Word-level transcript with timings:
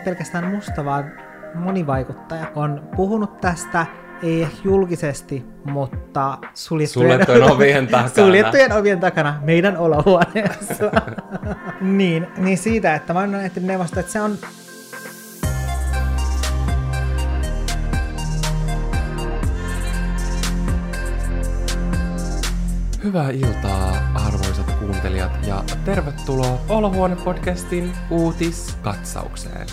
ollut 0.00 0.04
pelkästään 0.04 0.44
musta, 0.44 0.84
vaan 0.84 1.12
monivaikuttaja 1.54 2.46
on 2.54 2.88
puhunut 2.96 3.40
tästä, 3.40 3.86
ei 4.22 4.42
ehkä 4.42 4.56
julkisesti, 4.64 5.44
mutta 5.64 6.38
suljettujen, 6.54 7.10
Suljettujen 7.10 7.50
ovien 7.50 7.86
takana. 7.86 8.08
suljettujen 8.24 8.72
ovien 8.72 9.00
takana 9.00 9.40
meidän 9.42 9.76
olohuoneessa. 9.76 10.90
niin, 11.80 12.26
niin 12.36 12.58
siitä, 12.58 12.94
että 12.94 13.12
mä 13.12 13.20
oon 13.20 13.34
ehtinyt 13.34 13.66
neuvosta, 13.66 14.00
että 14.00 14.12
se 14.12 14.20
on 14.20 14.38
Hyvää 23.04 23.30
iltaa, 23.30 23.89
ja 25.46 25.64
tervetuloa 25.84 26.58
Olohuone-podcastin 26.68 27.90
uutiskatsaukseen. 28.10 29.66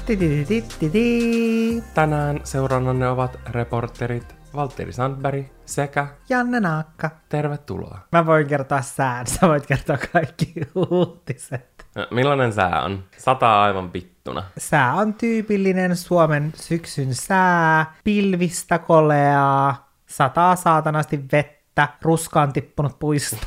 Tänään 1.93 2.39
seurannanne 2.43 3.07
ovat 3.09 3.39
reporterit 3.49 4.35
Valtteri 4.55 4.93
Sandberg 4.93 5.45
sekä 5.65 6.07
Janne 6.29 6.59
Naakka. 6.59 7.09
tervetuloa. 7.29 7.99
Mä 8.11 8.25
voin 8.25 8.47
kertoa 8.47 8.81
sään, 8.81 9.27
sä 9.27 9.47
voit 9.47 9.65
kertoa 9.65 9.97
kaikki 10.13 10.53
uutiset. 10.75 11.85
Millainen 12.11 12.53
sää 12.53 12.81
on? 12.83 13.03
Sataa 13.17 13.63
aivan 13.63 13.91
pittuna. 13.91 14.43
Sää 14.57 14.93
on 14.93 15.13
tyypillinen 15.13 15.95
Suomen 15.95 16.53
syksyn 16.55 17.15
sää, 17.15 17.93
pilvistä 18.03 18.79
koleaa, 18.79 19.89
sataa 20.05 20.55
saatanasti 20.55 21.19
vettä, 21.31 21.87
ruska 22.01 22.41
on 22.41 22.53
tippunut 22.53 22.99
puista 22.99 23.37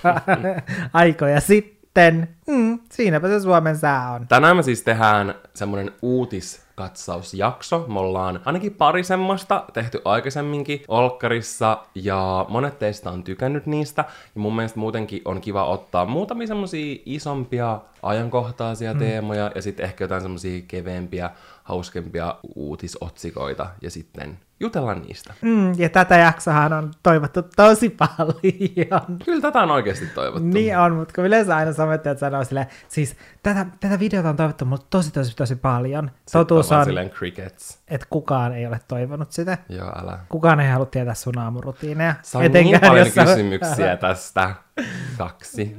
aikoja 0.93 1.41
sitten. 1.41 1.80
Mm, 2.47 2.79
siinäpä 2.93 3.29
se 3.29 3.41
Suomen 3.41 3.79
sää 3.79 4.13
on. 4.13 4.27
Tänään 4.29 4.57
me 4.57 4.63
siis 4.63 4.83
tehdään 4.83 5.35
semmonen 5.55 5.93
uutiskatsausjakso. 6.03 7.85
Me 7.89 7.99
ollaan 7.99 8.41
ainakin 8.45 8.75
pari 8.75 9.05
semmoista 9.05 9.65
tehty 9.73 10.01
aikaisemminkin 10.05 10.83
Olkkarissa, 10.89 11.79
ja 11.95 12.47
monet 12.49 12.79
teistä 12.79 13.11
on 13.11 13.23
tykännyt 13.23 13.67
niistä. 13.67 14.05
Ja 14.35 14.41
mun 14.41 14.57
mielestä 14.57 14.81
muutenkin 14.81 15.23
on 15.25 15.41
kiva 15.41 15.65
ottaa 15.65 16.07
muutamia 16.07 16.47
semmosia 16.47 16.97
isompia 17.07 17.81
ajankohtaisia 18.03 18.93
mm. 18.93 18.99
teemoja, 18.99 19.51
ja 19.55 19.63
sitten 19.63 19.85
ehkä 19.85 20.05
jotain 20.05 20.23
semmosia 20.23 20.63
keveempiä, 20.69 21.31
hauskempia 21.65 22.35
uutisotsikoita, 22.55 23.67
ja 23.83 23.91
sitten 23.91 24.39
jutella 24.61 24.95
niistä. 24.95 25.35
Mm, 25.43 25.73
ja 25.79 25.89
tätä 25.89 26.17
jaksohan 26.17 26.73
on 26.73 26.91
toivottu 27.03 27.43
tosi 27.57 27.91
paljon. 27.91 29.19
Kyllä 29.25 29.41
tätä 29.41 29.61
on 29.63 29.71
oikeasti 29.71 30.07
toivottu. 30.07 30.49
Niin 30.49 30.79
on, 30.79 30.93
mutta 30.95 31.15
kun 31.15 31.25
yleensä 31.27 31.57
aina 31.57 31.73
somettajat 31.73 32.19
sanoo 32.19 32.45
silleen, 32.45 32.67
siis 32.89 33.17
tätä, 33.43 33.67
tätä 33.81 33.99
videota 33.99 34.29
on 34.29 34.37
toivottu 34.37 34.65
mulle 34.65 34.83
tosi 34.91 35.13
tosi 35.13 35.37
tosi 35.37 35.57
paljon. 35.57 36.11
Totuus 36.33 36.71
vaan 36.71 36.81
on, 36.81 36.85
Silleen 36.87 37.11
crickets. 37.11 37.79
että 37.89 38.07
kukaan 38.11 38.53
ei 38.55 38.67
ole 38.67 38.81
toivonut 38.89 39.33
sitä. 39.33 39.59
Joo, 39.69 39.93
älä. 40.03 40.19
Kukaan 40.29 40.61
ei 40.61 40.71
halua 40.71 40.87
tietää 40.87 41.15
sun 41.15 41.39
aamurutiineja. 41.39 42.15
Sain 42.23 42.53
niin 42.53 42.81
paljon 42.81 42.99
jos 43.07 43.15
sä- 43.15 43.25
kysymyksiä 43.25 43.97
tästä. 44.07 44.55
Kaksi. 45.19 45.77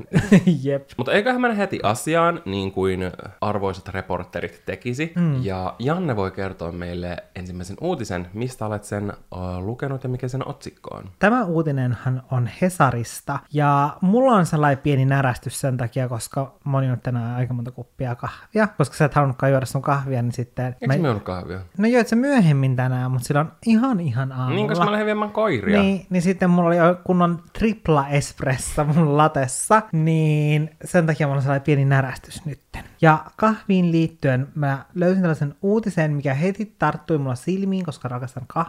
Jep. 0.64 0.90
Mutta 0.98 1.12
eiköhän 1.12 1.42
mennä 1.42 1.56
heti 1.56 1.80
asiaan, 1.84 2.42
niin 2.46 2.72
kuin 2.72 3.12
arvoisat 3.42 3.88
reporterit 3.88 4.62
tekisi. 4.66 5.14
Mm. 5.16 5.44
Ja 5.46 5.76
Janne 5.80 6.16
voi 6.16 6.32
kertoa 6.32 6.72
meille 6.72 7.18
ensimmäisen 7.36 7.78
uutisen, 7.82 8.28
mistä 8.34 8.66
olet 8.72 8.84
sen 8.84 9.14
lukenut 9.60 10.04
ja 10.04 10.10
mikä 10.10 10.28
sen 10.28 10.48
otsikko 10.48 10.96
on. 10.96 11.04
Tämä 11.20 11.44
uutinenhan 11.44 12.24
on 12.32 12.50
Hesarista, 12.62 13.40
ja 13.54 13.98
mulla 14.02 14.32
on 14.32 14.46
sellainen 14.46 14.84
pieni 14.84 15.06
närästys 15.06 15.62
sen 15.62 15.78
takia, 15.78 16.08
koska 16.10 16.54
mä 16.66 16.78
oon 16.78 17.00
tänään 17.04 17.36
aika 17.36 17.54
monta 17.54 17.72
kuppia 17.72 18.16
kahvia, 18.16 18.68
koska 18.68 18.96
sä 18.96 19.06
et 19.06 19.14
halunnutkaan 19.14 19.52
juoda 19.52 19.66
sun 19.66 19.82
kahvia, 19.82 20.22
niin 20.22 20.32
sitten... 20.32 20.66
Eikö 20.66 20.88
mä... 20.88 20.98
me 20.98 21.10
ollut 21.10 21.24
kahvia? 21.24 21.60
No 21.78 21.88
joit 21.88 22.08
se 22.08 22.16
myöhemmin 22.16 22.76
tänään, 22.76 23.12
mutta 23.12 23.28
silloin 23.28 23.48
ihan 23.66 24.00
ihan 24.00 24.32
aamulla. 24.32 24.56
Niin, 24.56 24.68
koska 24.68 24.86
mä 24.86 24.92
lähdin 24.92 25.06
viemään 25.06 25.32
koiria. 25.32 25.82
Niin, 25.82 26.06
niin 26.10 26.22
sitten 26.22 26.50
mulla 26.50 26.68
oli 26.68 26.76
kunnon 27.04 27.44
tripla 27.54 28.08
espressa 28.08 28.84
mun 28.84 29.18
latessa, 29.18 29.82
niin 29.92 30.70
sen 30.86 31.06
takia 31.06 31.28
mulla 31.28 31.38
on 31.38 31.42
sellainen 31.42 31.66
pieni 31.66 31.86
närästys 31.86 32.46
nytten. 32.46 32.84
Ja 33.02 33.26
kahviin 33.36 33.92
liittyen 33.92 34.48
mä 34.56 34.86
löysin 34.96 35.22
tällaisen 35.22 35.56
uutisen, 35.62 36.12
mikä 36.14 36.34
heti 36.34 36.76
tarttui 36.80 37.18
mulla 37.18 37.36
silmiin, 37.36 37.86
koska 37.86 38.08
rakastan 38.08 38.44
kahvia. 38.48 38.61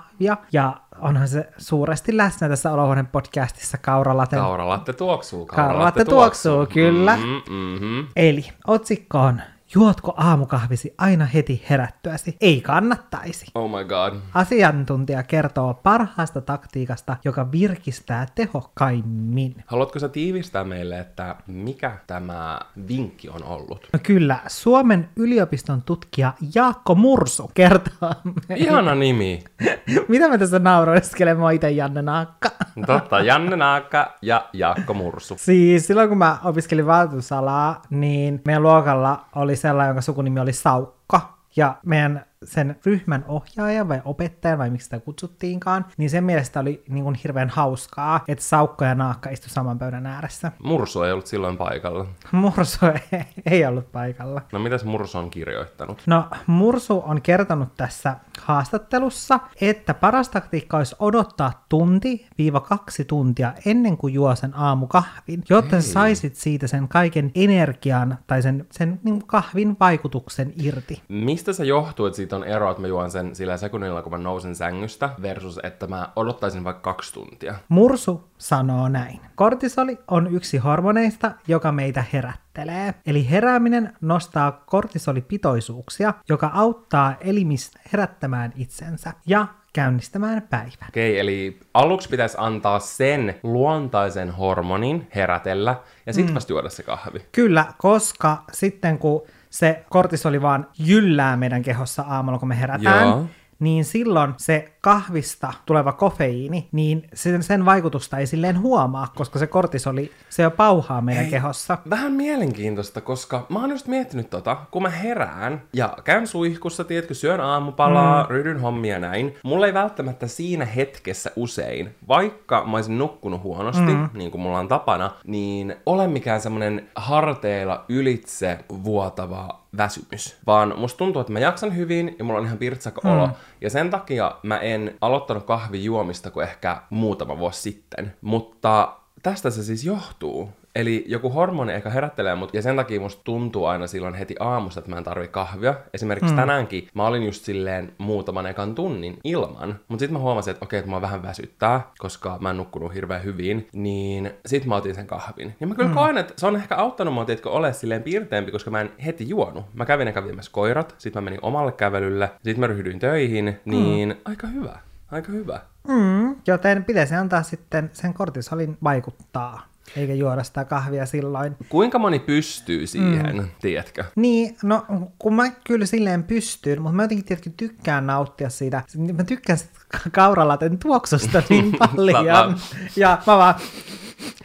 Ja 0.53 0.77
onhan 1.01 1.29
se 1.29 1.49
suuresti 1.59 2.17
läsnä 2.17 2.49
tässä 2.49 2.73
Olohuoneen 2.73 3.07
podcastissa 3.07 3.79
Kauralaten. 3.79 4.39
Kauralatte 4.39 4.93
tuoksuu. 4.93 5.47
Kauralatte 5.47 6.05
tuoksuu, 6.05 6.67
kyllä. 6.67 7.17
Mm, 7.17 7.55
mm-hmm. 7.55 8.07
Eli 8.17 8.45
otsikko 8.67 9.19
on, 9.19 9.41
juotko 9.75 10.15
aamukahvisi 10.17 10.95
aina 10.99 11.25
heti 11.25 11.65
herättyäsi? 11.71 12.37
Ei 12.41 12.61
kannattaisi. 12.61 13.47
Oh 13.55 13.71
my 13.71 13.85
god. 13.85 14.15
Asiantuntija 14.35 15.23
kertoo 15.23 15.75
parhaasta 15.75 16.41
taktiikasta, 16.41 17.17
joka 17.25 17.53
virkistää 17.53 18.27
tehokkaimmin. 18.35 19.55
Haluatko 19.67 19.99
sä 19.99 20.09
tiivistää 20.09 20.65
meille, 20.65 20.99
että 20.99 21.37
mikä 21.47 21.97
tämä 22.07 22.61
vinkki 22.89 23.29
on 23.29 23.45
ollut? 23.45 23.89
No 23.93 23.99
kyllä, 24.03 24.39
Suomen 24.47 25.09
yliopiston 25.17 25.83
tutkija 25.83 26.33
Jaakko 26.55 26.95
Mursu 26.95 27.51
kertoo 27.55 28.13
meille. 28.25 28.65
Ihana 28.67 28.95
nimi. 28.95 29.45
Mitä 30.09 30.29
mä 30.29 30.39
tässä 30.39 30.59
nauroiskelen, 30.59 31.39
mä 31.39 31.51
ite 31.51 31.71
Janne 31.71 32.03
Naakka. 32.03 32.51
Totta, 32.87 33.21
Janne 33.21 33.57
Naakka 33.57 34.19
ja 34.23 34.49
Jaakko 34.53 34.95
Mursu. 34.95 35.37
Siis 35.39 35.87
silloin 35.87 36.09
kun 36.09 36.19
mä 36.19 36.39
opiskelin 36.45 36.87
valtuusalaa, 36.87 37.83
niin 37.91 38.41
meidän 38.47 38.63
luokalla 38.63 39.25
oli 39.35 39.57
sellainen, 39.63 39.91
jonka 39.91 40.01
sukunimi 40.01 40.41
oli 40.41 40.53
Saukko. 40.53 41.21
Ja 41.57 41.77
meidän 41.87 42.27
sen 42.45 42.77
ryhmän 42.87 43.25
ohjaaja 43.29 43.89
vai 43.89 44.03
opettaja 44.05 44.59
vai 44.59 44.71
miksi 44.71 44.85
sitä 44.85 45.01
kutsuttiinkaan, 45.01 45.85
niin 45.97 46.11
sen 46.11 46.25
mielestä 46.25 46.61
oli 46.61 46.85
niin 46.89 47.05
kuin 47.05 47.15
hirveän 47.15 47.49
hauskaa, 47.51 48.21
että 48.29 48.45
Saukko 48.45 48.85
ja 48.85 48.95
Naakka 48.95 49.31
istu 49.31 49.49
saman 49.49 49.79
pöydän 49.79 50.07
ääressä. 50.07 50.53
Mursu 50.63 51.03
ei 51.03 51.13
ollut 51.13 51.27
silloin 51.27 51.57
paikalla. 51.57 52.07
Mursu 52.33 52.87
ei- 53.13 53.25
ei 53.51 53.67
ollut 53.67 53.93
paikalla. 53.93 54.43
No 54.53 54.59
mitäs 54.59 54.85
Mursu 54.85 55.19
on 55.19 55.31
kirjoittanut? 55.31 56.03
No, 56.07 56.25
Mursu 56.47 57.03
on 57.07 57.23
kertonut 57.23 57.69
tässä 57.77 58.17
haastattelussa, 58.41 59.41
että 59.61 59.95
paras 59.95 60.29
taktiikka 60.29 60.77
olisi 60.77 60.97
odottaa 60.99 61.65
tunti-kaksi 61.69 63.05
tuntia 63.05 63.53
ennen 63.67 63.97
kuin 63.97 64.15
juo 64.15 64.35
sen 64.35 64.57
aamukahvin, 64.57 65.43
jotta 65.51 65.81
sä 65.81 65.93
saisit 65.93 66.37
siitä 66.37 66.67
sen 66.67 66.89
kaiken 66.89 67.31
energian 67.35 68.19
tai 68.27 68.43
sen, 68.43 68.67
sen 68.71 69.01
niin 69.05 69.27
kahvin 69.27 69.77
vaikutuksen 69.81 70.53
irti. 70.63 71.03
Mistä 71.09 71.53
se 71.53 71.65
johtuu, 71.65 72.07
että 72.07 72.17
siitä 72.17 72.32
on 72.37 72.45
ero, 72.45 72.71
että 72.71 72.81
mä 72.81 72.87
juon 72.87 73.11
sen 73.11 73.37
sillä 73.37 73.57
sekunnilla, 73.57 74.03
kun 74.03 74.13
mä 74.13 74.19
nousen 74.19 74.55
sängystä, 74.55 75.11
versus 75.23 75.61
että 75.63 75.87
mä 75.87 76.09
odottaisin 76.17 76.65
vaikka 76.65 76.93
kaksi 76.93 77.15
tuntia? 77.15 77.55
Mursu 77.69 78.29
sanoo 78.39 78.89
näin. 78.89 79.21
Kortisoli 79.35 79.99
on 80.09 80.35
yksi 80.35 80.59
hormoneista, 80.59 81.33
joka 81.49 81.73
meitä 81.73 82.05
herättelee. 82.13 82.95
Eli 83.07 83.31
herääminen 83.31 83.97
nostaa 84.01 84.53
kortisolipitoisuuksia, 84.67 86.15
joka 86.29 86.51
auttaa 86.55 87.15
elimistä 87.21 87.81
herättämään 87.93 88.53
itsensä 88.57 89.13
ja 89.27 89.47
käynnistämään 89.73 90.43
päivän. 90.51 90.89
Okei, 90.89 91.19
eli 91.19 91.61
aluksi 91.75 92.09
pitäisi 92.09 92.37
antaa 92.41 92.79
sen 92.79 93.35
luontaisen 93.43 94.31
hormonin 94.31 95.09
herätellä, 95.15 95.77
ja 96.07 96.13
sitten 96.13 96.33
mm. 96.33 96.35
vasta 96.35 96.53
juoda 96.53 96.69
se 96.69 96.83
kahvi. 96.83 97.19
Kyllä, 97.33 97.67
koska 97.79 98.45
sitten 98.53 98.99
kun 98.99 99.23
se 99.53 99.85
kortisoli 99.89 100.43
vaan 100.43 100.67
jyllää 100.79 101.37
meidän 101.37 101.63
kehossa 101.63 102.03
aamulla, 102.03 102.39
kun 102.39 102.49
me 102.49 102.61
herätään, 102.61 103.09
Joo. 103.09 103.27
Niin 103.63 103.85
silloin 103.85 104.35
se 104.37 104.73
kahvista 104.81 105.53
tuleva 105.67 105.93
kofeiini, 105.93 106.69
niin 106.73 107.09
sen, 107.15 107.43
sen 107.43 107.65
vaikutusta 107.65 108.19
ei 108.19 108.27
silleen 108.27 108.61
huomaa, 108.61 109.13
koska 109.17 109.39
se 109.39 109.47
kortisoli, 109.47 110.11
se 110.29 110.43
jo 110.43 110.51
pauhaa 110.51 111.01
meidän 111.01 111.27
kehossa. 111.27 111.79
Vähän 111.91 112.13
mielenkiintoista, 112.13 113.01
koska 113.01 113.47
mä 113.49 113.61
oon 113.61 113.71
just 113.71 113.87
miettinyt 113.87 114.31
tota, 114.31 114.57
kun 114.71 114.83
mä 114.83 114.91
herään 114.91 115.63
ja 115.73 115.97
käyn 116.05 116.27
suihkussa, 116.27 116.85
tiedätkö, 116.85 117.15
syön 117.15 117.41
aamupalaa, 117.41 118.23
mm. 118.23 118.31
ryhdyn 118.31 118.61
hommia 118.61 118.99
näin. 118.99 119.35
Mulla 119.43 119.67
ei 119.67 119.75
välttämättä 119.75 120.27
siinä 120.27 120.65
hetkessä 120.65 121.31
usein, 121.37 121.95
vaikka 122.09 122.65
mä 122.65 122.77
olisin 122.77 122.99
nukkunut 122.99 123.43
huonosti, 123.43 123.95
mm. 123.95 124.09
niin 124.15 124.31
kuin 124.31 124.41
mulla 124.41 124.59
on 124.59 124.69
tapana, 124.69 125.11
niin 125.27 125.77
ole 125.87 126.07
mikään 126.07 126.41
semmonen 126.41 126.89
harteilla 126.95 127.85
ylitse 127.89 128.59
vuotava 128.85 129.62
väsymys, 129.77 130.37
vaan 130.47 130.79
musta 130.79 130.99
tuntuu, 130.99 131.21
että 131.21 131.33
mä 131.33 131.39
jaksan 131.39 131.77
hyvin 131.77 132.17
ja 132.19 132.25
mulla 132.25 132.39
on 132.41 132.47
ihan 132.47 132.59
pirtsakka 132.59 133.09
olo. 133.09 133.29
Ja 133.61 133.71
sen 133.71 133.91
takia 133.91 134.37
mä 134.43 134.59
en 134.59 134.97
aloittanut 135.01 135.45
kahvin 135.45 135.85
juomista 135.85 136.31
kuin 136.31 136.45
ehkä 136.45 136.83
muutama 136.91 137.39
vuosi 137.39 137.61
sitten. 137.63 138.17
Mutta 138.21 138.97
tästä 139.23 139.51
se 139.51 139.63
siis 139.63 139.85
johtuu, 139.85 140.51
Eli 140.75 141.05
joku 141.09 141.31
hormoni 141.31 141.73
ehkä 141.73 141.91
herättelee 141.91 142.35
mut, 142.35 142.55
ja 142.55 142.63
sen 142.63 142.77
takia 142.77 143.01
musta 143.01 143.23
tuntuu 143.25 143.65
aina 143.65 143.87
silloin 143.87 144.15
heti 144.15 144.37
aamusta, 144.41 144.81
että 144.81 144.91
mä 144.91 144.99
en 144.99 145.05
tarvi 145.05 145.29
kahvia. 145.29 145.75
Esimerkiksi 145.95 146.33
mm. 146.33 146.37
tänäänkin 146.37 146.89
mä 146.95 147.07
olin 147.07 147.23
just 147.23 147.45
silleen 147.45 147.93
muutaman 147.99 148.47
ekan 148.47 148.75
tunnin 148.75 149.19
ilman, 149.25 149.81
mutta 149.89 150.03
sitten 150.03 150.13
mä 150.13 150.19
huomasin, 150.19 150.51
että 150.51 150.65
okei, 150.65 150.79
että 150.79 150.91
mua 150.91 151.01
vähän 151.01 151.23
väsyttää, 151.23 151.91
koska 151.99 152.39
mä 152.41 152.51
en 152.51 152.57
nukkunut 152.57 152.95
hirveän 152.95 153.25
hyvin, 153.25 153.69
niin 153.73 154.31
sit 154.47 154.67
mä 154.67 154.77
otin 154.77 154.95
sen 154.95 155.07
kahvin. 155.07 155.55
Ja 155.61 155.67
mä 155.67 155.75
kyllä 155.75 155.89
mm. 155.89 155.95
koen, 155.95 156.19
että 156.19 156.35
se 156.37 156.47
on 156.47 156.57
ehkä 156.57 156.77
auttanut 156.77 157.15
mua, 157.15 157.27
että 157.29 157.49
ole 157.49 157.73
silleen 157.73 158.03
piirteempi, 158.03 158.53
koska 158.53 158.71
mä 158.71 158.81
en 158.81 158.93
heti 159.05 159.29
juonut. 159.29 159.65
Mä 159.75 159.87
kävin 159.87 160.09
eka 160.09 160.25
viemässä 160.25 160.53
koirat, 160.53 160.95
sitten 160.99 161.23
mä 161.23 161.25
menin 161.25 161.41
omalle 161.43 161.73
kävelylle, 161.73 162.31
sitten 162.33 162.61
mä 162.61 162.67
ryhdyin 162.67 162.99
töihin, 162.99 163.61
niin 163.65 164.09
mm. 164.09 164.17
aika 164.25 164.47
hyvä. 164.47 164.79
Aika 165.11 165.33
hyvä. 165.33 165.61
Mm, 165.89 166.37
joten 166.47 166.85
pitäisi 166.85 167.15
antaa 167.15 167.43
sitten 167.43 167.91
sen 167.93 168.15
kortisolin 168.15 168.79
vaikuttaa 168.85 169.72
eikä 169.97 170.15
juoda 170.15 170.43
sitä 170.43 170.65
kahvia 170.65 171.07
silloin. 171.07 171.57
Kuinka 171.69 171.99
moni 171.99 172.19
pystyy 172.19 172.87
siihen, 172.87 173.37
mm. 173.37 173.49
tiedätkö? 173.61 174.05
Niin, 174.17 174.57
no 174.63 174.87
kun 175.19 175.35
mä 175.35 175.51
kyllä 175.65 175.87
silleen 175.87 176.23
pystyn, 176.25 176.83
mutta 176.83 176.97
mä 176.97 177.03
jotenkin 177.03 177.25
tiedätkö, 177.25 177.51
tykkään 177.57 178.07
nauttia 178.07 178.51
siitä. 178.51 178.83
Mä 179.17 179.25
tykkään 179.25 179.59
sitä 179.59 179.71
kauralaten 180.13 180.79
tuoksusta 180.79 181.43
niin 181.49 181.73
paljon. 181.79 182.57
ja 182.97 183.19
mä 183.27 183.39
vaan 183.39 183.55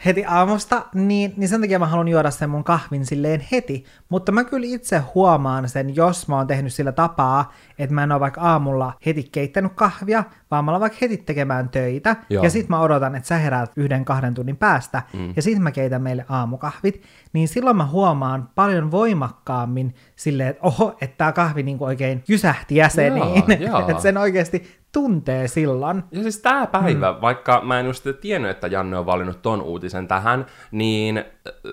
heti 0.04 0.24
aamusta, 0.24 0.82
niin, 0.94 1.34
niin 1.36 1.48
sen 1.48 1.60
takia 1.60 1.78
mä 1.78 1.86
haluan 1.86 2.08
juoda 2.08 2.30
sen 2.30 2.50
mun 2.50 2.64
kahvin 2.64 3.06
silleen 3.06 3.44
heti. 3.52 3.84
Mutta 4.08 4.32
mä 4.32 4.44
kyllä 4.44 4.66
itse 4.66 5.02
huomaan 5.14 5.68
sen, 5.68 5.96
jos 5.96 6.28
mä 6.28 6.36
oon 6.36 6.46
tehnyt 6.46 6.72
sillä 6.72 6.92
tapaa, 6.92 7.52
että 7.78 7.94
mä 7.94 8.02
en 8.02 8.12
ole 8.12 8.20
vaikka 8.20 8.40
aamulla 8.40 8.92
heti 9.06 9.28
keittänyt 9.32 9.72
kahvia, 9.74 10.24
vaan 10.50 10.64
mä 10.64 10.70
olen 10.70 10.80
vaikka 10.80 10.98
heti 11.00 11.16
tekemään 11.16 11.68
töitä, 11.68 12.16
Joo. 12.30 12.44
ja 12.44 12.50
sit 12.50 12.68
mä 12.68 12.80
odotan, 12.80 13.14
että 13.14 13.28
sä 13.28 13.38
heräät 13.38 13.72
yhden 13.76 14.04
kahden 14.04 14.34
tunnin 14.34 14.56
päästä, 14.56 15.02
mm. 15.12 15.32
ja 15.36 15.42
sit 15.42 15.58
mä 15.58 15.70
keitän 15.70 16.02
meille 16.02 16.24
aamukahvit, 16.28 17.02
niin 17.32 17.48
silloin 17.48 17.76
mä 17.76 17.86
huomaan 17.86 18.48
paljon 18.54 18.90
voimakkaammin 18.90 19.94
silleen, 20.16 20.48
että 20.48 20.66
oho, 20.66 20.96
että 21.00 21.16
tää 21.18 21.32
kahvi 21.32 21.62
niinku 21.62 21.84
oikein 21.84 22.24
jysähti 22.28 22.76
jäseniin, 22.76 23.44
että 23.88 24.02
sen 24.02 24.16
oikeasti 24.16 24.78
tuntee 24.92 25.48
silloin. 25.48 26.02
Ja 26.10 26.22
siis 26.22 26.38
tämä 26.38 26.66
päivä, 26.66 27.12
mm. 27.12 27.20
vaikka 27.20 27.60
mä 27.64 27.80
en 27.80 27.86
just 27.86 28.06
tiennyt, 28.20 28.50
että 28.50 28.66
Janne 28.66 28.98
on 28.98 29.06
valinnut 29.06 29.42
ton 29.42 29.62
uutisen 29.62 30.08
tähän, 30.08 30.46
niin 30.70 31.18
äh, 31.18 31.24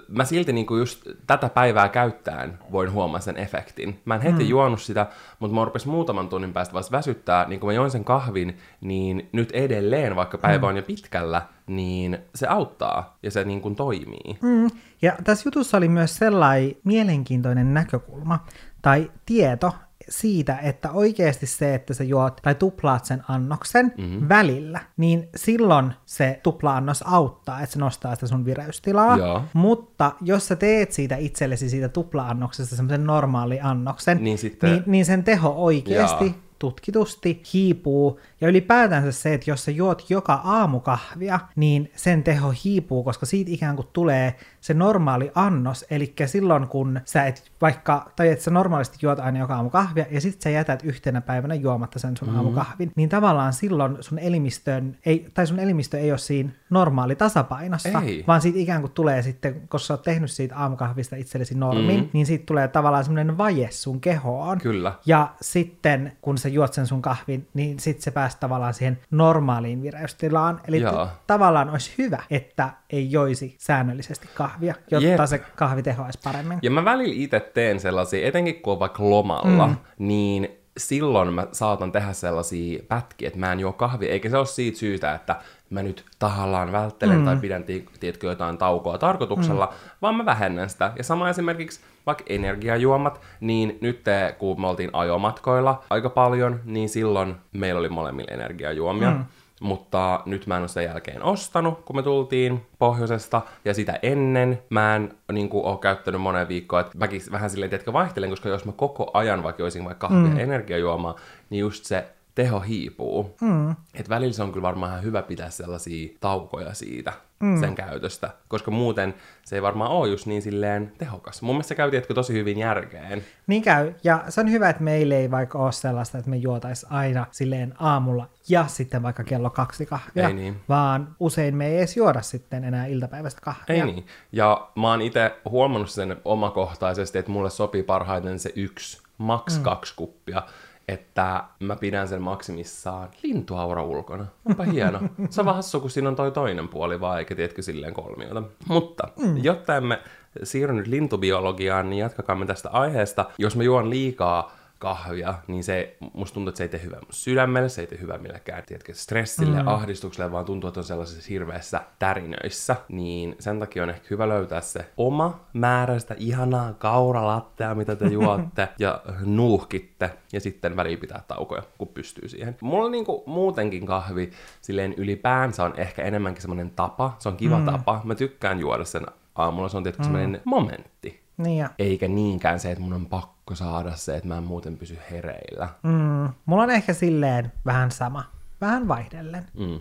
mä 0.08 0.26
silti 0.26 0.54
niinku 0.54 0.76
just 0.76 1.08
tätä 1.28 1.50
päivää 1.50 1.90
käyttäen 1.90 2.60
voin 2.72 2.92
huomata 2.92 3.24
sen 3.24 3.38
efektin. 3.38 4.02
Mä 4.06 4.16
en 4.16 4.22
heti 4.22 4.44
mm. 4.44 4.50
juonut 4.50 4.82
sitä, 4.82 5.08
mutta 5.40 5.56
mä 5.56 5.66
rupesin 5.66 5.92
muutaman 5.92 6.30
tunnin 6.30 6.54
päästä 6.54 6.74
vasta 6.74 6.98
väsyttää, 6.98 7.48
niin 7.48 7.60
kun 7.60 7.70
mä 7.70 7.74
join 7.74 7.92
sen 7.92 8.04
kahvin, 8.04 8.58
niin 8.82 9.30
nyt 9.32 9.52
edelleen, 9.52 10.16
vaikka 10.16 10.38
päivä 10.38 10.66
mm. 10.66 10.70
on 10.70 10.78
jo 10.78 10.84
pitkällä, 10.84 11.42
niin 11.68 12.18
se 12.36 12.48
auttaa 12.48 13.18
ja 13.24 13.32
se 13.32 13.44
niin 13.44 13.62
kuin 13.62 13.76
toimii. 13.76 14.38
Mm. 14.42 14.70
Ja 15.02 15.14
tässä 15.24 15.48
jutussa 15.48 15.78
oli 15.78 15.90
myös 15.90 16.18
sellainen 16.18 16.76
mielenkiintoinen 16.84 17.74
näkökulma 17.74 18.40
tai 18.82 19.12
tieto, 19.26 19.76
siitä, 20.10 20.58
että 20.58 20.92
oikeasti 20.92 21.46
se, 21.46 21.76
että 21.76 21.94
sä 21.94 22.04
juot 22.04 22.40
tai 22.42 22.56
tuplaat 22.56 23.06
sen 23.06 23.24
annoksen 23.28 23.94
mm-hmm. 23.98 24.30
välillä, 24.30 24.80
niin 24.98 25.30
silloin 25.36 25.94
se 26.06 26.40
tupla-annos 26.44 27.04
auttaa, 27.08 27.62
että 27.62 27.74
se 27.74 27.80
nostaa 27.80 28.16
sitä 28.16 28.28
sun 28.28 28.46
vireystilaa. 28.46 29.18
Joo. 29.18 29.44
Mutta 29.54 30.12
jos 30.22 30.48
sä 30.48 30.56
teet 30.56 30.92
siitä 30.92 31.16
itsellesi 31.16 31.70
siitä 31.70 31.90
tupla-annoksesta 31.90 32.76
semmoisen 32.76 33.06
normaali 33.06 33.60
annoksen, 33.62 34.24
niin, 34.24 34.38
sitten... 34.38 34.72
niin, 34.72 34.84
niin 34.86 35.06
sen 35.06 35.24
teho 35.24 35.50
oikeasti 35.50 36.26
Joo 36.26 36.46
tutkitusti 36.60 37.44
hiipuu, 37.54 38.20
ja 38.42 38.48
ylipäätänsä 38.48 39.12
se, 39.12 39.34
että 39.34 39.52
jos 39.52 39.66
sä 39.66 39.72
juot 39.72 40.10
joka 40.10 40.34
aamu 40.34 40.80
kahvia, 40.80 41.40
niin 41.56 41.92
sen 41.96 42.24
teho 42.24 42.54
hiipuu, 42.64 43.04
koska 43.04 43.26
siitä 43.26 43.52
ikään 43.52 43.76
kuin 43.76 43.88
tulee 43.94 44.36
se 44.66 44.74
normaali 44.74 45.32
annos, 45.36 45.86
eli 45.90 46.14
silloin 46.26 46.68
kun 46.68 47.02
sä 47.06 47.26
et 47.26 47.52
vaikka, 47.62 48.12
tai 48.16 48.30
että 48.30 48.44
sä 48.44 48.52
normaalisti 48.52 48.98
juot 49.02 49.20
aina 49.20 49.40
joka 49.40 49.56
aamu 49.56 49.70
kahvia, 49.70 50.06
ja 50.12 50.22
sitten 50.22 50.42
sä 50.42 50.50
jätät 50.50 50.84
yhtenä 50.84 51.22
päivänä 51.22 51.56
juomatta 51.56 52.00
sen 52.00 52.18
sun 52.18 52.30
mm. 52.30 52.36
aamukahvin, 52.36 52.92
niin 52.96 53.10
tavallaan 53.10 53.54
silloin 53.54 53.98
sun 54.00 54.20
elimistön, 54.20 54.98
ei, 55.06 55.30
tai 55.34 55.48
sun 55.48 55.60
elimistö 55.60 56.00
ei 56.00 56.12
ole 56.12 56.18
siinä 56.18 56.50
normaali 56.70 57.16
tasapainossa, 57.16 58.02
ei. 58.02 58.24
vaan 58.28 58.42
siitä 58.42 58.60
ikään 58.60 58.82
kuin 58.82 58.92
tulee 58.92 59.22
sitten, 59.22 59.62
koska 59.68 59.88
sä 59.88 59.94
oot 59.94 60.02
tehnyt 60.02 60.32
siitä 60.32 60.56
aamukahvista 60.58 61.16
itsellesi 61.16 61.56
normin, 61.56 62.00
mm. 62.00 62.10
niin 62.14 62.26
siitä 62.26 62.46
tulee 62.46 62.68
tavallaan 62.68 63.04
semmoinen 63.04 63.38
vaje 63.38 63.68
sun 63.72 64.02
kehoon. 64.02 64.58
Kyllä. 64.58 64.94
Ja 65.06 65.30
sitten 65.42 66.18
kun 66.22 66.38
sä 66.38 66.50
juot 66.50 66.74
sen 66.74 66.88
sun 66.88 67.02
kahvin, 67.02 67.48
niin 67.54 67.80
sitten 67.80 68.04
se 68.04 68.12
päästä 68.12 68.40
tavallaan 68.40 68.74
siihen 68.74 69.00
normaaliin 69.12 69.82
vireystilaan. 69.82 70.62
Eli 70.68 70.80
t- 70.80 71.28
tavallaan 71.28 71.70
olisi 71.70 71.94
hyvä, 71.98 72.24
että 72.30 72.70
ei 72.90 73.12
joisi 73.12 73.56
säännöllisesti 73.60 74.30
kahvia, 74.36 74.55
jotta 74.62 75.06
Jep. 75.06 75.22
se 75.26 75.40
kahvi 75.56 75.84
tehoaisi 75.84 76.20
paremmin. 76.24 76.60
Ja 76.62 76.72
mä 76.72 76.86
välillä 76.86 77.14
itse 77.18 77.40
teen 77.40 77.80
sellaisia, 77.80 78.28
etenkin 78.28 78.62
kun 78.62 78.74
on 78.74 78.80
vaikka 78.80 79.10
lomalla, 79.10 79.68
mm. 79.68 79.76
niin 79.98 80.50
silloin 80.78 81.34
mä 81.34 81.48
saatan 81.52 81.92
tehdä 81.92 82.14
sellaisia 82.14 82.84
pätkiä, 82.88 83.28
että 83.28 83.40
mä 83.40 83.52
en 83.52 83.60
juo 83.60 83.74
kahvia, 83.74 84.12
eikä 84.12 84.30
se 84.30 84.38
ole 84.38 84.46
siitä 84.46 84.78
syytä, 84.78 85.14
että 85.14 85.36
mä 85.70 85.84
nyt 85.84 86.06
tahallaan 86.20 86.72
välttelen 86.72 87.18
mm. 87.18 87.26
tai 87.26 87.38
pidän, 87.38 87.64
tiedätkö, 88.00 88.28
jotain 88.28 88.58
taukoa 88.58 88.98
tarkoituksella, 88.98 89.66
mm. 89.66 89.90
vaan 90.02 90.16
mä 90.16 90.26
vähennän 90.26 90.70
sitä. 90.70 90.92
Ja 90.98 91.04
sama 91.04 91.30
esimerkiksi 91.30 91.80
vaikka 92.06 92.24
energiajuomat, 92.30 93.22
niin 93.40 93.78
nyt 93.82 94.04
te, 94.04 94.36
kun 94.40 94.62
me 94.62 94.68
oltiin 94.68 94.90
ajomatkoilla 94.94 95.84
aika 95.90 96.10
paljon, 96.10 96.60
niin 96.66 96.90
silloin 96.90 97.36
meillä 97.54 97.80
oli 97.80 97.90
molemmilla 97.90 98.32
energiajuomia. 98.32 99.12
Mm. 99.12 99.26
Mutta 99.66 100.20
nyt 100.26 100.48
mä 100.48 100.56
en 100.56 100.62
ole 100.62 100.68
sen 100.68 100.84
jälkeen 100.84 101.24
ostanut, 101.24 101.82
kun 101.86 101.96
me 101.96 102.04
tultiin 102.04 102.66
pohjoisesta. 102.80 103.42
Ja 103.66 103.74
sitä 103.74 104.00
ennen 104.02 104.62
mä 104.70 104.96
en 104.96 105.14
niin 105.32 105.50
kuin, 105.50 105.66
ole 105.66 105.78
käyttänyt 105.78 106.22
monen 106.22 106.48
viikkoa. 106.48 106.80
Että 106.80 106.98
mäkin 106.98 107.22
vähän 107.32 107.50
silleen, 107.50 107.70
tiedätkö, 107.70 107.94
vaihtelen, 107.94 108.30
koska 108.30 108.50
jos 108.50 108.66
mä 108.66 108.72
koko 108.72 109.12
ajan 109.14 109.44
vaikka 109.44 109.64
olisin 109.64 109.86
vaikka 109.86 110.08
kahvia 110.08 110.32
mm. 110.32 110.40
energiajuomaa, 110.40 111.16
niin 111.50 111.60
just 111.60 111.86
se 111.86 112.06
teho 112.36 112.60
hiipuu. 112.60 113.36
Mm. 113.42 113.76
Et 113.94 114.10
välillä 114.10 114.34
se 114.34 114.44
on 114.44 114.52
kyllä 114.52 114.68
varmaan 114.68 114.92
ihan 114.92 115.04
hyvä 115.04 115.22
pitää 115.22 115.50
sellaisia 115.50 116.18
taukoja 116.20 116.74
siitä 116.74 117.14
mm. 117.40 117.60
sen 117.60 117.76
käytöstä, 117.76 118.30
koska 118.48 118.72
muuten 118.72 119.14
se 119.46 119.56
ei 119.56 119.62
varmaan 119.62 119.92
ole 119.92 120.10
just 120.10 120.26
niin 120.26 120.42
silleen 120.42 120.92
tehokas. 120.98 121.42
Mun 121.42 121.56
mielestä 121.56 121.68
se 121.68 121.76
käy 121.76 121.92
tietkö 121.92 122.14
tosi 122.14 122.34
hyvin 122.34 122.60
järkeen. 122.60 123.24
Niin 123.48 123.62
käy, 123.62 123.94
ja 124.04 124.24
se 124.30 124.42
on 124.42 124.52
hyvä, 124.52 124.70
että 124.70 124.84
meille 124.84 125.18
ei 125.18 125.32
vaikka 125.32 125.58
ole 125.58 125.72
sellaista, 125.72 126.18
että 126.18 126.30
me 126.30 126.38
juotais 126.38 126.86
aina 126.90 127.26
silleen 127.32 127.74
aamulla 127.80 128.30
ja 128.50 128.68
sitten 128.68 129.04
vaikka 129.04 129.24
kello 129.24 129.50
kaksi 129.50 129.86
kahvia, 129.86 130.28
ei 130.28 130.34
niin. 130.34 130.62
vaan 130.70 131.16
usein 131.20 131.56
me 131.56 131.68
ei 131.68 131.78
edes 131.78 131.98
juoda 131.98 132.22
sitten 132.22 132.64
enää 132.64 132.86
iltapäivästä 132.86 133.42
kahvia. 133.42 133.76
Ei 133.76 133.86
niin, 133.86 134.06
ja 134.32 134.70
mä 134.76 134.90
oon 134.90 135.02
itse 135.02 135.36
huomannut 135.50 135.90
sen 135.90 136.18
omakohtaisesti, 136.26 137.18
että 137.18 137.32
mulle 137.32 137.50
sopii 137.50 137.84
parhaiten 137.84 138.40
se 138.40 138.52
yksi, 138.56 139.02
maks 139.18 139.58
mm. 139.58 139.64
kaksi 139.64 139.94
kuppia, 139.96 140.44
että 140.88 141.44
mä 141.60 141.76
pidän 141.76 142.08
sen 142.08 142.22
maksimissaan 142.22 143.10
lintuaura 143.24 143.84
ulkona. 143.84 144.26
Onpa 144.46 144.64
hieno. 144.64 145.00
Se 145.30 145.42
on 145.42 145.46
vähän 145.46 145.56
hassu, 145.56 145.80
kun 145.80 145.90
siinä 145.90 146.10
on 146.10 146.16
toi 146.16 146.32
toinen 146.32 146.68
puoli 146.68 147.02
vaan, 147.02 147.20
eikä 147.20 147.36
tiedätkö 147.36 147.62
silleen 147.62 147.94
kolmiota. 147.94 148.44
Mutta 148.68 149.08
mm. 149.20 149.38
jotta 149.38 149.78
emme 149.78 150.00
siirry 150.44 150.76
nyt 150.76 150.88
lintubiologiaan, 150.88 151.90
niin 151.90 152.00
jatkakaamme 152.00 152.46
tästä 152.46 152.70
aiheesta. 152.70 153.26
Jos 153.38 153.56
mä 153.56 153.64
juon 153.64 153.90
liikaa 153.90 154.52
kahvia, 154.80 155.34
niin 155.48 155.64
se, 155.64 155.98
musta 156.14 156.34
tuntuu, 156.34 156.50
että 156.50 156.58
se 156.58 156.64
ei 156.64 156.70
tee 156.70 156.84
hyvää 156.84 157.00
mun 157.00 157.08
sydämelle, 157.12 157.70
se 157.70 157.82
ei 157.82 157.88
tee 157.88 158.00
hyvää 158.00 158.18
millekään, 158.18 158.64
tiedätkö, 158.66 158.94
stressille, 158.94 159.62
mm. 159.62 159.68
ahdistukselle, 159.68 160.32
vaan 160.32 160.46
tuntuu, 160.46 160.68
että 160.68 160.80
on 160.80 160.84
sellaisissa 160.84 161.30
hirveässä 161.30 161.82
tärinöissä. 162.00 162.76
Niin 162.90 163.36
sen 163.40 163.60
takia 163.60 163.84
on 163.84 163.90
ehkä 163.90 164.08
hyvä 164.10 164.30
löytää 164.30 164.62
se 164.62 164.86
oma 164.98 165.40
määräistä 165.54 166.16
ihanaa 166.18 166.74
kauralattea, 166.74 167.76
mitä 167.76 167.96
te 167.96 168.06
juotte, 168.18 168.68
ja 168.80 169.02
nuuhkitte, 169.26 170.12
ja 170.34 170.40
sitten 170.40 170.76
väliin 170.76 171.00
pitää 171.00 171.24
taukoja, 171.28 171.64
kun 171.78 171.88
pystyy 171.88 172.30
siihen. 172.30 172.58
Mulla 172.62 172.90
niinku 172.90 173.24
muutenkin 173.26 173.86
kahvi 173.86 174.32
silleen 174.62 174.94
ylipäänsä 174.94 175.64
on 175.64 175.74
ehkä 175.78 176.04
enemmänkin 176.04 176.42
semmoinen 176.42 176.70
tapa, 176.70 177.16
se 177.20 177.30
on 177.30 177.38
kiva 177.38 177.60
mm. 177.60 177.66
tapa. 177.66 178.02
Mä 178.04 178.16
tykkään 178.16 178.60
juoda 178.60 178.86
sen 178.86 179.06
aamulla, 179.36 179.70
se 179.70 179.78
on 179.78 179.84
tietysti 179.84 180.02
mm. 180.02 180.06
semmoinen 180.06 180.42
momentti. 180.46 181.26
Niin. 181.38 181.70
Eikä 181.80 182.08
niinkään 182.08 182.60
se, 182.60 182.72
että 182.72 182.84
mun 182.84 182.94
on 182.94 183.06
pakko 183.06 183.35
saada 183.54 183.96
se, 183.96 184.16
että 184.16 184.28
mä 184.28 184.38
en 184.38 184.44
muuten 184.44 184.78
pysy 184.78 184.98
hereillä. 185.12 185.70
Mm. 185.84 186.30
Mulla 186.46 186.64
on 186.64 186.72
ehkä 186.72 186.94
silleen 186.94 187.52
vähän 187.66 187.92
sama. 187.92 188.24
Vähän 188.62 188.88
vaihdellen. 188.88 189.46
Mm. 189.54 189.80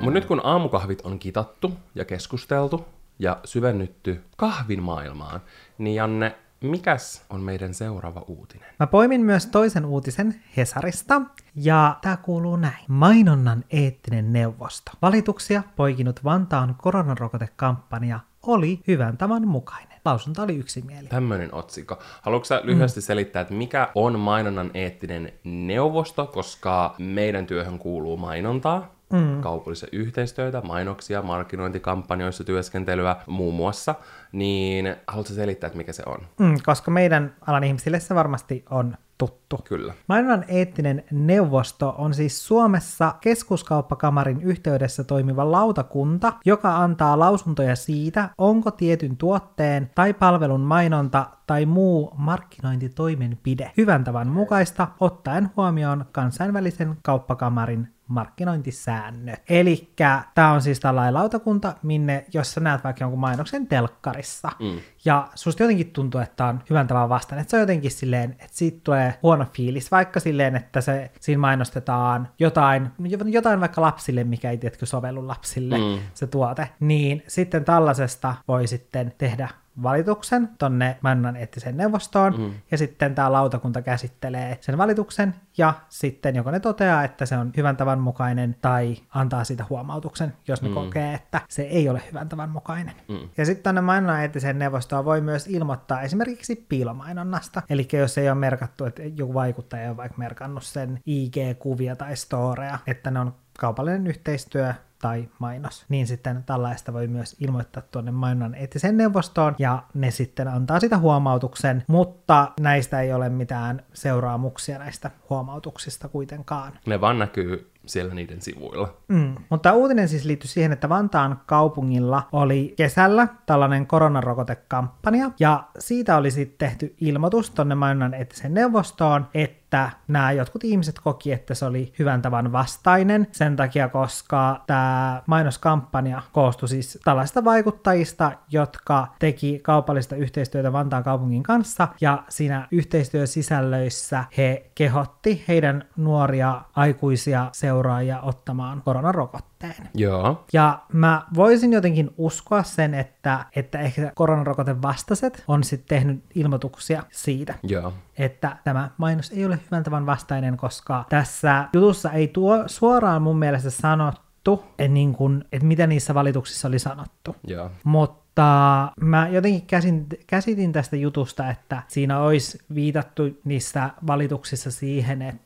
Mutta 0.00 0.14
nyt 0.14 0.24
kun 0.24 0.40
aamukahvit 0.44 1.00
on 1.00 1.18
kitattu 1.18 1.72
ja 1.94 2.04
keskusteltu 2.04 2.86
ja 3.18 3.40
syvennytty 3.44 4.24
kahvin 4.36 4.82
maailmaan, 4.82 5.40
niin 5.78 5.96
Janne, 5.96 6.36
mikäs 6.60 7.24
on 7.30 7.40
meidän 7.40 7.74
seuraava 7.74 8.24
uutinen? 8.26 8.68
Mä 8.80 8.86
poimin 8.86 9.20
myös 9.20 9.46
toisen 9.46 9.84
uutisen 9.84 10.42
Hesarista, 10.56 11.22
ja 11.54 11.96
tämä 12.02 12.16
kuuluu 12.16 12.56
näin. 12.56 12.84
Mainonnan 12.88 13.64
eettinen 13.70 14.32
neuvosto. 14.32 14.90
Valituksia 15.02 15.62
poikinut 15.76 16.24
Vantaan 16.24 16.74
koronarokotekampanja 16.74 18.20
oli 18.42 18.80
hyvän 18.86 19.16
tavan 19.16 19.48
mukainen. 19.48 20.00
Lausunto 20.04 20.42
oli 20.42 20.56
yksimielinen. 20.56 21.08
Tämmöinen 21.08 21.54
otsikko. 21.54 21.98
Haluatko 22.22 22.44
sä 22.44 22.60
lyhyesti 22.64 23.00
selittää, 23.00 23.42
että 23.42 23.54
mikä 23.54 23.88
on 23.94 24.18
mainonnan 24.18 24.70
eettinen 24.74 25.32
neuvosto, 25.44 26.26
koska 26.26 26.94
meidän 26.98 27.46
työhön 27.46 27.78
kuuluu 27.78 28.16
mainontaa, 28.16 28.95
mm. 29.12 29.40
kaupallisia 29.40 29.88
yhteistyötä, 29.92 30.60
mainoksia, 30.60 31.22
markkinointikampanjoissa 31.22 32.44
työskentelyä 32.44 33.16
muun 33.26 33.54
muassa, 33.54 33.94
niin 34.32 34.96
haluatko 35.06 35.34
selittää, 35.34 35.66
että 35.66 35.76
mikä 35.76 35.92
se 35.92 36.02
on? 36.06 36.18
Mm, 36.38 36.56
koska 36.66 36.90
meidän 36.90 37.34
alan 37.46 37.64
ihmisille 37.64 38.00
se 38.00 38.14
varmasti 38.14 38.64
on 38.70 38.96
tuttu. 39.18 39.58
Kyllä. 39.64 39.94
Mainonnan 40.06 40.44
eettinen 40.48 41.04
neuvosto 41.10 41.94
on 41.98 42.14
siis 42.14 42.46
Suomessa 42.46 43.14
keskuskauppakamarin 43.20 44.42
yhteydessä 44.42 45.04
toimiva 45.04 45.52
lautakunta, 45.52 46.32
joka 46.44 46.76
antaa 46.76 47.18
lausuntoja 47.18 47.76
siitä, 47.76 48.28
onko 48.38 48.70
tietyn 48.70 49.16
tuotteen 49.16 49.90
tai 49.94 50.14
palvelun 50.14 50.60
mainonta 50.60 51.26
tai 51.46 51.66
muu 51.66 52.12
markkinointitoimenpide 52.16 53.72
hyvän 53.76 54.04
tavan 54.04 54.28
mukaista 54.28 54.88
ottaen 55.00 55.50
huomioon 55.56 56.04
kansainvälisen 56.12 56.96
kauppakamarin 57.02 57.95
markkinointisäännöt. 58.08 59.42
Eli 59.48 59.92
tämä 60.34 60.52
on 60.52 60.62
siis 60.62 60.80
tällainen 60.80 61.14
lautakunta, 61.14 61.74
minne, 61.82 62.24
jos 62.32 62.52
sä 62.52 62.60
näet 62.60 62.84
vaikka 62.84 63.04
jonkun 63.04 63.20
mainoksen 63.20 63.66
telkkarissa, 63.66 64.50
mm. 64.60 64.78
ja 65.04 65.28
susta 65.34 65.62
jotenkin 65.62 65.90
tuntuu, 65.90 66.20
että 66.20 66.46
on 66.46 66.62
hyvän 66.70 66.86
tavan 66.86 67.08
vastaan, 67.08 67.40
että 67.40 67.50
se 67.50 67.56
on 67.56 67.60
jotenkin 67.60 67.90
silleen, 67.90 68.30
että 68.30 68.46
siitä 68.50 68.80
tulee 68.84 69.18
huono 69.22 69.46
fiilis, 69.52 69.90
vaikka 69.90 70.20
silleen, 70.20 70.56
että 70.56 70.80
se, 70.80 71.10
siinä 71.20 71.40
mainostetaan 71.40 72.28
jotain, 72.38 72.90
jotain 73.26 73.60
vaikka 73.60 73.80
lapsille, 73.82 74.24
mikä 74.24 74.50
ei 74.50 74.58
tietkö 74.58 74.86
sovellu 74.86 75.28
lapsille, 75.28 75.78
mm. 75.78 75.98
se 76.14 76.26
tuote, 76.26 76.68
niin 76.80 77.22
sitten 77.28 77.64
tällaisesta 77.64 78.34
voi 78.48 78.66
sitten 78.66 79.14
tehdä 79.18 79.48
valituksen 79.82 80.48
tonne 80.58 80.98
mainonnan 81.00 81.36
eettiseen 81.36 81.76
neuvostoon, 81.76 82.40
mm. 82.40 82.52
ja 82.70 82.78
sitten 82.78 83.14
tämä 83.14 83.32
lautakunta 83.32 83.82
käsittelee 83.82 84.58
sen 84.60 84.78
valituksen, 84.78 85.34
ja 85.58 85.74
sitten 85.88 86.36
joko 86.36 86.50
ne 86.50 86.60
toteaa, 86.60 87.04
että 87.04 87.26
se 87.26 87.36
on 87.36 87.52
hyvän 87.56 87.76
tavan 87.76 88.00
mukainen, 88.00 88.56
tai 88.62 88.96
antaa 89.10 89.44
siitä 89.44 89.64
huomautuksen, 89.70 90.32
jos 90.48 90.62
ne 90.62 90.68
mm. 90.68 90.74
kokee, 90.74 91.14
että 91.14 91.40
se 91.48 91.62
ei 91.62 91.88
ole 91.88 92.02
hyvän 92.08 92.28
tavan 92.28 92.50
mukainen. 92.50 92.94
Mm. 93.08 93.28
Ja 93.36 93.46
sitten 93.46 93.62
tonne 93.62 93.80
mainonnan 93.80 94.22
eettiseen 94.22 94.58
neuvostoon 94.58 95.04
voi 95.04 95.20
myös 95.20 95.46
ilmoittaa 95.46 96.02
esimerkiksi 96.02 96.66
piilomainonnasta, 96.68 97.62
eli 97.70 97.88
jos 97.92 98.18
ei 98.18 98.28
ole 98.28 98.38
merkattu, 98.38 98.84
että 98.84 99.02
joku 99.02 99.34
vaikuttaja 99.34 99.90
on 99.90 99.96
vaikka 99.96 100.18
merkannut 100.18 100.62
sen 100.62 101.00
IG-kuvia 101.06 101.96
tai 101.96 102.16
storeja, 102.16 102.78
että 102.86 103.10
ne 103.10 103.20
on 103.20 103.34
kaupallinen 103.58 104.06
yhteistyö 104.06 104.74
tai 104.98 105.28
mainos, 105.38 105.84
niin 105.88 106.06
sitten 106.06 106.44
tällaista 106.44 106.92
voi 106.92 107.06
myös 107.06 107.36
ilmoittaa 107.40 107.82
tuonne 107.90 108.10
mainonnan 108.10 108.54
eettisen 108.54 108.96
neuvostoon 108.96 109.54
ja 109.58 109.82
ne 109.94 110.10
sitten 110.10 110.48
antaa 110.48 110.80
sitä 110.80 110.98
huomautuksen, 110.98 111.84
mutta 111.86 112.52
näistä 112.60 113.00
ei 113.00 113.12
ole 113.12 113.28
mitään 113.28 113.82
seuraamuksia 113.92 114.78
näistä 114.78 115.10
huomautuksista 115.30 116.08
kuitenkaan. 116.08 116.72
Ne 116.86 117.00
vaan 117.00 117.18
näkyy 117.18 117.70
siellä 117.86 118.14
niiden 118.14 118.42
sivuilla. 118.42 118.96
Mm. 119.08 119.34
Mutta 119.50 119.72
uutinen 119.72 120.08
siis 120.08 120.24
liittyy 120.24 120.48
siihen, 120.48 120.72
että 120.72 120.88
Vantaan 120.88 121.40
kaupungilla 121.46 122.28
oli 122.32 122.74
kesällä 122.76 123.28
tällainen 123.46 123.86
koronarokotekampanja, 123.86 125.30
ja 125.40 125.64
siitä 125.78 126.16
oli 126.16 126.30
sitten 126.30 126.68
tehty 126.68 126.94
ilmoitus 127.00 127.50
tonne 127.50 127.74
mainonnan 127.74 128.14
eettisen 128.14 128.54
neuvostoon, 128.54 129.26
että 129.34 129.65
nämä 130.08 130.32
jotkut 130.32 130.64
ihmiset 130.64 130.98
koki, 131.04 131.32
että 131.32 131.54
se 131.54 131.64
oli 131.64 131.92
hyvän 131.98 132.22
tavan 132.22 132.52
vastainen 132.52 133.26
sen 133.32 133.56
takia, 133.56 133.88
koska 133.88 134.64
tämä 134.66 135.22
mainoskampanja 135.26 136.22
koostui 136.32 136.68
siis 136.68 136.98
tällaista 137.04 137.44
vaikuttajista, 137.44 138.32
jotka 138.50 139.08
teki 139.18 139.60
kaupallista 139.62 140.16
yhteistyötä 140.16 140.72
Vantaan 140.72 141.04
kaupungin 141.04 141.42
kanssa, 141.42 141.88
ja 142.00 142.22
siinä 142.28 142.68
yhteistyösisällöissä 142.70 144.24
he 144.36 144.70
kehotti 144.74 145.44
heidän 145.48 145.84
nuoria 145.96 146.62
aikuisia 146.76 147.48
seuraajia 147.52 148.20
ottamaan 148.20 148.82
koronarokotteen. 148.84 149.55
Joo. 149.94 150.44
Ja 150.52 150.82
mä 150.92 151.22
voisin 151.34 151.72
jotenkin 151.72 152.10
uskoa 152.18 152.62
sen, 152.62 152.94
että, 152.94 153.44
että 153.56 153.78
ehkä 153.78 154.12
koronarokoten 154.14 154.82
vastaiset 154.82 155.44
on 155.48 155.64
sitten 155.64 155.98
tehnyt 155.98 156.24
ilmoituksia 156.34 157.02
siitä, 157.10 157.54
Joo. 157.62 157.92
että 158.18 158.56
tämä 158.64 158.90
mainos 158.98 159.30
ei 159.30 159.44
ole 159.44 159.58
hyvän 159.66 159.84
tavan 159.84 160.06
vastainen, 160.06 160.56
koska 160.56 161.04
tässä 161.08 161.68
jutussa 161.72 162.12
ei 162.12 162.28
tuo 162.28 162.64
suoraan 162.66 163.22
mun 163.22 163.38
mielestä 163.38 163.70
sanottu, 163.70 164.64
että, 164.78 164.88
niin 164.88 165.14
kun, 165.14 165.44
että 165.52 165.66
mitä 165.66 165.86
niissä 165.86 166.14
valituksissa 166.14 166.68
oli 166.68 166.78
sanottu. 166.78 167.36
Joo. 167.46 167.70
Mutta 167.84 168.26
mutta 168.36 168.92
mä 169.00 169.28
jotenkin 169.28 169.66
käsin, 169.66 170.06
käsitin 170.26 170.72
tästä 170.72 170.96
jutusta, 170.96 171.50
että 171.50 171.82
siinä 171.88 172.20
olisi 172.20 172.58
viitattu 172.74 173.22
niissä 173.44 173.90
valituksissa 174.06 174.70
siihen, 174.70 175.22
että, 175.22 175.42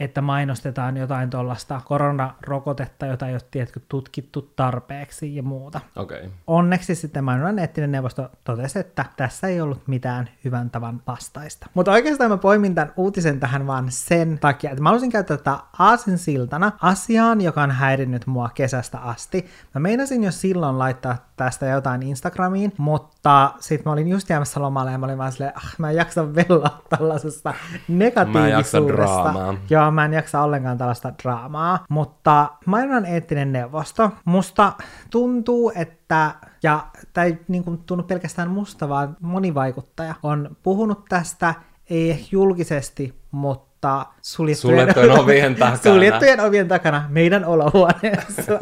että 0.00 0.20
mainostetaan 0.20 0.96
jotain 0.96 1.30
tuollaista 1.30 1.80
koronarokotetta, 1.84 3.06
jota 3.06 3.26
ei 3.28 3.34
ole 3.34 3.40
tiedätkö, 3.50 3.80
tutkittu 3.88 4.52
tarpeeksi 4.56 5.36
ja 5.36 5.42
muuta. 5.42 5.80
Okay. 5.96 6.30
Onneksi 6.46 6.94
sitten 6.94 7.24
mainonnan 7.24 7.58
eettinen 7.58 7.92
neuvosto 7.92 8.30
totesi, 8.44 8.78
että 8.78 9.04
tässä 9.16 9.48
ei 9.48 9.60
ollut 9.60 9.82
mitään 9.86 10.28
hyvän 10.44 10.70
tavan 10.70 11.02
vastaista. 11.06 11.66
Mutta 11.74 11.92
oikeastaan 11.92 12.30
mä 12.30 12.36
poimin 12.36 12.74
tämän 12.74 12.92
uutisen 12.96 13.40
tähän 13.40 13.66
vaan 13.66 13.86
sen 13.88 14.38
takia, 14.38 14.70
että 14.70 14.82
mä 14.82 14.88
haluaisin 14.88 15.10
käyttää 15.10 15.36
tätä 15.36 15.58
aasinsiltana 15.78 16.72
asiaan, 16.82 17.40
joka 17.40 17.62
on 17.62 17.70
häirinnyt 17.70 18.26
mua 18.26 18.50
kesästä 18.54 18.98
asti. 18.98 19.46
Mä 19.74 19.80
meinasin 19.80 20.24
jo 20.24 20.32
silloin 20.32 20.78
laittaa 20.78 21.16
tästä 21.36 21.66
jotain 21.66 22.02
Instagramiin, 22.02 22.72
mutta 22.78 23.52
sitten 23.60 23.82
mä 23.84 23.92
olin 23.92 24.08
just 24.08 24.30
jäämässä 24.30 24.62
lomalle 24.62 24.92
ja 24.92 24.98
mä 24.98 25.06
olin 25.06 25.18
vaan 25.18 25.32
silleen, 25.32 25.56
ah, 25.56 25.74
mä 25.78 25.90
en 25.90 25.96
jaksa 25.96 26.34
vellaa 26.34 26.82
tällaisesta 26.88 27.54
negatiivisuudesta. 27.88 28.38
Mä 28.38 28.46
en 28.46 28.52
jaksa 28.52 28.78
draamaa. 28.88 29.53
Joo, 29.70 29.90
mä 29.90 30.04
en 30.04 30.12
jaksa 30.12 30.42
ollenkaan 30.42 30.78
tällaista 30.78 31.12
draamaa, 31.22 31.84
mutta 31.88 32.48
mainonnan 32.66 33.06
eettinen 33.06 33.52
neuvosto, 33.52 34.10
musta 34.24 34.72
tuntuu, 35.10 35.72
että 35.74 36.34
ja 36.62 36.86
tämä 37.12 37.24
ei 37.24 37.38
niin 37.48 37.64
kuin, 37.64 37.78
tunnu 37.78 38.04
pelkästään 38.04 38.50
musta, 38.50 38.88
vaan 38.88 39.16
moni 39.20 39.54
vaikuttaja 39.54 40.14
on 40.22 40.56
puhunut 40.62 41.04
tästä, 41.08 41.54
ei 41.90 42.26
julkisesti, 42.32 43.14
mutta 43.30 43.74
mutta 43.84 44.06
suljettujen, 44.22 44.78
suljettujen 44.78 45.18
ovien 45.20 45.54
takana. 45.54 45.76
suljettujen 45.76 46.40
ovien 46.40 46.68
takana 46.68 47.04
meidän 47.08 47.44
olohuoneessa. 47.44 48.52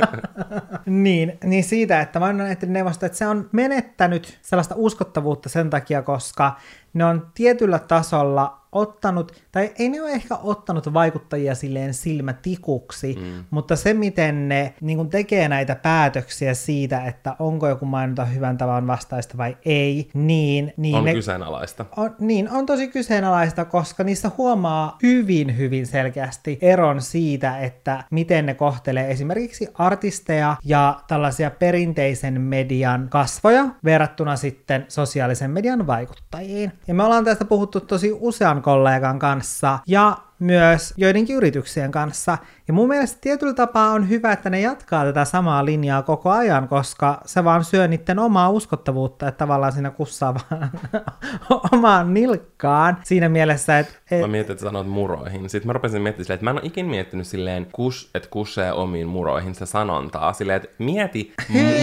niin, 0.87 1.39
niin 1.45 1.65
siitä, 1.65 2.01
että 2.01 2.19
mä 2.19 2.27
annan 2.27 2.57
neuvosto, 2.67 3.07
että 3.07 3.19
se 3.19 3.27
on 3.27 3.49
menettänyt 3.53 4.39
sellaista 4.43 4.75
uskottavuutta 4.79 5.49
sen 5.49 5.71
takia, 5.71 6.03
koska 6.03 6.57
ne 6.95 7.05
on 7.05 7.27
tietyllä 7.35 7.79
tasolla 7.79 8.62
ottanut, 8.73 9.33
tai 9.53 9.71
ei 9.79 9.89
ne 9.89 10.03
ole 10.03 10.11
ehkä 10.11 10.37
ottanut 10.43 10.95
vaikuttajia 10.95 11.55
silleen 11.55 11.95
silmätikuksi, 11.95 13.19
mm. 13.21 13.45
mutta 13.51 13.77
se, 13.77 13.95
miten 13.95 14.49
ne 14.49 14.75
niin 14.81 14.99
kun 14.99 15.11
tekee 15.11 15.49
näitä 15.49 15.75
päätöksiä 15.75 16.55
siitä, 16.55 17.05
että 17.05 17.37
onko 17.39 17.69
joku 17.69 17.87
mainonta 17.87 18.25
hyvän 18.25 18.59
tavan 18.59 18.87
vastaista 18.87 19.39
vai 19.39 19.57
ei, 19.65 20.11
niin... 20.15 20.73
niin 20.77 20.97
on 20.97 21.05
ne, 21.05 21.15
kyseenalaista. 21.15 21.85
On, 21.97 22.15
niin, 22.19 22.51
on 22.51 22.67
tosi 22.67 22.89
kyseenalaista, 22.89 23.65
koska 23.65 24.05
niissä 24.05 24.31
huomaa 24.39 24.99
hyvin, 25.03 25.57
hyvin 25.57 25.87
selkeästi 25.87 26.59
eron 26.63 27.01
siitä, 27.01 27.59
että 27.59 28.05
miten 28.11 28.47
ne 28.47 28.55
kohtelee 28.55 29.11
esimerkiksi 29.11 29.69
artisteja 29.75 30.57
ja 30.65 31.01
tällaisia 31.09 31.51
perinteisen 31.51 32.41
median 32.41 33.09
kasvoja 33.11 33.65
verrattuna 33.85 34.37
sitten 34.37 34.85
sosiaalisen 34.89 35.51
median 35.51 35.87
vaikuttajiin. 35.87 36.73
Ja 36.87 36.95
me 36.95 37.05
ollaan 37.05 37.25
tästä 37.25 37.45
puhuttu 37.45 37.81
tosi 37.81 38.13
usean 38.21 38.62
kollegan 38.63 39.19
kanssa, 39.19 39.79
ja 39.87 40.17
myös 40.43 40.95
joidenkin 40.97 41.37
yrityksien 41.37 41.91
kanssa. 41.91 42.39
Ja 42.69 42.75
mun 42.75 42.89
mielestä 42.89 43.19
tietyllä 43.21 43.55
tapaa 43.55 43.91
on 43.91 44.09
hyvä, 44.09 44.33
että 44.33 44.51
ne 44.51 44.61
jatkaa 44.61 45.05
tätä 45.05 45.25
samaa 45.25 45.65
linjaa 45.65 46.03
koko 46.03 46.31
ajan, 46.31 46.69
koska 46.69 47.21
se 47.25 47.45
vaan 47.45 47.65
syö 47.65 47.89
niiden 47.89 48.19
omaa 48.19 48.51
uskottavuutta, 48.51 49.29
että 49.29 49.39
tavallaan 49.39 49.73
siinä 49.73 49.91
kussaa 49.91 50.35
vaan 50.35 50.71
omaan 51.73 52.15
nilkkaan. 52.15 52.97
Siinä 53.05 53.29
mielessä, 53.29 53.79
että... 53.79 53.95
Et... 54.11 54.21
Mä 54.21 54.27
mietin, 54.27 54.53
että 54.53 54.65
sanot 54.65 54.87
muroihin. 54.87 55.51
Sitten 55.51 55.67
mä 55.67 55.73
rupesin 55.73 56.03
miettimään 56.03 56.25
silleen, 56.25 56.35
että 56.35 56.45
mä 56.45 56.51
en 56.51 56.57
ole 56.57 56.67
ikinä 56.67 56.89
miettinyt 56.89 57.27
silleen, 57.27 57.67
kus, 57.73 58.11
että 58.15 58.29
kusee 58.31 58.73
omiin 58.73 59.07
muroihin 59.07 59.55
se 59.55 59.67
sanontaa. 59.67 60.33
Silleen, 60.33 60.57
että 60.57 60.69
mieti 60.79 61.33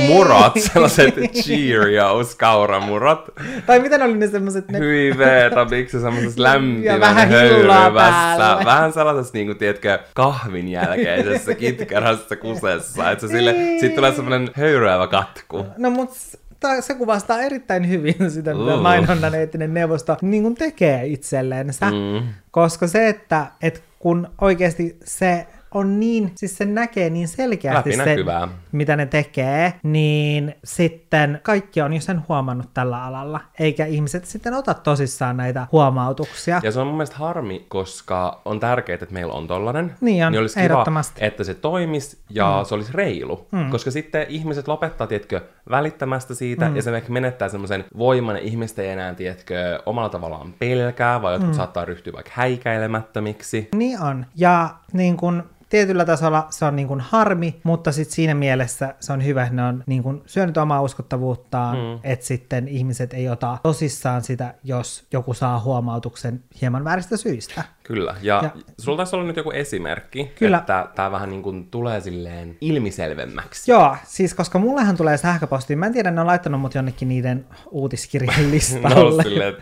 murot, 0.08 0.54
sellaiset 0.58 1.16
Cheerios, 1.44 2.36
kauramurot. 2.36 3.30
tai 3.66 3.80
miten 3.80 4.04
oli 4.04 4.18
ne 4.18 4.28
semmoiset... 4.28 4.72
Ne... 4.72 4.80
Hyi 4.80 5.18
veeta, 5.18 5.66
miksi 5.66 6.00
semmoisessa 6.00 6.44
lämpimän 6.44 7.30
höyryvässä 7.30 8.49
vähän 8.66 8.94
sellaisessa, 8.94 9.34
niin 9.34 9.48
kuin, 9.48 9.58
tiedätkö, 9.58 10.00
kahvin 10.14 10.68
jälkeisessä 10.68 11.54
kitkerassa 11.66 12.36
kusessa, 12.36 13.12
että 13.12 13.28
se 13.28 13.32
sille, 13.32 13.54
niin. 13.54 13.80
sit 13.80 13.96
tulee 13.96 14.14
semmoinen 14.14 14.50
höyryävä 14.54 15.08
katku. 15.08 15.66
No 15.78 15.90
mut 15.90 16.10
se 16.80 16.94
kuvastaa 16.94 17.42
erittäin 17.42 17.90
hyvin 17.90 18.32
sitä, 18.32 18.54
mitä 18.54 18.76
uh. 18.76 18.82
mainonnan 18.82 19.36
eettinen 19.36 19.74
neuvosto 19.74 20.18
niin 20.22 20.44
kuin 20.44 20.56
tekee 20.56 21.06
itsellensä. 21.06 21.86
Mm. 21.86 22.28
Koska 22.52 22.88
se, 22.88 23.08
että, 23.08 23.48
että 23.62 23.80
kun 24.00 24.30
oikeasti 24.42 24.98
se 25.04 25.48
on 25.74 26.00
niin, 26.00 26.32
siis 26.36 26.58
se 26.58 26.66
näkee 26.66 27.10
niin 27.10 27.28
selkeästi 27.28 27.98
Läpinäkyvää. 27.98 28.48
mitä 28.72 28.96
ne 28.96 29.06
tekee, 29.06 29.74
niin 29.84 30.56
sitten 30.64 31.40
kaikki 31.44 31.82
on 31.82 31.94
jo 31.94 32.02
sen 32.02 32.22
huomannut 32.30 32.74
tällä 32.74 33.04
alalla, 33.04 33.40
eikä 33.60 33.86
ihmiset 33.86 34.26
sitten 34.26 34.54
ota 34.54 34.74
tosissaan 34.74 35.38
näitä 35.38 35.68
huomautuksia. 35.72 36.60
Ja 36.64 36.72
se 36.72 36.80
on 36.80 36.88
mun 36.88 36.96
mielestä 36.96 37.16
harmi, 37.16 37.66
koska 37.68 38.42
on 38.46 38.60
tärkeää, 38.60 38.94
että 38.94 39.14
meillä 39.14 39.34
on 39.34 39.48
tollanen. 39.48 39.96
Niin 40.02 40.26
on, 40.26 40.32
niin 40.32 40.42
olisi 40.42 40.60
kiva, 40.62 40.86
että 41.18 41.44
se 41.44 41.54
toimisi 41.54 42.18
ja 42.30 42.60
mm. 42.60 42.66
se 42.66 42.76
olisi 42.76 42.92
reilu. 42.94 43.48
Mm. 43.52 43.70
Koska 43.70 43.92
sitten 43.92 44.26
ihmiset 44.30 44.68
lopettaa, 44.68 45.08
tiedätkö, 45.08 45.42
välittämästä 45.70 46.36
siitä, 46.36 46.70
mm. 46.70 46.76
ja 46.76 46.82
se 46.82 46.98
ehkä 46.98 47.12
menettää 47.12 47.50
semmoisen 47.50 47.86
voiman, 47.98 48.36
ja 48.36 48.42
ihmiset 48.42 48.80
ei 48.80 48.90
enää, 48.90 49.16
tiedätkö, 49.16 49.82
omalla 49.86 50.10
tavallaan 50.10 50.54
pelkää, 50.54 51.22
vai 51.22 51.34
jotkut 51.34 51.52
mm. 51.52 51.56
saattaa 51.56 51.86
ryhtyä 51.86 52.14
vaikka 52.14 52.32
häikäilemättömiksi. 52.34 53.70
Niin 53.76 54.02
on. 54.02 54.26
Ja 54.36 54.70
niin 54.94 55.18
kun 55.18 55.44
tietyllä 55.70 56.06
tasolla 56.06 56.48
se 56.50 56.66
on 56.66 56.76
niin 56.76 56.88
kuin 56.88 57.00
harmi, 57.00 57.60
mutta 57.64 57.92
sitten 57.92 58.16
siinä 58.16 58.34
mielessä 58.34 58.96
se 59.00 59.14
on 59.14 59.26
hyvä, 59.26 59.44
että 59.44 59.56
ne 59.56 59.64
on 59.64 59.84
niin 59.86 60.04
kuin 60.04 60.22
syönyt 60.26 60.58
omaa 60.58 60.82
uskottavuuttaan, 60.82 61.78
mm. 61.78 62.00
että 62.04 62.26
sitten 62.26 62.68
ihmiset 62.68 63.14
ei 63.14 63.30
ota 63.30 63.58
tosissaan 63.64 64.22
sitä, 64.22 64.54
jos 64.64 65.08
joku 65.12 65.34
saa 65.34 65.60
huomautuksen 65.60 66.44
hieman 66.62 66.84
vääristä 66.84 67.18
syistä. 67.18 67.64
Kyllä, 67.84 68.16
ja, 68.22 68.40
ja 68.44 68.52
sulla 68.78 68.98
taisi 68.98 69.16
olla 69.16 69.26
nyt 69.26 69.38
joku 69.38 69.52
esimerkki, 69.52 70.32
kyllä. 70.36 70.58
että 70.58 70.88
tämä 70.96 71.12
vähän 71.12 71.30
niin 71.30 71.44
kuin 71.44 71.68
tulee 71.72 72.02
silleen 72.02 72.58
ilmiselvemmäksi. 72.62 73.72
Joo, 73.72 73.96
siis 74.04 74.34
koska 74.34 74.60
mullehan 74.60 74.98
tulee 74.98 75.18
sähköpostiin, 75.18 75.80
mä 75.80 75.86
en 75.86 75.94
tiedä, 75.94 76.12
ne 76.12 76.22
on 76.22 76.28
laittanut 76.28 76.62
mut 76.62 76.76
jonnekin 76.76 77.08
niiden 77.08 77.46
uutiskirjan 77.72 78.52
listalle. 78.52 78.96
no 78.96 79.24
silleen, 79.24 79.56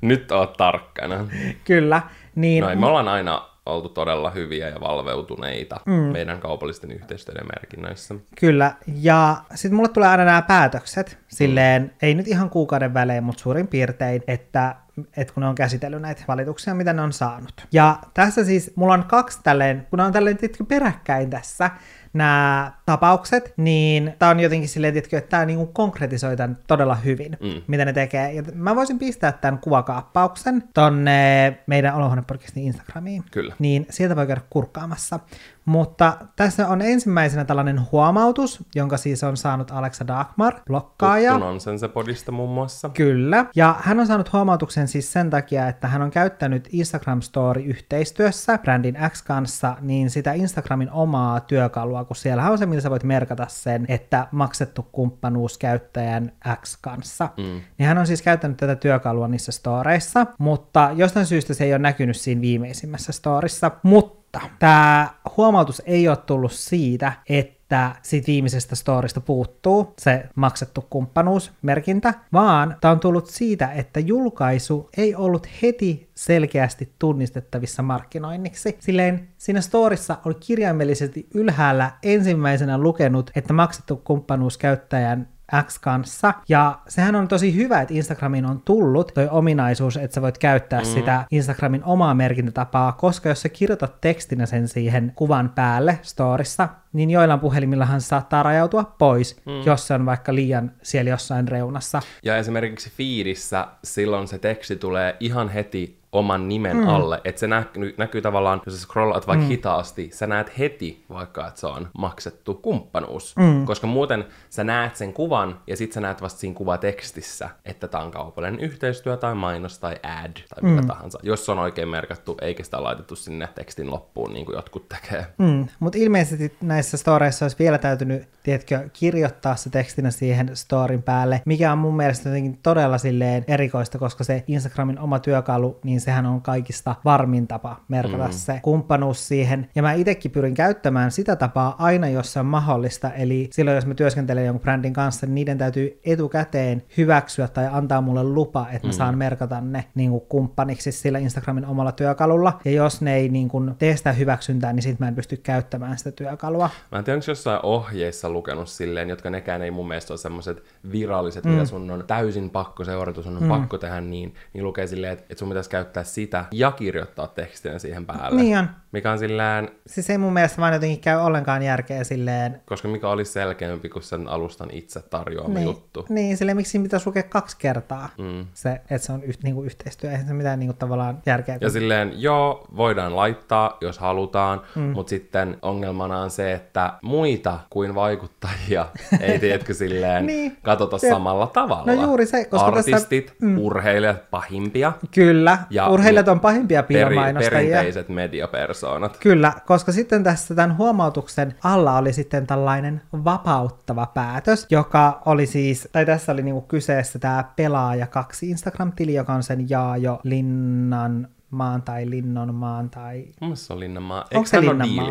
nyt 0.00 0.32
oot 0.32 0.52
tarkkana. 0.52 1.26
kyllä. 1.64 2.02
Niin, 2.34 2.64
no, 2.64 2.76
me 2.76 2.86
ollaan 2.86 3.08
aina 3.08 3.55
oltu 3.66 3.88
todella 3.88 4.30
hyviä 4.30 4.68
ja 4.68 4.80
valveutuneita 4.80 5.80
mm. 5.86 5.92
meidän 5.92 6.40
kaupallisten 6.40 6.92
yhteistyöiden 6.92 7.46
merkinnöissä. 7.54 8.14
Kyllä, 8.40 8.74
ja 9.02 9.36
sitten 9.54 9.76
mulle 9.76 9.88
tulee 9.88 10.08
aina 10.08 10.24
nämä 10.24 10.42
päätökset, 10.42 11.18
silleen, 11.28 11.82
mm. 11.82 11.90
ei 12.02 12.14
nyt 12.14 12.28
ihan 12.28 12.50
kuukauden 12.50 12.94
välein, 12.94 13.24
mutta 13.24 13.42
suurin 13.42 13.68
piirtein, 13.68 14.22
että 14.26 14.74
että 15.16 15.34
kun 15.34 15.40
ne 15.40 15.48
on 15.48 15.54
käsitellyt 15.54 16.02
näitä 16.02 16.24
valituksia, 16.28 16.74
mitä 16.74 16.92
ne 16.92 17.02
on 17.02 17.12
saanut. 17.12 17.66
Ja 17.72 17.98
tässä 18.14 18.44
siis, 18.44 18.72
mulla 18.76 18.94
on 18.94 19.04
kaksi 19.04 19.40
tälleen, 19.42 19.86
kun 19.90 19.98
ne 19.98 20.04
on 20.04 20.12
tälleen 20.12 20.38
peräkkäin 20.68 21.30
tässä, 21.30 21.70
nämä 22.12 22.72
tapaukset, 22.86 23.54
niin 23.56 24.14
tämä 24.18 24.30
on 24.30 24.40
jotenkin 24.40 24.68
silleen, 24.68 24.92
tietkö, 24.92 25.18
että 25.18 25.30
tämä 25.30 25.44
niinku 25.44 25.66
konkretisoi 25.66 26.36
tämän 26.36 26.58
todella 26.66 26.94
hyvin, 26.94 27.36
mm. 27.40 27.62
mitä 27.66 27.84
ne 27.84 27.92
tekee. 27.92 28.32
Ja 28.32 28.42
mä 28.54 28.76
voisin 28.76 28.98
pistää 28.98 29.32
tämän 29.32 29.58
kuvakaappauksen 29.58 30.64
tonne 30.74 31.58
meidän 31.66 31.94
Olohuonepodcastin 31.94 32.62
Instagramiin. 32.62 33.24
Kyllä. 33.30 33.54
Niin 33.58 33.86
sieltä 33.90 34.16
voi 34.16 34.26
käydä 34.26 34.42
kurkkaamassa. 34.50 35.20
Mutta 35.64 36.16
tässä 36.36 36.68
on 36.68 36.82
ensimmäisenä 36.82 37.44
tällainen 37.44 37.80
huomautus, 37.92 38.64
jonka 38.74 38.96
siis 38.96 39.24
on 39.24 39.36
saanut 39.36 39.70
Alexa 39.70 40.06
Dagmar, 40.06 40.54
blokkaaja. 40.66 41.32
Tuttu 41.32 41.46
Nonsense 41.46 41.88
podista 41.88 42.32
muun 42.32 42.50
muassa. 42.50 42.88
Kyllä. 42.88 43.46
Ja 43.56 43.76
hän 43.80 44.00
on 44.00 44.06
saanut 44.06 44.32
huomautuksen 44.32 44.88
siis 44.88 45.12
sen 45.12 45.30
takia, 45.30 45.68
että 45.68 45.88
hän 45.88 46.02
on 46.02 46.10
käyttänyt 46.10 46.68
Instagram 46.72 47.22
Story-yhteistyössä 47.22 48.58
brändin 48.58 48.96
X 49.08 49.22
kanssa, 49.22 49.76
niin 49.80 50.10
sitä 50.10 50.32
Instagramin 50.32 50.90
omaa 50.90 51.40
työkalua, 51.40 52.04
kun 52.04 52.16
siellä 52.16 52.50
on 52.50 52.58
se, 52.58 52.66
millä 52.76 52.82
sä 52.82 52.90
voit 52.90 53.04
merkata 53.04 53.46
sen, 53.48 53.84
että 53.88 54.26
maksettu 54.30 54.86
kumppanuus 54.92 55.58
käyttäjän 55.58 56.32
X 56.62 56.78
kanssa. 56.80 57.28
Mm. 57.36 57.60
Niin 57.78 57.86
hän 57.86 57.98
on 57.98 58.06
siis 58.06 58.22
käyttänyt 58.22 58.56
tätä 58.56 58.76
työkalua 58.76 59.28
niissä 59.28 59.52
storeissa, 59.52 60.26
mutta 60.38 60.90
jostain 60.94 61.26
syystä 61.26 61.54
se 61.54 61.64
ei 61.64 61.72
ole 61.72 61.78
näkynyt 61.78 62.16
siinä 62.16 62.40
viimeisimmässä 62.40 63.12
storissa. 63.12 63.70
Mutta 63.82 64.25
mutta 64.42 64.56
tämä 64.58 65.08
huomautus 65.36 65.82
ei 65.86 66.08
ole 66.08 66.16
tullut 66.16 66.52
siitä, 66.52 67.12
että 67.28 67.94
siitä 68.02 68.26
viimeisestä 68.26 68.74
storista 68.76 69.20
puuttuu 69.20 69.94
se 69.98 70.24
maksettu 70.34 70.86
kumppanuusmerkintä, 70.90 72.14
vaan 72.32 72.76
tämä 72.80 72.92
on 72.92 73.00
tullut 73.00 73.26
siitä, 73.26 73.72
että 73.72 74.00
julkaisu 74.00 74.90
ei 74.96 75.14
ollut 75.14 75.48
heti 75.62 76.10
selkeästi 76.14 76.92
tunnistettavissa 76.98 77.82
markkinoinniksi. 77.82 78.76
Silleen 78.80 79.28
siinä 79.38 79.60
storissa 79.60 80.18
oli 80.24 80.34
kirjaimellisesti 80.40 81.26
ylhäällä 81.34 81.90
ensimmäisenä 82.02 82.78
lukenut, 82.78 83.30
että 83.34 83.52
maksettu 83.52 83.96
kumppanuus 83.96 84.58
käyttäjän 84.58 85.28
X 85.62 85.78
kanssa. 85.78 86.34
Ja 86.48 86.78
sehän 86.88 87.14
on 87.14 87.28
tosi 87.28 87.54
hyvä, 87.56 87.80
että 87.80 87.94
Instagramiin 87.94 88.46
on 88.46 88.62
tullut 88.64 89.12
toi 89.14 89.28
ominaisuus, 89.30 89.96
että 89.96 90.14
sä 90.14 90.22
voit 90.22 90.38
käyttää 90.38 90.80
mm. 90.80 90.86
sitä 90.86 91.24
Instagramin 91.30 91.84
omaa 91.84 92.14
merkintätapaa, 92.14 92.92
koska 92.92 93.28
jos 93.28 93.42
sä 93.42 93.48
kirjoitat 93.48 94.00
tekstinä 94.00 94.46
sen 94.46 94.68
siihen 94.68 95.12
kuvan 95.14 95.52
päälle 95.54 95.98
storissa, 96.02 96.68
niin 96.96 97.10
joillain 97.10 97.40
puhelimillahan 97.40 98.00
se 98.00 98.06
saattaa 98.06 98.42
rajautua 98.42 98.94
pois, 98.98 99.36
mm. 99.46 99.62
jos 99.66 99.86
se 99.86 99.94
on 99.94 100.06
vaikka 100.06 100.34
liian 100.34 100.72
siellä 100.82 101.10
jossain 101.10 101.48
reunassa. 101.48 102.02
Ja 102.22 102.36
esimerkiksi 102.36 102.92
feedissä 102.96 103.66
silloin 103.84 104.28
se 104.28 104.38
teksti 104.38 104.76
tulee 104.76 105.16
ihan 105.20 105.48
heti 105.48 106.00
oman 106.12 106.48
nimen 106.48 106.76
mm. 106.76 106.88
alle. 106.88 107.20
Että 107.24 107.40
se 107.40 107.46
näkyy, 107.46 107.94
näkyy 107.98 108.22
tavallaan, 108.22 108.62
jos 108.66 108.74
sä 108.74 108.80
scrollaat 108.80 109.26
vaikka 109.26 109.44
mm. 109.44 109.48
hitaasti, 109.48 110.10
sä 110.12 110.26
näet 110.26 110.58
heti 110.58 111.04
vaikka, 111.10 111.48
että 111.48 111.60
se 111.60 111.66
on 111.66 111.88
maksettu 111.98 112.54
kumppanuus. 112.54 113.36
Mm. 113.36 113.64
Koska 113.64 113.86
muuten 113.86 114.24
sä 114.50 114.64
näet 114.64 114.96
sen 114.96 115.12
kuvan 115.12 115.60
ja 115.66 115.76
sit 115.76 115.92
sä 115.92 116.00
näet 116.00 116.22
vasta 116.22 116.40
siinä 116.40 116.54
kuvatekstissä, 116.54 117.48
että 117.64 117.88
tämä 117.88 118.04
on 118.04 118.10
kaupallinen 118.10 118.60
yhteistyö 118.60 119.16
tai 119.16 119.34
mainos 119.34 119.78
tai 119.78 119.96
ad 120.02 120.32
tai 120.32 120.62
mm. 120.62 120.68
mitä 120.68 120.86
tahansa. 120.86 121.18
Jos 121.22 121.46
se 121.46 121.52
on 121.52 121.58
oikein 121.58 121.88
merkattu, 121.88 122.36
eikä 122.40 122.62
sitä 122.64 122.82
laitettu 122.82 123.16
sinne 123.16 123.48
tekstin 123.54 123.90
loppuun 123.90 124.32
niin 124.32 124.46
kuin 124.46 124.56
jotkut 124.56 124.88
tekee. 124.88 125.26
Mm. 125.38 125.66
Mutta 125.80 125.98
ilmeisesti 125.98 126.56
näissä 126.62 126.85
storeissa 126.94 127.44
olisi 127.44 127.56
vielä 127.58 127.78
täytynyt, 127.78 128.28
tiedätkö, 128.42 128.88
kirjoittaa 128.92 129.56
se 129.56 129.70
tekstinä 129.70 130.10
siihen 130.10 130.50
storin 130.54 131.02
päälle, 131.02 131.42
mikä 131.44 131.72
on 131.72 131.78
mun 131.78 131.96
mielestä 131.96 132.28
jotenkin 132.28 132.58
todella 132.62 132.98
silleen 132.98 133.44
erikoista, 133.48 133.98
koska 133.98 134.24
se 134.24 134.44
Instagramin 134.46 134.98
oma 134.98 135.18
työkalu, 135.18 135.80
niin 135.84 136.00
sehän 136.00 136.26
on 136.26 136.42
kaikista 136.42 136.94
varmin 137.04 137.46
tapa 137.46 137.80
merkata 137.88 138.26
mm. 138.26 138.32
se 138.32 138.60
kumppanuus 138.62 139.28
siihen. 139.28 139.68
Ja 139.74 139.82
mä 139.82 139.92
itsekin 139.92 140.30
pyrin 140.30 140.54
käyttämään 140.54 141.10
sitä 141.10 141.36
tapaa 141.36 141.76
aina, 141.78 142.08
jos 142.08 142.32
se 142.32 142.40
on 142.40 142.46
mahdollista. 142.46 143.12
Eli 143.12 143.48
silloin, 143.52 143.74
jos 143.74 143.86
mä 143.86 143.94
työskentelen 143.94 144.46
jonkun 144.46 144.62
brändin 144.62 144.92
kanssa, 144.92 145.26
niin 145.26 145.34
niiden 145.34 145.58
täytyy 145.58 146.00
etukäteen 146.04 146.82
hyväksyä 146.96 147.48
tai 147.48 147.68
antaa 147.72 148.00
mulle 148.00 148.24
lupa, 148.24 148.66
että 148.72 148.88
mä 148.88 148.92
mm. 148.92 148.96
saan 148.96 149.18
merkata 149.18 149.60
ne 149.60 149.84
niin 149.94 150.10
kuin 150.10 150.22
kumppaniksi 150.28 150.92
sillä 150.92 151.18
Instagramin 151.18 151.66
omalla 151.66 151.92
työkalulla. 151.92 152.60
Ja 152.64 152.70
jos 152.70 153.00
ne 153.00 153.14
ei 153.14 153.28
niin 153.28 153.48
kuin 153.48 153.74
tee 153.78 153.96
sitä 153.96 154.12
hyväksyntää, 154.12 154.72
niin 154.72 154.82
sitten 154.82 155.04
mä 155.04 155.08
en 155.08 155.14
pysty 155.14 155.36
käyttämään 155.36 155.98
sitä 155.98 156.12
työkalua. 156.12 156.65
Mä 156.92 156.98
en 156.98 157.04
tiedä, 157.04 157.16
onko 157.16 157.24
jossain 157.28 157.60
ohjeissa 157.62 158.30
lukenut 158.30 158.68
silleen, 158.68 159.08
jotka 159.08 159.30
nekään 159.30 159.62
ei 159.62 159.70
mun 159.70 159.88
mielestä 159.88 160.12
ole 160.12 160.18
semmoiset 160.18 160.62
viralliset, 160.92 161.44
mm. 161.44 161.50
mitä 161.50 161.64
sun 161.64 161.90
on 161.90 162.04
täysin 162.06 162.50
pakko 162.50 162.84
seurata, 162.84 163.22
sun 163.22 163.36
on 163.36 163.42
mm. 163.42 163.48
pakko 163.48 163.78
tehdä 163.78 164.00
niin, 164.00 164.34
niin 164.52 164.64
lukee 164.64 164.86
silleen, 164.86 165.12
että, 165.12 165.24
että 165.28 165.38
sun 165.38 165.48
pitäisi 165.48 165.70
käyttää 165.70 165.86
käyttää 165.86 166.04
sitä 166.04 166.44
ja 166.52 166.70
kirjoittaa 166.70 167.26
tekstin 167.26 167.80
siihen 167.80 168.06
päälle. 168.06 168.42
Niin 168.42 168.58
on. 168.58 168.68
Mikä 168.92 169.12
on 169.12 169.18
silleen... 169.18 169.70
Siis 169.86 170.10
ei 170.10 170.18
mun 170.18 170.32
mielestä 170.32 170.60
vaan 170.60 170.72
jotenkin 170.72 171.00
käy 171.00 171.18
ollenkaan 171.18 171.62
järkeä 171.62 172.04
silleen... 172.04 172.62
Koska 172.66 172.88
mikä 172.88 173.08
olisi 173.08 173.32
selkeämpi 173.32 173.88
kuin 173.88 174.02
sen 174.02 174.28
alustan 174.28 174.68
itse 174.72 175.02
tarjoama 175.02 175.54
niin, 175.54 175.64
juttu. 175.64 176.06
Niin, 176.08 176.36
silleen 176.36 176.56
miksi 176.56 176.78
pitäisi 176.78 177.06
lukea 177.06 177.22
kaksi 177.22 177.56
kertaa 177.58 178.08
mm. 178.18 178.46
se, 178.54 178.70
että 178.70 178.98
se 178.98 179.12
on 179.12 179.24
yh, 179.24 179.38
niinku 179.42 179.62
yhteistyö. 179.62 180.10
Eihän 180.10 180.26
se 180.26 180.32
mitään 180.32 180.58
niinku 180.58 180.76
tavallaan 180.78 181.22
järkeä. 181.26 181.58
Ja 181.60 181.70
silleen, 181.70 182.12
joo, 182.16 182.66
voidaan 182.76 183.16
laittaa, 183.16 183.78
jos 183.80 183.98
halutaan, 183.98 184.62
mm. 184.74 184.82
mutta 184.82 185.10
sitten 185.10 185.58
ongelmana 185.62 186.18
on 186.18 186.30
se, 186.30 186.52
että 186.56 186.92
muita 187.02 187.58
kuin 187.70 187.94
vaikuttajia 187.94 188.86
ei, 189.20 189.38
tiedätkö, 189.38 189.74
silleen 189.74 190.26
niin, 190.26 190.56
katsota 190.62 190.98
se... 190.98 191.10
samalla 191.10 191.46
tavalla. 191.46 191.94
No 191.94 192.02
juuri 192.02 192.26
se, 192.26 192.44
koska 192.44 192.66
Artistit, 192.66 193.26
tässä... 193.26 193.46
mm. 193.46 193.58
urheilijat, 193.58 194.30
pahimpia. 194.30 194.92
Kyllä, 195.14 195.58
ja 195.70 195.88
urheilijat 195.88 196.28
on 196.28 196.40
pahimpia 196.40 196.82
piirmainostajia. 196.82 197.50
Peri, 197.50 197.66
perinteiset 197.66 198.08
mediapersoonat. 198.08 199.16
Kyllä, 199.16 199.52
koska 199.66 199.92
sitten 199.92 200.24
tässä 200.24 200.54
tämän 200.54 200.76
huomautuksen 200.76 201.54
alla 201.64 201.98
oli 201.98 202.12
sitten 202.12 202.46
tällainen 202.46 203.02
vapauttava 203.12 204.06
päätös, 204.06 204.66
joka 204.70 205.22
oli 205.26 205.46
siis, 205.46 205.88
tai 205.92 206.06
tässä 206.06 206.32
oli 206.32 206.42
niinku 206.42 206.60
kyseessä 206.60 207.18
tämä 207.18 207.44
pelaaja 207.56 208.06
kaksi 208.06 208.50
Instagram-tili, 208.50 209.14
joka 209.14 209.32
on 209.32 209.42
sen 209.42 209.70
Jaajo 209.70 210.20
Linnan 210.22 211.28
maan 211.50 211.82
tai 211.82 212.10
Linnon 212.10 212.54
maan 212.54 212.90
tai... 212.90 213.24
Mun 213.40 213.56
se 213.56 213.72
on 213.72 213.80
Linnanmaa. 213.80 214.24
Eikö 214.30 214.46
se 214.46 214.60
Linnanmaa? 214.60 215.06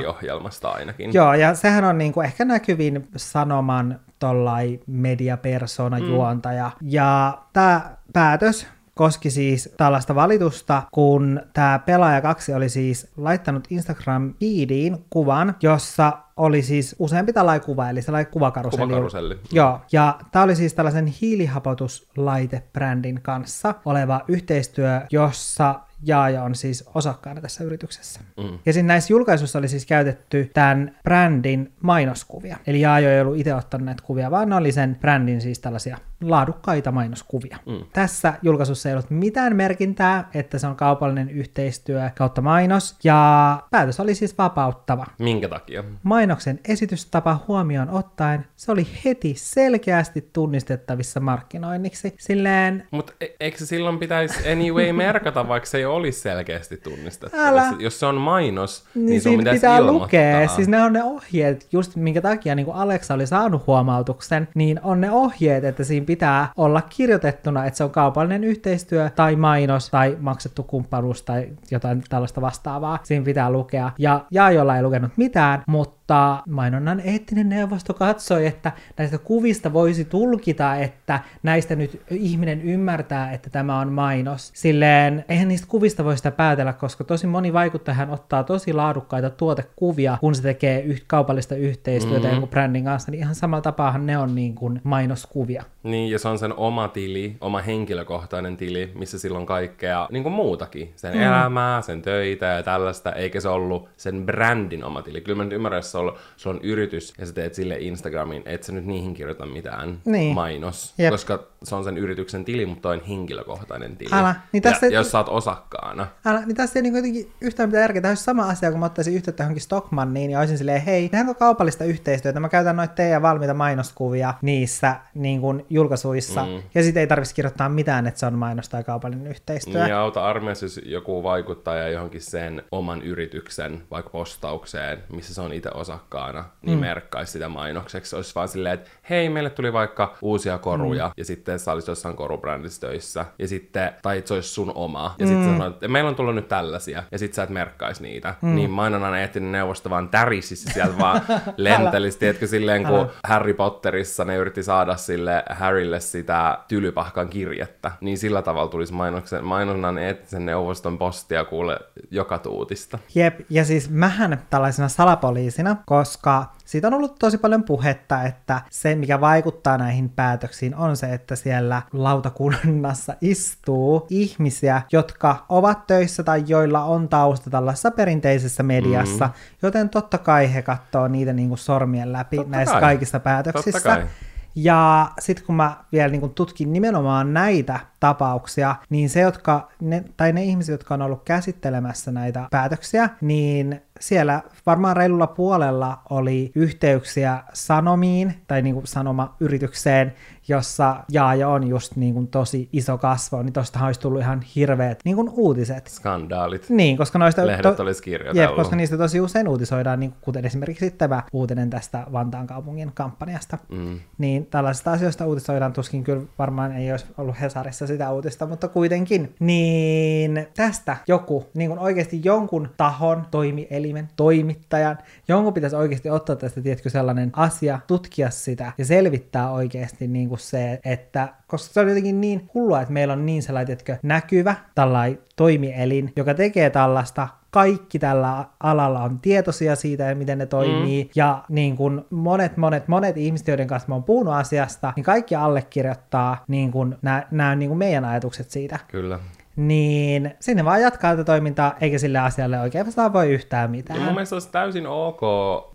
ainakin? 0.64 1.14
Joo, 1.14 1.34
ja 1.34 1.56
sehän 1.56 1.84
on 1.84 1.98
niinku 1.98 2.22
ehkä 2.22 2.46
näkyvin 2.46 3.08
sanoman 3.16 4.00
tollai 4.20 4.80
mediapersona 4.88 6.00
mm. 6.00 6.08
juontaja. 6.08 6.72
Ja 6.82 7.38
tämä 7.54 7.96
päätös 8.14 8.68
koski 8.96 9.30
siis 9.30 9.74
tällaista 9.78 10.16
valitusta, 10.16 10.84
kun 10.92 11.42
tämä 11.54 11.80
pelaaja 11.86 12.22
2 12.22 12.54
oli 12.54 12.70
siis 12.70 13.12
laittanut 13.18 13.68
Instagram-feediin 13.72 14.98
kuvan, 15.10 15.56
jossa 15.62 16.14
oli 16.38 16.62
siis 16.62 16.96
useampi 17.00 17.34
tällainen 17.34 17.66
kuva, 17.66 17.90
eli 17.90 18.02
sellainen 18.02 18.32
kuvakaruselli. 18.32 18.88
Kuvakaruselli. 18.88 19.40
Joo, 19.52 19.82
ja 19.92 20.20
tämä 20.32 20.44
oli 20.44 20.56
siis 20.56 20.74
tällaisen 20.74 21.08
hiilihapotuslaitebrändin 21.08 23.22
kanssa 23.22 23.76
oleva 23.86 24.22
yhteistyö, 24.28 25.02
jossa 25.12 25.80
Jaaja 26.06 26.44
on 26.44 26.56
siis 26.56 26.84
osakkaana 26.96 27.42
tässä 27.42 27.64
yrityksessä. 27.64 28.20
Mm. 28.38 28.60
Ja 28.66 28.74
siinä 28.74 28.88
näissä 28.88 29.14
julkaisuissa 29.14 29.60
oli 29.60 29.68
siis 29.68 29.86
käytetty 29.86 30.52
tämän 30.54 30.96
brändin 31.04 31.74
mainoskuvia. 31.82 32.58
Eli 32.68 32.82
Jaajo 32.82 33.10
ei 33.10 33.22
ollut 33.22 33.38
itse 33.38 33.56
ottanut 33.56 33.86
näitä 33.86 34.04
kuvia, 34.06 34.32
vaan 34.32 34.50
ne 34.50 34.56
oli 34.56 34.72
sen 34.72 34.98
brändin 35.02 35.42
siis 35.42 35.60
tällaisia 35.60 35.98
laadukkaita 36.30 36.92
mainoskuvia. 36.92 37.58
Mm. 37.66 37.80
Tässä 37.94 38.34
julkaisussa 38.42 38.90
ei 38.90 38.96
ollut 38.96 39.10
mitään 39.10 39.56
merkintää, 39.56 40.30
että 40.34 40.60
se 40.60 40.68
on 40.68 40.76
kaupallinen 40.76 41.30
yhteistyö 41.30 42.10
kautta 42.18 42.42
mainos, 42.42 42.96
ja 43.04 43.60
päätös 43.72 44.00
oli 44.00 44.16
siis 44.16 44.38
vapauttava. 44.38 45.06
Minkä 45.20 45.48
takia? 45.48 45.84
Mainoksen 46.04 46.60
esitystapa 46.68 47.40
huomioon 47.48 47.90
ottaen 47.90 48.46
se 48.56 48.72
oli 48.72 48.88
heti 49.06 49.34
selkeästi 49.38 50.30
tunnistettavissa 50.34 51.20
markkinoinniksi. 51.20 52.14
Silleen, 52.20 52.88
Mutta 52.92 53.14
e- 53.22 53.28
eikö 53.40 53.58
se 53.58 53.66
silloin 53.66 54.00
pitäisi 54.00 54.52
anyway 54.52 54.94
merkata, 55.06 55.48
vaikka 55.48 55.70
se 55.70 55.78
ei 55.78 55.86
olisi 55.86 56.20
selkeästi 56.20 56.78
tunnistettu? 56.78 57.38
Älä. 57.38 57.74
Jos 57.80 58.00
se 58.00 58.06
on 58.06 58.16
mainos, 58.16 58.86
niin, 58.96 59.06
niin, 59.06 59.22
siitä 59.22 59.38
pitäisi 59.38 59.58
pitää 59.60 59.78
ilmoittaa. 59.78 60.04
lukea. 60.04 60.48
Siis 60.48 60.68
ne 60.68 60.84
on 60.84 60.94
ne 60.94 61.04
ohjeet, 61.04 61.68
just 61.72 61.96
minkä 61.96 62.22
takia 62.22 62.56
niin 62.56 62.66
kuin 62.66 62.78
Alexa 62.78 63.14
oli 63.14 63.28
saanut 63.28 63.68
huomautuksen, 63.68 64.48
niin 64.56 64.80
on 64.84 65.02
ne 65.02 65.12
ohjeet, 65.12 65.64
että 65.64 65.84
siinä 65.84 66.06
pitää 66.06 66.15
olla 66.58 66.82
kirjoitettuna, 66.82 67.66
että 67.66 67.78
se 67.78 67.84
on 67.84 67.92
kaupallinen 67.92 68.44
yhteistyö 68.44 69.10
tai 69.10 69.36
mainos 69.36 69.90
tai 69.90 70.18
maksettu 70.20 70.64
kumppanuus 70.64 71.24
tai 71.24 71.50
jotain 71.72 72.04
tällaista 72.10 72.42
vastaavaa. 72.42 73.00
Siinä 73.04 73.26
pitää 73.26 73.50
lukea. 73.50 73.92
Ja 73.98 74.26
Jaajolla 74.32 74.76
ei 74.76 74.84
lukenut 74.84 75.12
mitään, 75.18 75.64
mutta 75.68 76.05
mainonnan 76.50 77.00
eettinen 77.00 77.50
neuvosto 77.50 77.94
katsoi, 77.94 78.48
että 78.48 78.72
näistä 78.98 79.18
kuvista 79.18 79.74
voisi 79.74 80.06
tulkita, 80.06 80.76
että 80.76 81.20
näistä 81.44 81.76
nyt 81.76 82.02
ihminen 82.10 82.62
ymmärtää, 82.62 83.32
että 83.32 83.50
tämä 83.50 83.80
on 83.80 83.92
mainos. 83.92 84.52
Silleen, 84.56 85.26
eihän 85.30 85.48
niistä 85.48 85.68
kuvista 85.68 86.04
voi 86.04 86.18
sitä 86.18 86.32
päätellä, 86.32 86.74
koska 86.74 87.04
tosi 87.04 87.28
moni 87.28 87.54
vaikuttajahan 87.54 88.10
ottaa 88.10 88.44
tosi 88.44 88.74
laadukkaita 88.74 89.30
tuotekuvia, 89.30 90.18
kun 90.20 90.36
se 90.36 90.42
tekee 90.42 90.82
yh- 90.82 91.04
kaupallista 91.08 91.56
yhteistyötä 91.56 92.20
mm-hmm. 92.20 92.32
jonkun 92.32 92.50
brändin 92.50 92.86
kanssa, 92.86 93.12
niin 93.12 93.20
ihan 93.20 93.36
samalla 93.36 93.62
tapaahan 93.62 94.06
ne 94.06 94.18
on 94.18 94.36
niin 94.36 94.56
kuin 94.56 94.82
mainoskuvia. 94.84 95.64
Niin, 95.84 96.12
ja 96.12 96.20
se 96.20 96.28
on 96.28 96.40
sen 96.40 96.54
oma 96.54 96.88
tili, 96.88 97.38
oma 97.42 97.62
henkilökohtainen 97.62 98.58
tili, 98.58 98.92
missä 98.96 99.20
silloin 99.20 99.46
kaikkea 99.46 100.08
niin 100.12 100.24
kuin 100.24 100.34
muutakin. 100.34 100.94
Sen 100.96 101.16
mm. 101.16 101.22
elämää, 101.22 101.82
sen 101.82 102.02
töitä 102.02 102.46
ja 102.46 102.64
tällaista, 102.64 103.12
eikä 103.12 103.40
se 103.40 103.50
ollut 103.50 103.90
sen 103.98 104.26
brändin 104.26 104.84
oma 104.84 105.02
tili. 105.02 105.22
Kyllä 105.22 105.38
mä 105.38 105.44
nyt 105.44 105.54
ymmärrän, 105.54 105.80
että 105.80 105.92
se 105.96 106.00
on, 106.00 106.14
se 106.38 106.50
on 106.50 106.60
yritys 106.64 107.14
ja 107.18 107.26
sä 107.26 107.34
teet 107.34 107.54
sille 107.54 107.76
Instagramin, 107.80 108.44
et 108.46 108.64
sä 108.64 108.72
nyt 108.72 108.86
niihin 108.86 109.14
kirjoita 109.14 109.46
mitään 109.46 109.98
Niin. 110.06 110.36
mainos. 110.36 110.94
Jep. 110.98 111.12
Koska 111.12 111.44
se 111.64 111.76
on 111.76 111.84
sen 111.84 111.98
yrityksen 111.98 112.46
tili, 112.46 112.66
mutta 112.66 112.90
on 112.90 113.02
henkilökohtainen 113.08 113.98
tili. 113.98 114.10
Älä, 114.14 114.36
niin 114.52 114.64
tässä- 114.64 114.86
ja, 114.86 114.92
jos 114.94 115.12
sä 115.12 115.18
oot 115.18 115.30
osakkaana. 115.30 116.08
Älä, 116.26 116.46
niin 116.46 116.56
tässä 116.56 116.80
ei 116.80 116.84
niin 116.84 116.96
jotenkin 116.96 117.32
yhtään 117.42 117.70
mitään 117.70 117.82
järkeä. 117.82 118.02
Tämä 118.02 118.10
olisi 118.12 118.24
sama 118.24 118.50
asia, 118.50 118.72
kun 118.72 118.80
mä 118.80 118.86
ottaisin 118.86 119.14
yhteyttä 119.16 119.44
johonkin 119.44 119.62
Stockmanniin 119.62 120.32
ja 120.32 120.40
olisin 120.40 120.58
silleen, 120.58 120.82
hei, 120.82 121.10
tehdäänkö 121.10 121.34
kaupallista 121.34 121.84
yhteistyötä? 121.84 122.40
Mä 122.40 122.50
käytän 122.50 122.76
noita 122.76 122.94
teidän 122.94 123.22
valmiita 123.22 123.54
mainoskuvia 123.54 124.34
niissä 124.42 124.96
niin 125.14 125.42
kuin 125.42 125.66
julkaisuissa. 125.70 126.46
Mm. 126.46 126.64
Ja 126.76 126.84
sitten 126.84 127.02
ei 127.02 127.08
tarvitsisi 127.08 127.36
kirjoittaa 127.36 127.70
mitään, 127.70 128.08
että 128.08 128.20
se 128.20 128.26
on 128.26 128.34
mainos 128.34 128.70
tai 128.70 128.84
kaupallinen 128.84 129.28
yhteistyö. 129.28 129.84
Niin 129.84 129.96
auta 129.96 130.26
armeijassa, 130.26 130.66
jos 130.66 130.80
joku 130.86 131.24
vaikuttaja 131.24 131.90
johonkin 131.90 132.22
sen 132.22 132.64
oman 132.72 133.02
yrityksen, 133.02 133.84
vaikka 133.92 134.10
postaukseen, 134.10 135.04
missä 135.16 135.34
se 135.34 135.42
on 135.42 135.54
itse 135.54 135.70
osakkaana, 135.86 136.46
niin 136.62 136.78
mm. 136.78 136.82
merkkaisi 136.82 137.32
sitä 137.32 137.50
mainokseksi. 137.50 138.10
Se 138.10 138.16
olisi 138.16 138.36
vaan 138.36 138.48
silleen, 138.48 138.74
että 138.74 138.90
hei, 139.10 139.30
meille 139.30 139.50
tuli 139.50 139.74
vaikka 139.74 140.16
uusia 140.22 140.58
koruja, 140.58 141.08
mm. 141.08 141.14
ja 141.18 141.26
sitten 141.26 141.60
sä 141.60 141.72
olisit 141.72 141.88
jossain 141.88 142.16
korubrändissä 142.16 142.82
töissä, 142.82 143.26
ja 143.40 143.48
sitten, 143.48 143.92
tai 144.02 144.22
se 144.26 144.34
olisi 144.34 144.50
sun 144.50 144.72
oma, 144.76 145.16
ja 145.20 145.28
sitten 145.28 145.46
mm. 145.46 145.52
sanoit, 145.52 145.74
että 145.74 145.88
meillä 145.88 146.10
on 146.10 146.16
tullut 146.16 146.36
nyt 146.36 146.48
tällaisia, 146.48 147.04
ja 147.12 147.20
sitten 147.20 147.36
sä 147.36 147.44
et 147.44 147.50
merkkaisi 147.50 148.04
niitä. 148.04 148.36
Mm. 148.42 148.56
Niin 148.56 148.70
mainonnan 148.70 149.16
eettinen 149.16 149.52
neuvosto 149.52 149.90
vaan 149.90 150.10
tärisisi 150.10 150.74
sieltä 150.74 150.98
vaan 150.98 151.22
lentelisi, 151.58 152.20
tiedätkö, 152.20 152.48
silleen 152.48 152.84
kun 152.84 153.10
Harry 153.24 153.54
Potterissa 153.54 154.26
ne 154.26 154.36
yritti 154.36 154.64
saada 154.64 154.98
sille 154.98 155.44
Harrylle 155.50 156.00
sitä 156.00 156.58
tylypahkan 156.68 157.30
kirjettä, 157.30 157.92
niin 158.02 158.18
sillä 158.18 158.42
tavalla 158.42 158.72
tulisi 158.72 158.94
mainoksen, 158.94 159.46
mainonnan 159.46 159.98
eettisen 159.98 160.46
neuvoston 160.46 160.98
postia 160.98 161.46
kuule 161.46 161.80
joka 162.12 162.40
tuutista. 162.40 163.00
Jep, 163.16 163.40
ja 163.50 163.66
siis 163.66 163.90
mähän 163.90 164.42
tällaisena 164.50 164.90
salapoliisina, 164.90 165.75
koska 165.86 166.46
siitä 166.66 166.88
on 166.88 166.94
ollut 166.94 167.20
tosi 167.20 167.38
paljon 167.38 167.64
puhetta, 167.64 168.24
että 168.24 168.62
se, 168.70 168.96
mikä 168.96 169.22
vaikuttaa 169.22 169.78
näihin 169.78 170.10
päätöksiin, 170.10 170.76
on 170.76 170.98
se, 170.98 171.14
että 171.14 171.36
siellä 171.36 171.82
lautakunnassa 171.94 173.14
istuu 173.22 174.08
ihmisiä, 174.10 174.82
jotka 174.92 175.46
ovat 175.50 175.88
töissä 175.88 176.24
tai 176.24 176.44
joilla 176.48 176.84
on 176.84 177.10
tausta 177.10 177.50
tällaisessa 177.50 177.92
perinteisessä 177.92 178.64
mediassa, 178.64 179.26
mm. 179.26 179.34
joten 179.62 179.90
totta 179.90 180.18
kai 180.18 180.54
he 180.54 180.62
katsoo 180.62 181.08
niitä 181.08 181.34
niin 181.34 181.48
kuin 181.48 181.60
sormien 181.60 182.14
läpi 182.14 182.38
Totta 182.38 182.52
näissä 182.52 182.74
kai. 182.74 182.82
kaikissa 182.82 183.20
päätöksissä. 183.20 184.08
Ja 184.56 185.12
sitten 185.20 185.46
kun 185.46 185.56
mä 185.56 185.76
vielä 185.92 186.10
niin 186.10 186.22
kun 186.22 186.34
tutkin 186.34 186.74
nimenomaan 186.74 187.34
näitä 187.34 187.80
tapauksia, 188.06 188.76
niin 188.90 189.10
se, 189.10 189.22
jotka, 189.22 189.70
ne, 189.82 190.04
tai 190.18 190.34
ne 190.34 190.44
ihmiset, 190.44 190.74
jotka 190.74 190.94
on 190.94 191.02
ollut 191.02 191.24
käsittelemässä 191.24 192.12
näitä 192.12 192.48
päätöksiä, 192.52 193.10
niin 193.22 193.82
siellä 194.00 194.42
varmaan 194.66 194.98
reilulla 194.98 195.28
puolella 195.28 196.02
oli 196.10 196.52
yhteyksiä 196.56 197.44
sanomiin 197.54 198.34
tai 198.48 198.62
niin 198.62 198.76
kuin 198.76 198.88
sanomayritykseen, 198.88 200.14
jossa 200.48 201.04
Jaaja 201.12 201.50
on 201.50 201.68
just 201.68 201.96
niin 201.96 202.14
kuin 202.14 202.28
tosi 202.28 202.70
iso 202.74 202.98
kasvo, 202.98 203.44
niin 203.44 203.54
tostahan 203.54 203.88
olisi 203.88 204.00
tullut 204.00 204.22
ihan 204.22 204.42
hirveät 204.42 205.00
niin 205.06 205.16
kuin 205.16 205.30
uutiset. 205.30 205.88
Skandaalit. 205.88 206.70
Niin, 206.70 206.98
koska 206.98 207.20
noista... 207.20 207.48
Lehdet 207.48 207.80
olisi 207.80 208.04
kirjoitellut. 208.04 208.50
Jep, 208.50 208.56
koska 208.56 208.76
niistä 208.76 208.98
tosi 208.98 209.22
usein 209.22 209.48
uutisoidaan, 209.48 210.00
niin 210.00 210.14
kuten 210.22 210.46
esimerkiksi 210.46 210.92
tämä 210.92 211.24
uutinen 211.34 211.70
tästä 211.70 212.08
Vantaan 212.12 212.48
kaupungin 212.48 212.92
kampanjasta. 212.94 213.58
Mm. 213.70 214.00
Niin 214.18 214.46
tällaisista 214.46 214.92
asioista 214.92 215.26
uutisoidaan, 215.26 215.74
tuskin 215.74 216.04
kyllä 216.04 216.24
varmaan 216.40 216.72
ei 216.72 216.92
olisi 216.92 217.06
ollut 217.18 217.42
Hesarissa 217.42 217.88
sitä 217.96 218.12
uutista, 218.12 218.48
mutta 218.48 218.68
kuitenkin. 218.68 219.36
Niin 219.40 220.48
tästä 220.56 220.98
joku, 221.08 221.46
niin 221.54 221.70
kuin 221.70 221.80
oikeasti 221.80 222.22
jonkun 222.24 222.70
tahon, 222.78 223.26
toimielimen, 223.32 224.10
toimittajan, 224.16 224.98
jonkun 225.28 225.54
pitäisi 225.54 225.76
oikeasti 225.76 226.10
ottaa 226.10 226.36
tästä, 226.36 226.62
tiedätkö, 226.62 226.90
sellainen 226.90 227.32
asia, 227.34 227.80
tutkia 227.88 228.30
sitä 228.30 228.72
ja 228.78 228.86
selvittää 228.86 229.52
oikeasti 229.52 230.08
niin 230.08 230.30
kuin 230.30 230.40
se, 230.40 230.80
että 230.86 231.28
koska 231.48 231.74
se 231.74 231.80
on 231.80 231.88
jotenkin 231.88 232.22
niin 232.22 232.50
hullua, 232.54 232.82
että 232.82 232.94
meillä 232.94 233.14
on 233.14 233.26
niin 233.26 233.44
sellainen, 233.44 233.66
tiedätkö, 233.68 233.98
näkyvä 234.04 234.56
tällainen 234.76 235.20
toimielin, 235.36 236.14
joka 236.16 236.34
tekee 236.34 236.70
tällaista 236.70 237.28
kaikki 237.56 238.00
tällä 238.00 238.46
alalla 238.60 239.00
on 239.00 239.20
tietoisia 239.20 239.76
siitä 239.76 240.04
ja 240.04 240.16
miten 240.16 240.38
ne 240.38 240.46
toimii. 240.46 241.04
Mm. 241.04 241.10
Ja 241.16 241.44
niin 241.50 241.76
kuin 241.76 242.02
monet, 242.10 242.58
monet, 242.58 242.88
monet 242.88 243.18
ihmiset, 243.18 243.48
joiden 243.48 243.68
kanssa 243.68 243.90
mä 243.90 243.96
oon 243.96 244.04
puhunut 244.04 244.34
asiasta, 244.34 244.94
niin 244.96 245.04
kaikki 245.04 245.36
allekirjoittaa 245.36 246.44
niin 246.48 246.72
kuin 246.72 246.96
nämä, 247.02 247.24
nämä 247.32 247.56
niin 247.56 247.70
kuin 247.70 247.78
meidän 247.78 248.06
ajatukset 248.06 248.52
siitä. 248.52 248.80
Kyllä. 248.88 249.20
Niin 249.56 250.34
sinne 250.40 250.66
vaan 250.66 250.82
jatkaa 250.82 251.12
tätä 251.12 251.24
toimintaa, 251.24 251.74
eikä 251.82 251.98
sille 251.98 252.20
asialle 252.20 252.60
oikein 252.60 252.86
vastaan 252.86 253.14
voi 253.14 253.30
yhtään 253.30 253.72
mitään. 253.72 254.00
Ja 254.00 254.06
mun 254.06 254.14
mielestä 254.14 254.36
olisi 254.36 254.52
täysin 254.52 254.88
ok, 254.88 255.22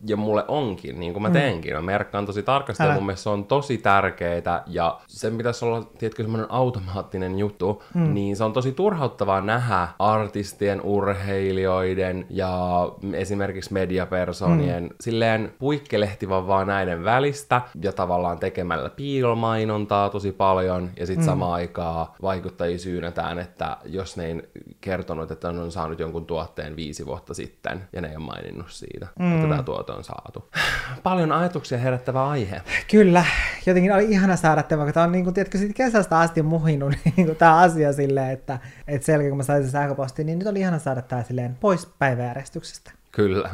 ja 0.06 0.16
mulle 0.16 0.44
onkin, 0.48 1.00
niin 1.00 1.12
kuin 1.12 1.22
mä 1.22 1.30
teenkin. 1.30 1.74
Mä 1.74 1.82
merkkaan 1.82 2.26
tosi 2.26 2.42
tarkasti, 2.42 2.82
ja 2.82 2.86
Älä. 2.86 2.94
mun 2.94 3.06
mielestä 3.06 3.22
se 3.22 3.30
on 3.30 3.44
tosi 3.44 3.78
tärkeää, 3.78 4.62
ja 4.66 5.00
sen 5.06 5.36
pitäisi 5.36 5.64
olla, 5.64 5.82
tiedätkö, 5.98 6.22
semmoinen 6.22 6.50
automaattinen 6.50 7.38
juttu, 7.38 7.82
mm. 7.94 8.14
niin 8.14 8.36
se 8.36 8.44
on 8.44 8.52
tosi 8.52 8.72
turhauttavaa 8.72 9.40
nähdä 9.40 9.88
artistien, 9.98 10.82
urheilijoiden 10.82 12.26
ja 12.30 12.82
esimerkiksi 13.12 13.72
mediapersonien 13.72 14.82
mm. 14.82 14.90
silleen 15.00 15.52
puikkelehtivän 15.58 16.46
vaan 16.46 16.66
näiden 16.66 17.04
välistä, 17.04 17.60
ja 17.82 17.92
tavallaan 17.92 18.38
tekemällä 18.38 18.90
piilomainontaa 18.90 20.10
tosi 20.10 20.32
paljon, 20.32 20.90
ja 20.98 21.06
sitten 21.06 21.24
mm. 21.24 21.30
samaan 21.30 21.52
aikaan 21.52 22.06
vaikuttajia 22.22 22.78
syynätään, 22.78 23.38
että 23.38 23.69
jos 23.84 24.16
ne 24.16 24.26
ei 24.26 24.42
kertonut, 24.80 25.30
että 25.30 25.52
ne 25.52 25.60
on 25.60 25.72
saanut 25.72 25.98
jonkun 25.98 26.26
tuotteen 26.26 26.76
viisi 26.76 27.06
vuotta 27.06 27.34
sitten, 27.34 27.88
ja 27.92 28.00
ne 28.00 28.08
ei 28.08 28.16
ole 28.16 28.24
maininnut 28.24 28.70
siitä, 28.70 29.06
mm. 29.18 29.36
että 29.36 29.48
tämä 29.48 29.62
tuote 29.62 29.92
on 29.92 30.04
saatu. 30.04 30.50
Paljon 31.02 31.32
ajatuksia 31.32 31.78
herättävä 31.78 32.28
aihe. 32.28 32.62
Kyllä, 32.90 33.24
jotenkin 33.66 33.92
oli 33.92 34.04
ihana 34.04 34.36
saada 34.36 34.62
tämä, 34.62 34.84
kun 34.84 34.92
tämä 34.92 35.06
on 35.06 35.12
niin 35.12 35.24
kuin, 35.24 35.34
tiedätkö, 35.34 35.58
siitä 35.58 35.74
kesästä 35.74 36.18
asti 36.18 36.42
muhinut 36.42 36.94
niin 37.16 37.26
kuin, 37.26 37.36
tämä 37.36 37.56
asia 37.56 37.92
silleen, 37.92 38.30
että, 38.30 38.58
että 38.88 39.06
sen 39.06 39.12
jälkeen 39.12 39.30
kun 39.30 39.36
mä 39.36 39.42
sain 39.42 39.62
sen 39.62 39.72
sähköpostin, 39.72 40.26
niin 40.26 40.38
nyt 40.38 40.48
oli 40.48 40.60
ihana 40.60 40.78
saada 40.78 41.02
tämä 41.02 41.22
silleen 41.22 41.56
pois 41.60 41.86
päiväjärjestyksestä. 41.86 42.92
Kyllä. 43.12 43.50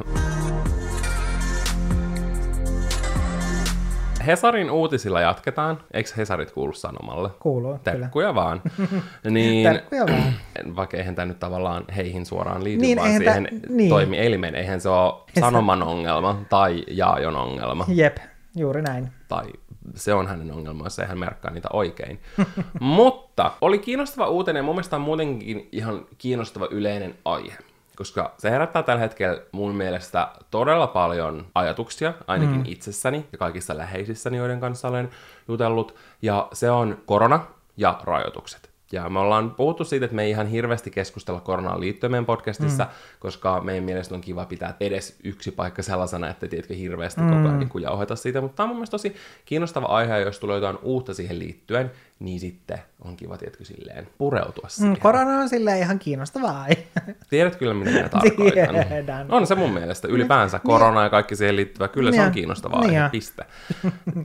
Hesarin 4.26 4.70
uutisilla 4.70 5.20
jatketaan. 5.20 5.80
Eikö 5.92 6.10
Hesarit 6.16 6.50
kuulu 6.50 6.72
Sanomalle? 6.72 7.30
Kuuluu, 7.40 7.78
kyllä. 7.78 7.98
Terkkuja 7.98 8.34
vaan. 8.34 8.62
niin, 9.30 9.72
Terkkuja 9.72 10.06
vaan. 10.06 10.32
Vaikka 10.76 10.96
eihän 10.96 11.14
tämä 11.14 11.26
nyt 11.26 11.38
tavallaan 11.38 11.84
heihin 11.96 12.26
suoraan 12.26 12.64
liity, 12.64 12.80
Niin, 12.80 12.98
vaan 12.98 13.08
eihän 13.08 13.22
siihen 13.22 13.48
niin. 13.68 13.88
toimielimen. 13.90 14.54
Eihän 14.54 14.80
se 14.80 14.88
ole 14.88 15.14
Sanoman 15.40 15.82
ongelma 15.82 16.40
tai 16.48 16.84
Jaajon 16.90 17.36
ongelma 17.36 17.84
Jep, 17.88 18.16
juuri 18.56 18.82
näin. 18.82 19.08
tai 19.28 19.44
se 19.94 20.14
on 20.14 20.26
hänen 20.26 20.52
ongelmansa 20.52 21.02
ja 21.02 21.08
hän 21.08 21.18
merkkaa 21.18 21.50
niitä 21.50 21.68
oikein. 21.72 22.20
Mutta 22.80 23.52
oli 23.60 23.78
kiinnostava 23.78 24.28
uutinen 24.28 24.60
ja 24.60 24.64
mun 24.64 24.74
mielestä 24.74 24.96
on 24.96 25.02
muutenkin 25.02 25.68
ihan 25.72 26.06
kiinnostava 26.18 26.68
yleinen 26.70 27.14
aihe 27.24 27.58
koska 27.96 28.34
se 28.38 28.50
herättää 28.50 28.82
tällä 28.82 29.00
hetkellä 29.00 29.40
mun 29.52 29.74
mielestä 29.74 30.28
todella 30.50 30.86
paljon 30.86 31.46
ajatuksia, 31.54 32.14
ainakin 32.26 32.56
mm. 32.56 32.64
itsessäni 32.66 33.26
ja 33.32 33.38
kaikissa 33.38 33.76
läheisissäni, 33.76 34.36
joiden 34.36 34.60
kanssa 34.60 34.88
olen 34.88 35.10
jutellut, 35.48 35.94
ja 36.22 36.48
se 36.52 36.70
on 36.70 36.98
korona 37.06 37.46
ja 37.76 38.00
rajoitukset. 38.04 38.76
Ja 38.92 39.08
me 39.08 39.18
ollaan 39.18 39.50
puhuttu 39.50 39.84
siitä, 39.84 40.04
että 40.04 40.16
me 40.16 40.22
ei 40.22 40.30
ihan 40.30 40.46
hirveästi 40.46 40.90
keskustella 40.90 41.40
koronaan 41.40 41.80
liittyen 41.80 42.10
meidän 42.10 42.26
podcastissa, 42.26 42.84
mm. 42.84 42.90
koska 43.18 43.60
meidän 43.60 43.84
mielestä 43.84 44.14
on 44.14 44.20
kiva 44.20 44.44
pitää 44.44 44.76
edes 44.80 45.18
yksi 45.24 45.50
paikka 45.50 45.82
sellaisena, 45.82 46.28
että 46.28 46.48
tiedätkö 46.48 46.74
hirveästi 46.74 47.20
mm. 47.20 47.28
koko 47.28 47.48
ajan 47.48 47.58
niin 47.58 47.82
jauheta 47.82 48.16
siitä. 48.16 48.40
Mutta 48.40 48.56
tämä 48.56 48.64
on 48.64 48.68
mun 48.68 48.76
mielestä 48.76 48.90
tosi 48.90 49.16
kiinnostava 49.44 49.86
aihe, 49.86 50.20
jos 50.20 50.38
tulee 50.38 50.56
jotain 50.56 50.78
uutta 50.82 51.14
siihen 51.14 51.38
liittyen, 51.38 51.90
niin 52.18 52.40
sitten 52.40 52.78
on 53.04 53.16
kiva, 53.16 53.38
tiedätkö, 53.38 53.64
silleen 53.64 54.08
pureutua 54.18 54.64
mm, 54.64 54.68
siihen. 54.68 54.92
Mm, 54.92 55.00
korona 55.00 55.38
on 55.38 55.48
silleen 55.48 55.78
ihan 55.78 55.98
kiinnostavaa. 55.98 56.66
Tiedät 57.30 57.56
kyllä, 57.56 57.74
mitä 57.74 57.90
minä 57.90 58.08
tarkoitan. 58.08 58.86
Tiedän. 58.88 59.26
On 59.32 59.46
se 59.46 59.54
mun 59.54 59.72
mielestä. 59.72 60.08
Ylipäänsä 60.08 60.56
niin. 60.56 60.66
korona 60.66 61.02
ja 61.02 61.10
kaikki 61.10 61.36
siihen 61.36 61.56
liittyvä. 61.56 61.88
Kyllä 61.88 62.12
se 62.12 62.22
on 62.22 62.32
kiinnostavaa 62.32 62.80
niin 62.80 62.98
aihe, 62.98 63.10
piste. 63.10 63.44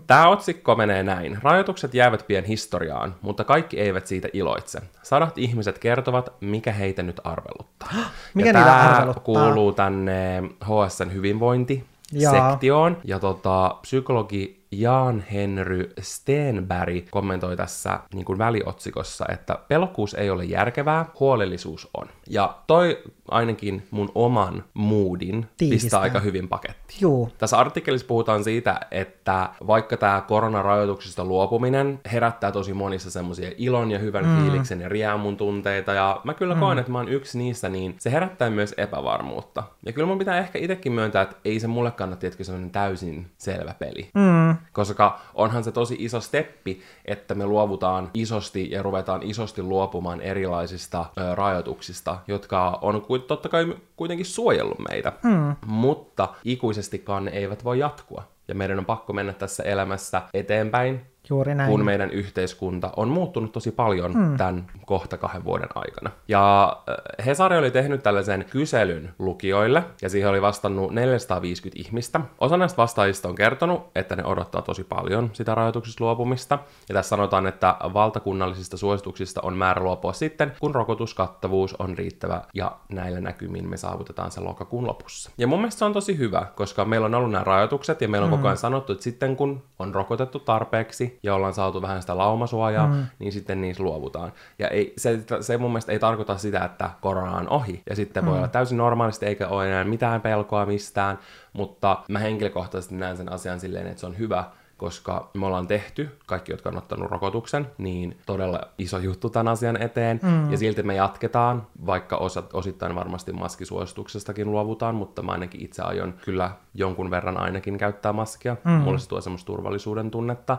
Tämä 0.07 0.27
otsikko 0.27 0.75
menee 0.75 1.03
näin. 1.03 1.37
Rajoitukset 1.41 1.93
jäävät 1.93 2.27
pian 2.27 2.43
historiaan, 2.43 3.15
mutta 3.21 3.43
kaikki 3.43 3.79
eivät 3.79 4.07
siitä 4.07 4.27
iloitse. 4.33 4.81
Sadat 5.03 5.37
ihmiset 5.37 5.79
kertovat, 5.79 6.33
mikä 6.41 6.71
heitä 6.71 7.03
nyt 7.03 7.21
arveluttaa. 7.23 7.89
mikä 8.33 8.49
ja 8.49 8.53
niitä 8.53 8.75
arveluttaa? 8.75 9.23
kuuluu 9.23 9.71
tänne 9.71 10.43
HSN 10.63 11.13
hyvinvointi 11.13 11.83
sektioon. 12.19 12.97
Ja 13.03 13.19
tota, 13.19 13.75
psykologi 13.81 14.60
Jan 14.71 15.23
Henry 15.31 15.93
Stenberg 16.01 17.09
kommentoi 17.09 17.57
tässä 17.57 17.99
niin 18.13 18.25
kuin 18.25 18.37
väliotsikossa, 18.37 19.25
että 19.29 19.59
pelokkuus 19.67 20.13
ei 20.13 20.29
ole 20.29 20.45
järkevää, 20.45 21.05
huolellisuus 21.19 21.89
on. 21.93 22.07
Ja 22.31 22.57
toi 22.67 23.03
ainakin 23.27 23.87
mun 23.91 24.11
oman 24.15 24.63
moodin 24.73 25.45
Tiivistää. 25.57 25.85
pistää 25.85 25.99
aika 25.99 26.19
hyvin 26.19 26.47
pakettiin. 26.47 27.01
Juu. 27.01 27.29
Tässä 27.37 27.57
artikkelissa 27.57 28.07
puhutaan 28.07 28.43
siitä, 28.43 28.79
että 28.91 29.49
vaikka 29.67 29.97
tämä 29.97 30.23
koronarajoituksista 30.27 31.25
luopuminen 31.25 31.99
herättää 32.11 32.51
tosi 32.51 32.73
monissa 32.73 33.11
semmoisia 33.11 33.51
ilon 33.57 33.91
ja 33.91 33.99
hyvän 33.99 34.25
mm. 34.25 34.37
fiiliksen 34.37 34.81
ja 34.81 34.89
riemun 34.89 35.37
tunteita, 35.37 35.93
ja 35.93 36.21
mä 36.23 36.33
kyllä 36.33 36.53
mm. 36.53 36.59
koen, 36.59 36.79
että 36.79 36.91
mä 36.91 36.97
oon 36.97 37.09
yksi 37.09 37.37
niistä, 37.37 37.69
niin 37.69 37.95
se 37.99 38.11
herättää 38.11 38.49
myös 38.49 38.73
epävarmuutta. 38.77 39.63
Ja 39.85 39.93
kyllä 39.93 40.07
mun 40.07 40.17
pitää 40.17 40.37
ehkä 40.37 40.59
itsekin 40.59 40.91
myöntää, 40.91 41.21
että 41.21 41.35
ei 41.45 41.59
se 41.59 41.67
mulle 41.67 41.91
kannata, 41.91 42.19
tietkö 42.19 42.43
semmoinen 42.43 42.71
täysin 42.71 43.27
selvä 43.37 43.73
peli. 43.79 44.09
Mm 44.13 44.41
koska 44.73 45.19
onhan 45.33 45.63
se 45.63 45.71
tosi 45.71 45.95
iso 45.99 46.21
steppi, 46.21 46.81
että 47.05 47.35
me 47.35 47.45
luovutaan 47.45 48.09
isosti 48.13 48.71
ja 48.71 48.83
ruvetaan 48.83 49.23
isosti 49.23 49.63
luopumaan 49.63 50.21
erilaisista 50.21 51.05
ö, 51.17 51.35
rajoituksista, 51.35 52.17
jotka 52.27 52.79
on 52.81 53.05
totta 53.27 53.49
kai 53.49 53.75
kuitenkin 53.95 54.25
suojellut 54.25 54.79
meitä, 54.89 55.13
mm. 55.23 55.55
mutta 55.65 56.29
ikuisestikaan 56.43 57.25
ne 57.25 57.31
eivät 57.31 57.63
voi 57.63 57.79
jatkua. 57.79 58.23
Ja 58.47 58.55
meidän 58.55 58.79
on 58.79 58.85
pakko 58.85 59.13
mennä 59.13 59.33
tässä 59.33 59.63
elämässä 59.63 60.21
eteenpäin 60.33 61.10
Juuri 61.31 61.55
näin. 61.55 61.71
kun 61.71 61.85
meidän 61.85 62.09
yhteiskunta 62.11 62.89
on 62.95 63.09
muuttunut 63.09 63.51
tosi 63.51 63.71
paljon 63.71 64.13
hmm. 64.13 64.37
tämän 64.37 64.67
kohta 64.85 65.17
kahden 65.17 65.43
vuoden 65.43 65.69
aikana. 65.75 66.11
Ja 66.27 66.77
äh, 66.89 67.25
Hesari 67.25 67.57
oli 67.57 67.71
tehnyt 67.71 68.03
tällaisen 68.03 68.45
kyselyn 68.49 69.13
lukijoille, 69.19 69.83
ja 70.01 70.09
siihen 70.09 70.29
oli 70.29 70.41
vastannut 70.41 70.91
450 70.91 71.81
ihmistä. 71.81 72.21
Osa 72.39 72.57
näistä 72.57 72.77
vastaajista 72.77 73.29
on 73.29 73.35
kertonut, 73.35 73.91
että 73.95 74.15
ne 74.15 74.25
odottaa 74.25 74.61
tosi 74.61 74.83
paljon 74.83 75.29
sitä 75.33 75.55
rajoituksista 75.55 76.03
luopumista. 76.03 76.59
Ja 76.89 76.93
tässä 76.93 77.09
sanotaan, 77.09 77.47
että 77.47 77.75
valtakunnallisista 77.81 78.77
suosituksista 78.77 79.41
on 79.43 79.57
määrä 79.57 79.83
luopua 79.83 80.13
sitten, 80.13 80.53
kun 80.59 80.75
rokotuskattavuus 80.75 81.75
on 81.79 81.97
riittävä, 81.97 82.41
ja 82.53 82.77
näillä 82.89 83.21
näkymin 83.21 83.69
me 83.69 83.77
saavutetaan 83.77 84.31
se 84.31 84.41
lokakuun 84.41 84.87
lopussa. 84.87 85.31
Ja 85.37 85.47
mun 85.47 85.59
mielestä 85.59 85.79
se 85.79 85.85
on 85.85 85.93
tosi 85.93 86.17
hyvä, 86.17 86.45
koska 86.55 86.85
meillä 86.85 87.05
on 87.05 87.15
ollut 87.15 87.31
nämä 87.31 87.43
rajoitukset, 87.43 88.01
ja 88.01 88.07
meillä 88.07 88.25
on 88.25 88.31
hmm. 88.31 88.37
koko 88.37 88.47
ajan 88.47 88.57
sanottu, 88.57 88.91
että 88.91 89.03
sitten 89.03 89.35
kun 89.35 89.63
on 89.79 89.95
rokotettu 89.95 90.39
tarpeeksi, 90.39 91.19
ja 91.23 91.35
ollaan 91.35 91.53
saatu 91.53 91.81
vähän 91.81 92.01
sitä 92.01 92.17
laumasuojaa, 92.17 92.87
mm. 92.87 93.05
niin 93.19 93.31
sitten 93.31 93.61
niissä 93.61 93.83
luovutaan. 93.83 94.33
Ja 94.59 94.67
ei, 94.67 94.93
se, 94.97 95.19
se 95.41 95.57
mun 95.57 95.71
mielestä 95.71 95.91
ei 95.91 95.99
tarkoita 95.99 96.37
sitä, 96.37 96.65
että 96.65 96.89
korona 97.01 97.37
on 97.37 97.49
ohi, 97.49 97.83
ja 97.89 97.95
sitten 97.95 98.23
mm. 98.23 98.29
voi 98.29 98.37
olla 98.37 98.47
täysin 98.47 98.77
normaalisti, 98.77 99.25
eikä 99.25 99.47
ole 99.47 99.67
enää 99.67 99.83
mitään 99.83 100.21
pelkoa 100.21 100.65
mistään, 100.65 101.19
mutta 101.53 102.03
mä 102.07 102.19
henkilökohtaisesti 102.19 102.95
näen 102.95 103.17
sen 103.17 103.31
asian 103.31 103.59
silleen, 103.59 103.87
että 103.87 103.99
se 103.99 104.05
on 104.05 104.17
hyvä, 104.17 104.43
koska 104.77 105.29
me 105.33 105.45
ollaan 105.45 105.67
tehty, 105.67 106.17
kaikki 106.25 106.51
jotka 106.51 106.69
on 106.69 106.77
ottanut 106.77 107.11
rokotuksen, 107.11 107.67
niin 107.77 108.17
todella 108.25 108.61
iso 108.77 108.97
juttu 108.97 109.29
tämän 109.29 109.47
asian 109.47 109.81
eteen, 109.81 110.19
mm. 110.23 110.51
ja 110.51 110.57
silti 110.57 110.83
me 110.83 110.95
jatketaan, 110.95 111.67
vaikka 111.85 112.17
osa, 112.17 112.43
osittain 112.53 112.95
varmasti 112.95 113.33
maskisuosituksestakin 113.33 114.51
luovutaan, 114.51 114.95
mutta 114.95 115.21
mä 115.21 115.31
ainakin 115.31 115.61
itse 115.61 115.81
aion 115.81 116.13
kyllä 116.25 116.51
jonkun 116.73 117.11
verran 117.11 117.37
ainakin 117.37 117.77
käyttää 117.77 118.13
maskia, 118.13 118.57
mm. 118.63 118.71
mulle 118.71 118.99
se 118.99 119.09
tuo 119.09 119.21
semmoista 119.21 119.45
turvallisuuden 119.45 120.11
tunnetta, 120.11 120.57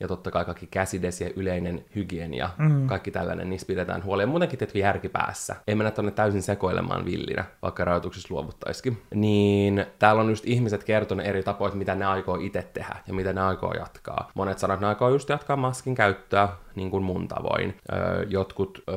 ja 0.00 0.08
totta 0.08 0.30
kai 0.30 0.44
kaikki 0.44 0.66
käsidesi 0.66 1.24
ja 1.24 1.30
yleinen 1.36 1.84
hygienia, 1.94 2.50
mm. 2.58 2.86
kaikki 2.86 3.10
tällainen, 3.10 3.50
niistä 3.50 3.66
pidetään 3.66 4.04
huoli. 4.04 4.22
Ja 4.22 4.26
muutenkin 4.26 4.58
tietysti 4.58 4.78
järki 4.78 5.08
päässä. 5.08 5.56
Ei 5.66 5.74
mennä 5.74 5.90
tonne 5.90 6.10
täysin 6.10 6.42
sekoilemaan 6.42 7.04
villinä, 7.04 7.44
vaikka 7.62 7.84
rajoituksissa 7.84 8.34
luovuttaisikin. 8.34 9.02
Niin 9.14 9.86
täällä 9.98 10.22
on 10.22 10.30
just 10.30 10.44
ihmiset 10.46 10.84
kertonut 10.84 11.26
eri 11.26 11.42
tapoja, 11.42 11.74
mitä 11.74 11.94
ne 11.94 12.04
aikoo 12.04 12.36
itse 12.40 12.62
tehdä 12.62 12.96
ja 13.06 13.14
mitä 13.14 13.32
ne 13.32 13.40
aikoo 13.40 13.72
jatkaa. 13.72 14.30
Monet 14.34 14.58
sanovat, 14.58 14.76
että 14.76 14.86
ne 14.86 14.88
aikoo 14.88 15.08
just 15.08 15.28
jatkaa 15.28 15.56
maskin 15.56 15.94
käyttöä, 15.94 16.48
niin 16.74 16.90
kuin 16.90 17.02
mun 17.02 17.28
tavoin. 17.28 17.74
Öö, 17.92 18.26
jotkut 18.28 18.82
öö, 18.88 18.96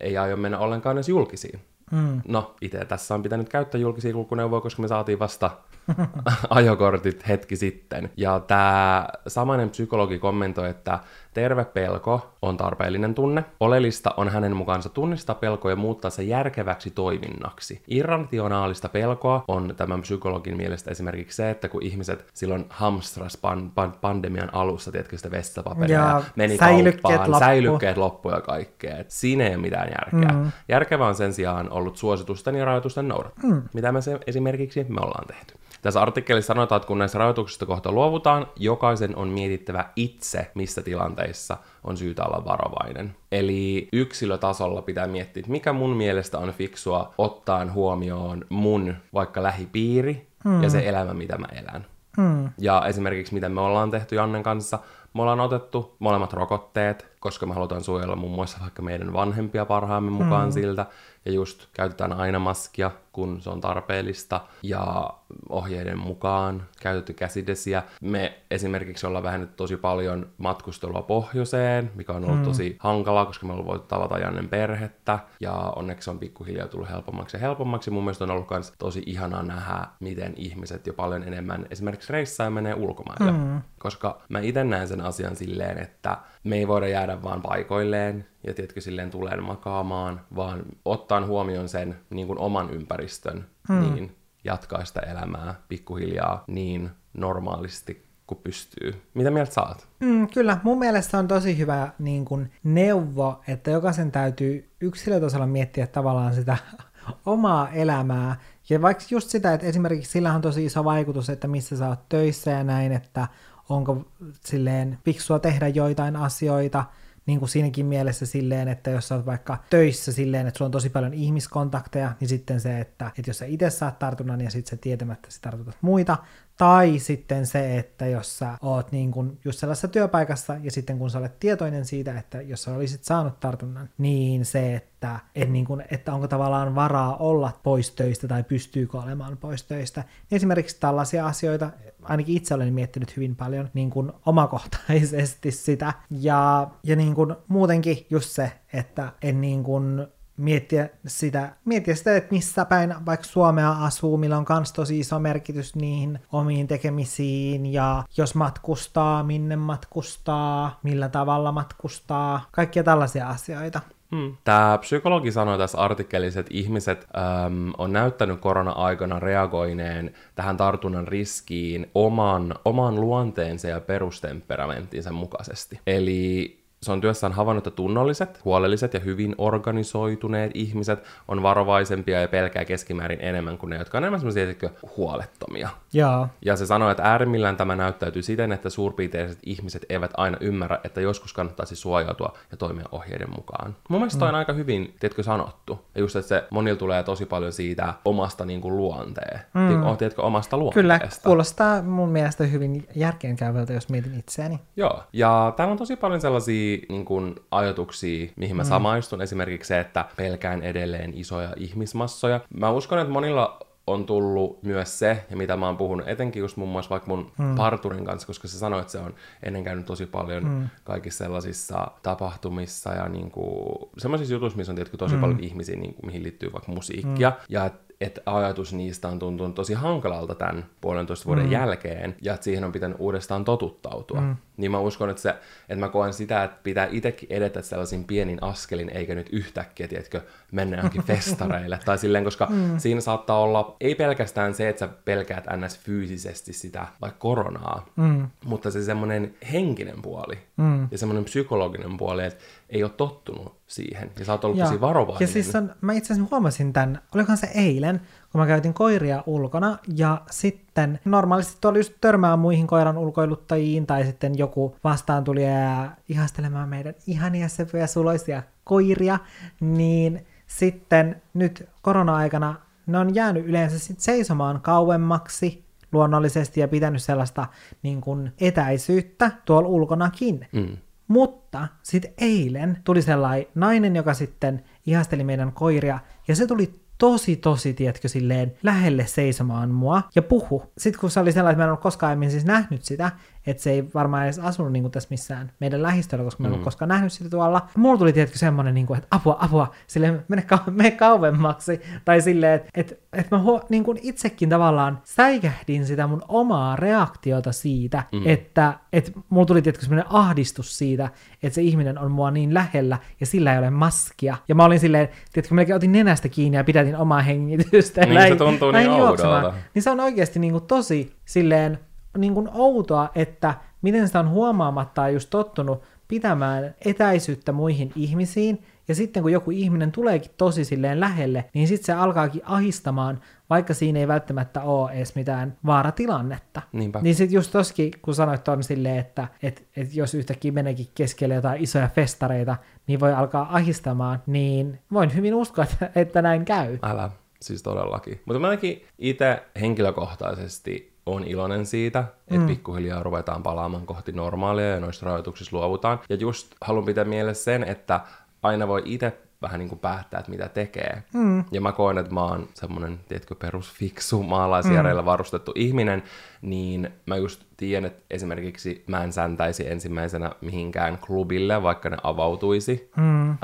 ei 0.00 0.16
aio 0.18 0.36
mennä 0.36 0.58
ollenkaan 0.58 0.96
edes 0.96 1.08
julkisiin. 1.08 1.60
Mm. 1.90 2.22
No, 2.28 2.54
itse 2.60 2.84
tässä 2.84 3.14
on 3.14 3.22
pitänyt 3.22 3.48
käyttää 3.48 3.80
julkisia 3.80 4.12
kulkuneuvoja, 4.12 4.60
koska 4.60 4.82
me 4.82 4.88
saatiin 4.88 5.18
vasta 5.18 5.50
ajokortit 6.50 7.28
hetki 7.28 7.56
sitten. 7.56 8.10
Ja 8.16 8.40
tämä 8.40 9.08
samainen 9.26 9.70
psykologi 9.70 10.18
kommentoi, 10.18 10.70
että 10.70 10.98
terve 11.34 11.64
pelko 11.64 12.34
on 12.42 12.56
tarpeellinen 12.56 13.14
tunne. 13.14 13.44
Oleellista 13.60 14.14
on 14.16 14.28
hänen 14.28 14.56
mukaansa 14.56 14.88
tunnistaa 14.88 15.34
pelko 15.34 15.70
ja 15.70 15.76
muuttaa 15.76 16.10
se 16.10 16.22
järkeväksi 16.22 16.90
toiminnaksi. 16.90 17.82
Irrationaalista 17.88 18.88
pelkoa 18.88 19.44
on 19.48 19.74
tämän 19.76 20.00
psykologin 20.00 20.56
mielestä 20.56 20.90
esimerkiksi 20.90 21.36
se, 21.36 21.50
että 21.50 21.68
kun 21.68 21.82
ihmiset 21.82 22.26
silloin 22.34 22.66
hamstras 22.68 23.38
pan- 23.38 23.70
pan- 23.74 23.98
pandemian 24.00 24.54
alussa, 24.54 24.92
tiedätkö 24.92 25.16
sitä 25.16 25.30
vessapaperia, 25.30 25.98
ja 25.98 26.22
meni 26.36 26.56
säilykkeet 26.56 27.02
kauppaan, 27.02 27.30
loppu. 27.30 27.44
säilykkeet 27.44 27.96
loppu 27.96 28.30
ja 28.30 28.40
kaikkea. 28.40 28.96
Et 28.96 29.10
siinä 29.10 29.44
ei 29.44 29.50
ole 29.50 29.62
mitään 29.62 29.88
järkeä. 29.88 30.32
Mm. 30.32 30.52
Järkevä 30.68 31.06
on 31.06 31.14
sen 31.14 31.32
sijaan 31.32 31.70
ollut 31.70 31.96
suositusten 31.96 32.54
ja 32.54 32.64
rajoitusten 32.64 33.08
noudattaminen, 33.08 33.62
mm. 33.62 33.68
mitä 33.74 33.92
me 33.92 34.02
se 34.02 34.18
esimerkiksi 34.26 34.86
me 34.88 35.00
ollaan 35.00 35.26
tehty. 35.26 35.61
Tässä 35.82 36.02
artikkelissa 36.02 36.46
sanotaan, 36.46 36.76
että 36.76 36.86
kun 36.86 36.98
näistä 36.98 37.18
rajoituksista 37.18 37.66
kohta 37.66 37.92
luovutaan, 37.92 38.46
jokaisen 38.56 39.16
on 39.16 39.28
mietittävä 39.28 39.84
itse, 39.96 40.50
missä 40.54 40.82
tilanteissa 40.82 41.56
on 41.84 41.96
syytä 41.96 42.24
olla 42.24 42.44
varovainen. 42.44 43.16
Eli 43.32 43.88
yksilötasolla 43.92 44.82
pitää 44.82 45.06
miettiä, 45.06 45.40
että 45.40 45.50
mikä 45.50 45.72
mun 45.72 45.96
mielestä 45.96 46.38
on 46.38 46.52
fiksua 46.52 47.14
ottaen 47.18 47.72
huomioon 47.72 48.44
mun 48.48 48.94
vaikka 49.14 49.42
lähipiiri 49.42 50.26
mm. 50.44 50.62
ja 50.62 50.70
se 50.70 50.88
elämä, 50.88 51.14
mitä 51.14 51.38
mä 51.38 51.46
elän. 51.52 51.86
Mm. 52.16 52.50
Ja 52.58 52.82
esimerkiksi 52.86 53.34
mitä 53.34 53.48
me 53.48 53.60
ollaan 53.60 53.90
tehty 53.90 54.14
Jannen 54.14 54.42
kanssa, 54.42 54.78
me 55.14 55.22
ollaan 55.22 55.40
otettu 55.40 55.96
molemmat 55.98 56.32
rokotteet, 56.32 57.06
koska 57.20 57.46
me 57.46 57.54
halutaan 57.54 57.84
suojella 57.84 58.16
muun 58.16 58.34
muassa 58.34 58.58
vaikka 58.60 58.82
meidän 58.82 59.12
vanhempia 59.12 59.66
parhaammin 59.66 60.12
mukaan 60.12 60.48
mm. 60.48 60.52
siltä. 60.52 60.86
Ja 61.24 61.32
just 61.32 61.66
käytetään 61.72 62.12
aina 62.12 62.38
maskia, 62.38 62.90
kun 63.12 63.40
se 63.40 63.50
on 63.50 63.60
tarpeellista. 63.60 64.40
Ja 64.62 65.10
ohjeiden 65.48 65.98
mukaan 65.98 66.66
käytetty 66.80 67.12
käsidesiä. 67.12 67.82
Me 68.00 68.38
esimerkiksi 68.50 69.06
ollaan 69.06 69.24
vähennetty 69.24 69.56
tosi 69.56 69.76
paljon 69.76 70.26
matkustelua 70.38 71.02
pohjoiseen, 71.02 71.90
mikä 71.94 72.12
on 72.12 72.24
ollut 72.24 72.38
mm. 72.38 72.44
tosi 72.44 72.76
hankalaa, 72.78 73.26
koska 73.26 73.46
me 73.46 73.52
ollaan 73.52 73.68
voitu 73.68 73.86
tavata 73.86 74.18
Jannen 74.18 74.48
perhettä. 74.48 75.18
Ja 75.40 75.52
onneksi 75.52 76.10
on 76.10 76.18
pikkuhiljaa 76.18 76.68
tullut 76.68 76.90
helpommaksi 76.90 77.36
ja 77.36 77.40
helpommaksi. 77.40 77.90
Mun 77.90 78.04
mielestä 78.04 78.24
on 78.24 78.30
ollut 78.30 78.50
myös 78.50 78.72
tosi 78.78 79.02
ihanaa 79.06 79.42
nähdä, 79.42 79.86
miten 80.00 80.34
ihmiset 80.36 80.86
jo 80.86 80.92
paljon 80.92 81.22
enemmän 81.22 81.66
esimerkiksi 81.70 82.12
reissaa 82.12 82.46
ja 82.46 82.50
menee 82.50 82.74
ulkomaille. 82.74 83.32
Mm. 83.32 83.62
Koska 83.78 84.20
mä 84.28 84.40
itse 84.40 84.64
näen 84.64 84.88
sen 84.88 85.00
asian 85.00 85.36
silleen, 85.36 85.78
että 85.78 86.18
me 86.44 86.56
ei 86.56 86.68
voida 86.68 86.88
jäädä 86.88 87.22
vaan 87.22 87.42
paikoilleen 87.42 88.26
ja 88.46 88.54
tietkö 88.54 88.80
silleen 88.80 89.10
tulee 89.10 89.36
makaamaan, 89.36 90.20
vaan 90.36 90.62
ottaan 90.84 91.26
huomioon 91.26 91.68
sen 91.68 91.98
niin 92.10 92.26
kuin 92.26 92.38
oman 92.38 92.70
ympäristön, 93.02 93.46
mm. 93.68 93.80
niin 93.80 94.16
jatkaa 94.44 94.84
sitä 94.84 95.00
elämää 95.00 95.54
pikkuhiljaa 95.68 96.44
niin 96.46 96.90
normaalisti 97.14 98.06
kuin 98.26 98.40
pystyy. 98.44 99.02
Mitä 99.14 99.30
mieltä 99.30 99.52
saat? 99.52 99.88
Mm, 100.00 100.28
kyllä, 100.28 100.58
mun 100.62 100.78
mielestä 100.78 101.18
on 101.18 101.28
tosi 101.28 101.58
hyvä 101.58 101.88
niin 101.98 102.24
kuin 102.24 102.52
neuvo, 102.64 103.40
että 103.48 103.70
jokaisen 103.70 104.12
täytyy 104.12 104.70
yksilötasolla 104.80 105.46
miettiä 105.46 105.86
tavallaan 105.86 106.34
sitä 106.34 106.56
omaa 107.26 107.70
elämää. 107.70 108.36
Ja 108.68 108.82
vaikka 108.82 109.04
just 109.10 109.28
sitä, 109.28 109.52
että 109.52 109.66
esimerkiksi 109.66 110.12
sillä 110.12 110.34
on 110.34 110.40
tosi 110.40 110.64
iso 110.64 110.84
vaikutus, 110.84 111.30
että 111.30 111.48
missä 111.48 111.76
sä 111.76 111.88
oot 111.88 112.08
töissä 112.08 112.50
ja 112.50 112.64
näin, 112.64 112.92
että 112.92 113.28
onko 113.68 114.04
silleen 114.44 114.98
fiksua 115.04 115.38
tehdä 115.38 115.68
joitain 115.68 116.16
asioita, 116.16 116.84
niin 117.26 117.38
kuin 117.38 117.48
siinäkin 117.48 117.86
mielessä 117.86 118.26
silleen, 118.26 118.68
että 118.68 118.90
jos 118.90 119.08
sä 119.08 119.14
oot 119.14 119.26
vaikka 119.26 119.58
töissä 119.70 120.12
silleen, 120.12 120.46
että 120.46 120.58
sulla 120.58 120.66
on 120.66 120.72
tosi 120.72 120.90
paljon 120.90 121.14
ihmiskontakteja, 121.14 122.12
niin 122.20 122.28
sitten 122.28 122.60
se, 122.60 122.80
että, 122.80 123.06
että 123.18 123.30
jos 123.30 123.38
sä 123.38 123.44
itse 123.44 123.70
saat 123.70 123.98
tartunnan 123.98 124.40
ja 124.40 124.50
sitten 124.50 124.70
sä 124.70 124.76
tietämättä 124.80 125.30
sä 125.30 125.38
tartutat 125.42 125.76
muita, 125.80 126.16
tai 126.56 126.98
sitten 126.98 127.46
se, 127.46 127.78
että 127.78 128.06
jos 128.06 128.38
sä 128.38 128.58
oot 128.62 128.92
niin 128.92 129.10
kun 129.10 129.38
just 129.44 129.58
sellaisessa 129.58 129.88
työpaikassa 129.88 130.56
ja 130.62 130.70
sitten 130.70 130.98
kun 130.98 131.10
sä 131.10 131.18
olet 131.18 131.38
tietoinen 131.38 131.84
siitä, 131.84 132.18
että 132.18 132.42
jos 132.42 132.62
sä 132.62 132.74
olisit 132.74 133.04
saanut 133.04 133.40
tartunnan, 133.40 133.88
niin 133.98 134.44
se, 134.44 134.74
että, 134.74 135.20
et 135.34 135.50
niin 135.50 135.64
kun, 135.64 135.82
että 135.90 136.14
onko 136.14 136.28
tavallaan 136.28 136.74
varaa 136.74 137.16
olla 137.16 137.60
pois 137.62 137.90
töistä 137.90 138.28
tai 138.28 138.42
pystyykö 138.42 138.98
olemaan 138.98 139.36
pois 139.36 139.62
töistä. 139.62 140.04
Esimerkiksi 140.32 140.80
tällaisia 140.80 141.26
asioita, 141.26 141.70
ainakin 142.02 142.36
itse 142.36 142.54
olen 142.54 142.74
miettinyt 142.74 143.16
hyvin 143.16 143.36
paljon 143.36 143.70
niin 143.74 143.90
kuin 143.90 144.12
omakohtaisesti 144.26 145.50
sitä. 145.50 145.92
Ja, 146.10 146.68
ja 146.84 146.96
niin 146.96 147.14
kuin 147.14 147.34
muutenkin 147.48 148.06
just 148.10 148.30
se, 148.30 148.52
että 148.72 149.12
en 149.22 149.40
niin 149.40 149.64
kuin 149.64 150.06
miettiä 150.42 150.88
sitä, 151.06 151.52
miettiä 151.64 151.94
sitä, 151.94 152.16
että 152.16 152.34
missä 152.34 152.64
päin 152.64 152.94
vaikka 153.06 153.26
Suomea 153.26 153.70
asuu, 153.70 154.16
millä 154.16 154.38
on 154.38 154.46
myös 154.50 154.72
tosi 154.72 154.98
iso 154.98 155.18
merkitys 155.18 155.76
niihin 155.76 156.18
omiin 156.32 156.66
tekemisiin, 156.66 157.72
ja 157.72 158.04
jos 158.16 158.34
matkustaa, 158.34 159.22
minne 159.22 159.56
matkustaa, 159.56 160.80
millä 160.82 161.08
tavalla 161.08 161.52
matkustaa, 161.52 162.46
kaikkia 162.52 162.84
tällaisia 162.84 163.28
asioita. 163.28 163.80
Hmm. 164.16 164.36
Tämä 164.44 164.78
psykologi 164.80 165.32
sanoi 165.32 165.58
tässä 165.58 165.78
artikkelissa, 165.78 166.40
että 166.40 166.54
ihmiset 166.54 167.06
äm, 167.46 167.72
on 167.78 167.92
näyttänyt 167.92 168.40
korona-aikana 168.40 169.20
reagoineen 169.20 170.14
tähän 170.34 170.56
tartunnan 170.56 171.08
riskiin 171.08 171.90
oman, 171.94 172.54
oman 172.64 173.00
luonteensa 173.00 173.68
ja 173.68 173.80
perustemperamenttinsa 173.80 175.12
mukaisesti. 175.12 175.80
Eli 175.86 176.61
se 176.82 176.92
on 176.92 177.00
työssään 177.00 177.32
havainnut, 177.32 177.66
että 177.66 177.76
tunnolliset, 177.76 178.44
huolelliset 178.44 178.94
ja 178.94 179.00
hyvin 179.00 179.34
organisoituneet 179.38 180.50
ihmiset 180.54 181.04
on 181.28 181.42
varovaisempia 181.42 182.20
ja 182.20 182.28
pelkää 182.28 182.64
keskimäärin 182.64 183.18
enemmän 183.20 183.58
kuin 183.58 183.70
ne, 183.70 183.76
jotka 183.76 183.98
on 183.98 184.04
enemmän 184.04 184.20
semmoisia 184.20 184.70
huolettomia. 184.96 185.68
Jaa. 185.92 186.28
Ja 186.44 186.56
se 186.56 186.66
sanoo, 186.66 186.90
että 186.90 187.02
äärimmillään 187.02 187.56
tämä 187.56 187.76
näyttäytyy 187.76 188.22
siten, 188.22 188.52
että 188.52 188.70
suurpiirteiset 188.70 189.38
ihmiset 189.46 189.86
eivät 189.88 190.10
aina 190.16 190.36
ymmärrä, 190.40 190.80
että 190.84 191.00
joskus 191.00 191.32
kannattaisi 191.32 191.76
suojautua 191.76 192.32
ja 192.50 192.56
toimia 192.56 192.84
ohjeiden 192.92 193.30
mukaan. 193.36 193.76
Mun 193.88 194.00
mielestä 194.00 194.24
mm. 194.24 194.28
on 194.28 194.34
aika 194.34 194.52
hyvin, 194.52 194.94
tiedätkö, 195.00 195.22
sanottu. 195.22 195.84
Ja 195.94 196.00
just, 196.00 196.16
että 196.16 196.28
se 196.28 196.44
monilla 196.50 196.78
tulee 196.78 197.02
tosi 197.02 197.26
paljon 197.26 197.52
siitä 197.52 197.94
omasta 198.04 198.44
niin 198.44 198.60
kuin, 198.60 198.76
luonteen. 198.76 199.40
Mm. 199.54 199.96
Tiedätkö, 199.96 200.22
omasta 200.22 200.56
luonteesta. 200.56 200.82
Kyllä, 200.82 201.00
kuulostaa 201.24 201.82
mun 201.82 202.08
mielestä 202.08 202.44
hyvin 202.44 202.88
järkeenkäyvältä, 202.94 203.72
jos 203.72 203.88
mietin 203.88 204.18
itseäni. 204.18 204.60
Joo, 204.76 205.02
ja 205.12 205.52
täällä 205.56 205.72
on 205.72 205.78
tosi 205.78 205.96
paljon 205.96 206.20
sellaisia 206.20 206.71
niin 206.88 207.04
kuin, 207.04 207.34
ajatuksia, 207.50 208.28
mihin 208.36 208.56
mä 208.56 208.62
mm. 208.62 208.68
samaistun. 208.68 209.22
Esimerkiksi 209.22 209.68
se, 209.68 209.80
että 209.80 210.04
pelkään 210.16 210.62
edelleen 210.62 211.12
isoja 211.14 211.52
ihmismassoja. 211.56 212.40
Mä 212.54 212.70
uskon, 212.70 212.98
että 212.98 213.12
monilla 213.12 213.58
on 213.86 214.06
tullut 214.06 214.62
myös 214.62 214.98
se, 214.98 215.24
ja 215.30 215.36
mitä 215.36 215.56
mä 215.56 215.66
oon 215.66 215.76
puhunut 215.76 216.08
etenkin 216.08 216.40
just 216.40 216.56
muun 216.56 216.70
muassa 216.70 216.90
vaikka 216.90 217.08
mun 217.08 217.32
mm. 217.38 217.54
parturin 217.54 218.04
kanssa, 218.04 218.26
koska 218.26 218.48
se 218.48 218.58
sanoi, 218.58 218.80
että 218.80 218.92
se 218.92 218.98
on 218.98 219.14
ennen 219.42 219.64
käynyt 219.64 219.86
tosi 219.86 220.06
paljon 220.06 220.44
mm. 220.44 220.68
kaikissa 220.84 221.24
sellaisissa 221.24 221.90
tapahtumissa 222.02 222.92
ja 222.92 223.08
niinku, 223.08 223.90
sellaisissa 223.98 224.34
jutuissa, 224.34 224.56
missä 224.56 224.72
on 224.72 224.76
tietysti 224.76 224.96
tosi 224.96 225.14
mm. 225.14 225.20
paljon 225.20 225.40
ihmisiä, 225.40 225.76
niinku, 225.76 226.06
mihin 226.06 226.22
liittyy 226.22 226.52
vaikka 226.52 226.72
musiikkia, 226.72 227.30
mm. 227.30 227.36
ja 227.48 227.66
että 227.66 227.91
ajatus 228.26 228.72
niistä 228.72 229.08
on 229.08 229.18
tuntunut 229.18 229.54
tosi 229.54 229.74
hankalalta 229.74 230.34
tämän 230.34 230.66
puolentoista 230.80 231.26
vuoden 231.26 231.44
mm. 231.44 231.52
jälkeen, 231.52 232.16
ja 232.22 232.34
että 232.34 232.44
siihen 232.44 232.64
on 232.64 232.72
pitänyt 232.72 232.96
uudestaan 233.00 233.44
totuttautua. 233.44 234.20
Mm. 234.20 234.36
Niin 234.56 234.70
mä 234.70 234.78
uskon, 234.78 235.10
että, 235.10 235.22
se, 235.22 235.30
että 235.68 235.76
mä 235.76 235.88
koen 235.88 236.12
sitä, 236.12 236.44
että 236.44 236.56
pitää 236.62 236.88
itsekin 236.90 237.32
edetä 237.32 237.62
sellaisin 237.62 238.04
pienin 238.04 238.38
askelin, 238.42 238.90
eikä 238.90 239.14
nyt 239.14 239.28
yhtäkkiä, 239.32 239.88
tiedätkö, 239.88 240.20
mennä 240.52 240.76
johonkin 240.76 241.02
festareille. 241.12 241.78
tai 241.84 241.98
silleen, 241.98 242.24
koska 242.24 242.46
mm. 242.50 242.78
siinä 242.78 243.00
saattaa 243.00 243.38
olla, 243.38 243.76
ei 243.80 243.94
pelkästään 243.94 244.54
se, 244.54 244.68
että 244.68 244.80
sä 244.80 244.88
pelkäät 245.04 245.44
ns. 245.56 245.78
fyysisesti 245.78 246.52
sitä, 246.52 246.86
vaikka 247.00 247.18
koronaa, 247.18 247.86
mm. 247.96 248.28
mutta 248.44 248.70
se 248.70 248.82
semmoinen 248.82 249.34
henkinen 249.52 250.02
puoli 250.02 250.38
mm. 250.56 250.88
ja 250.90 250.98
semmoinen 250.98 251.24
psykologinen 251.24 251.96
puoli, 251.96 252.24
että 252.24 252.44
ei 252.70 252.82
ole 252.82 252.92
tottunut 252.96 253.61
siihen. 253.72 254.10
Ja 254.18 254.24
sä 254.24 254.32
oot 254.32 254.44
ollut 254.44 254.58
tosi 254.58 254.80
varovainen. 254.80 255.20
Ja 255.20 255.32
siis 255.32 255.54
on, 255.54 255.74
mä 255.80 255.92
itse 255.92 256.12
asiassa 256.12 256.28
huomasin 256.30 256.72
tämän, 256.72 257.00
olikohan 257.14 257.36
se 257.36 257.50
eilen, 257.54 258.00
kun 258.32 258.40
mä 258.40 258.46
käytin 258.46 258.74
koiria 258.74 259.22
ulkona, 259.26 259.78
ja 259.96 260.22
sitten 260.30 261.00
normaalisti 261.04 261.56
tuolla 261.60 261.78
just 261.78 261.92
törmää 262.00 262.36
muihin 262.36 262.66
koiran 262.66 262.98
ulkoiluttajiin, 262.98 263.86
tai 263.86 264.04
sitten 264.04 264.38
joku 264.38 264.76
vastaan 264.84 265.24
tuli 265.24 265.44
ja 265.44 265.90
ihastelemaan 266.08 266.68
meidän 266.68 266.94
ihania 267.06 267.48
sepoja 267.48 267.86
suloisia 267.86 268.42
koiria, 268.64 269.18
niin 269.60 270.26
sitten 270.46 271.22
nyt 271.34 271.68
korona-aikana 271.82 272.54
ne 272.86 272.98
on 272.98 273.14
jäänyt 273.14 273.46
yleensä 273.46 273.78
sit 273.78 274.00
seisomaan 274.00 274.60
kauemmaksi 274.60 275.64
luonnollisesti 275.92 276.60
ja 276.60 276.68
pitänyt 276.68 277.02
sellaista 277.02 277.46
niin 277.82 278.00
kuin 278.00 278.32
etäisyyttä 278.40 279.30
tuolla 279.44 279.68
ulkonakin. 279.68 280.46
Mm. 280.52 280.76
Mutta 281.12 281.68
sitten 281.82 282.12
eilen 282.18 282.78
tuli 282.84 283.02
sellainen 283.02 283.46
nainen, 283.54 283.96
joka 283.96 284.14
sitten 284.14 284.64
ihasteli 284.86 285.24
meidän 285.24 285.52
koiria, 285.52 285.98
ja 286.28 286.36
se 286.36 286.46
tuli 286.46 286.80
tosi, 286.98 287.36
tosi, 287.36 287.74
tiedätkö, 287.74 288.08
silleen 288.08 288.52
lähelle 288.62 289.06
seisomaan 289.06 289.70
mua 289.70 290.02
ja 290.14 290.22
puhu. 290.22 290.62
Sitten 290.78 291.00
kun 291.00 291.10
se 291.10 291.20
oli 291.20 291.32
sellainen, 291.32 291.54
että 291.54 291.62
mä 291.62 291.64
en 291.64 291.70
ollut 291.70 291.82
koskaan 291.82 292.08
aiemmin 292.08 292.30
siis 292.30 292.44
nähnyt 292.44 292.84
sitä, 292.84 293.12
että 293.46 293.62
se 293.62 293.70
ei 293.70 293.84
varmaan 293.94 294.24
edes 294.24 294.38
asunut 294.38 294.72
niin 294.72 294.82
kuin 294.82 294.92
tässä 294.92 295.06
missään 295.10 295.52
meidän 295.60 295.82
lähistöllä, 295.82 296.24
koska 296.24 296.42
mä 296.42 296.48
en 296.48 296.54
mm. 296.54 296.64
koskaan 296.64 296.88
nähnyt 296.88 297.12
sitä 297.12 297.30
tuolla. 297.30 297.68
Mulla 297.76 297.98
tuli 297.98 298.12
tietysti 298.12 298.38
semmoinen, 298.38 298.74
niin 298.74 298.86
kuin, 298.86 298.98
että 298.98 299.08
apua, 299.10 299.36
apua, 299.40 299.70
silleen 299.86 300.24
mene, 300.28 300.46
kau- 300.54 300.70
mene 300.70 300.90
kauemmaksi. 300.90 301.80
Tai 302.04 302.20
silleen, 302.20 302.54
että, 302.54 302.68
että, 302.74 302.94
että 303.12 303.36
mä 303.36 303.42
huo, 303.42 303.60
niin 303.68 303.84
kuin 303.84 303.98
itsekin 304.02 304.48
tavallaan 304.48 304.98
säikähdin 305.04 305.86
sitä 305.86 306.06
mun 306.06 306.22
omaa 306.28 306.76
reaktiota 306.76 307.52
siitä, 307.52 308.02
mm. 308.12 308.22
että, 308.24 308.74
että 308.92 309.12
mulla 309.28 309.46
tuli 309.46 309.62
tietysti 309.62 309.86
semmoinen 309.86 310.12
ahdistus 310.12 310.78
siitä, 310.78 311.10
että 311.42 311.54
se 311.54 311.62
ihminen 311.62 311.98
on 311.98 312.10
mua 312.10 312.30
niin 312.30 312.54
lähellä 312.54 312.98
ja 313.20 313.26
sillä 313.26 313.52
ei 313.52 313.58
ole 313.58 313.70
maskia. 313.70 314.36
Ja 314.48 314.54
mä 314.54 314.64
olin 314.64 314.80
silleen, 314.80 315.08
tiedätkö, 315.32 315.54
melkein 315.54 315.76
otin 315.76 315.92
nenästä 315.92 316.28
kiinni 316.28 316.56
ja 316.56 316.64
pidätin 316.64 316.96
omaa 316.96 317.20
hengitystä. 317.20 318.06
Niin 318.06 318.20
se 318.28 318.36
tuntuu 318.36 318.70
niin 318.70 318.90
oudolta. 318.90 319.54
Niin 319.74 319.82
se 319.82 319.90
on 319.90 320.00
oikeasti 320.00 320.38
niin 320.38 320.52
kuin 320.52 320.64
tosi 320.64 321.16
silleen 321.24 321.78
niin 322.18 322.34
kuin 322.34 322.48
outoa, 322.52 323.10
että 323.14 323.54
miten 323.82 324.06
sitä 324.06 324.20
on 324.20 324.30
huomaamatta 324.30 325.08
just 325.08 325.30
tottunut 325.30 325.82
pitämään 326.08 326.74
etäisyyttä 326.84 327.52
muihin 327.52 327.92
ihmisiin, 327.96 328.64
ja 328.88 328.94
sitten 328.94 329.22
kun 329.22 329.32
joku 329.32 329.50
ihminen 329.50 329.92
tuleekin 329.92 330.30
tosi 330.36 330.64
silleen 330.64 331.00
lähelle, 331.00 331.44
niin 331.54 331.68
sitten 331.68 331.86
se 331.86 331.92
alkaakin 331.92 332.42
ahistamaan, 332.44 333.20
vaikka 333.50 333.74
siinä 333.74 334.00
ei 334.00 334.08
välttämättä 334.08 334.62
ole 334.62 334.92
edes 334.92 335.14
mitään 335.14 335.56
vaaratilannetta. 335.66 336.62
Niinpä. 336.72 337.00
Niin 337.02 337.14
sitten 337.14 337.34
just 337.34 337.52
toskin, 337.52 337.90
kun 338.02 338.14
sanoit 338.14 338.48
on 338.48 338.62
silleen, 338.62 338.98
että 338.98 339.28
et, 339.42 339.68
et 339.76 339.94
jos 339.94 340.14
yhtäkkiä 340.14 340.52
meneekin 340.52 340.86
keskelle 340.94 341.34
jotain 341.34 341.62
isoja 341.62 341.88
festareita, 341.88 342.56
niin 342.86 343.00
voi 343.00 343.12
alkaa 343.12 343.48
ahistamaan, 343.56 344.22
niin 344.26 344.78
voin 344.92 345.14
hyvin 345.14 345.34
uskoa, 345.34 345.64
että, 345.64 345.90
että 345.94 346.22
näin 346.22 346.44
käy. 346.44 346.78
Älä, 346.82 347.10
siis 347.40 347.62
todellakin. 347.62 348.20
Mutta 348.24 348.38
mä 348.38 348.48
ainakin 348.48 348.84
itse 348.98 349.42
henkilökohtaisesti 349.60 350.91
on 351.06 351.24
iloinen 351.24 351.66
siitä, 351.66 352.04
että 352.28 352.40
mm. 352.40 352.46
pikkuhiljaa 352.46 353.02
ruvetaan 353.02 353.42
palaamaan 353.42 353.86
kohti 353.86 354.12
normaalia 354.12 354.68
ja 354.68 354.80
noista 354.80 355.06
rajoituksista 355.06 355.56
luovutaan. 355.56 356.00
Ja 356.08 356.16
just 356.16 356.54
haluan 356.60 356.84
pitää 356.84 357.04
mielessä 357.04 357.44
sen, 357.44 357.64
että 357.64 358.00
aina 358.42 358.68
voi 358.68 358.82
itse 358.84 359.18
vähän 359.42 359.58
niin 359.58 359.68
kuin 359.68 359.78
päättää, 359.78 360.20
että 360.20 360.30
mitä 360.30 360.48
tekee. 360.48 361.02
Mm. 361.14 361.44
Ja 361.52 361.60
mä 361.60 361.72
koen, 361.72 361.98
että 361.98 362.14
mä 362.14 362.24
oon 362.24 362.48
semmoinen, 362.54 363.00
tiedätkö, 363.08 363.34
perusfiksu 363.34 364.22
maalaisjärjellä 364.22 365.02
mm. 365.02 365.06
varustettu 365.06 365.52
ihminen, 365.54 366.02
niin 366.42 366.90
mä 367.06 367.16
just 367.16 367.42
tiedän, 367.56 367.84
että 367.84 368.02
esimerkiksi 368.10 368.84
mä 368.86 369.04
en 369.04 369.12
säntäisi 369.12 369.70
ensimmäisenä 369.70 370.30
mihinkään 370.40 370.98
klubille, 370.98 371.62
vaikka 371.62 371.90
ne 371.90 371.96
avautuisi. 372.02 372.90
Mm. 372.96 373.30
Um, 373.30 373.36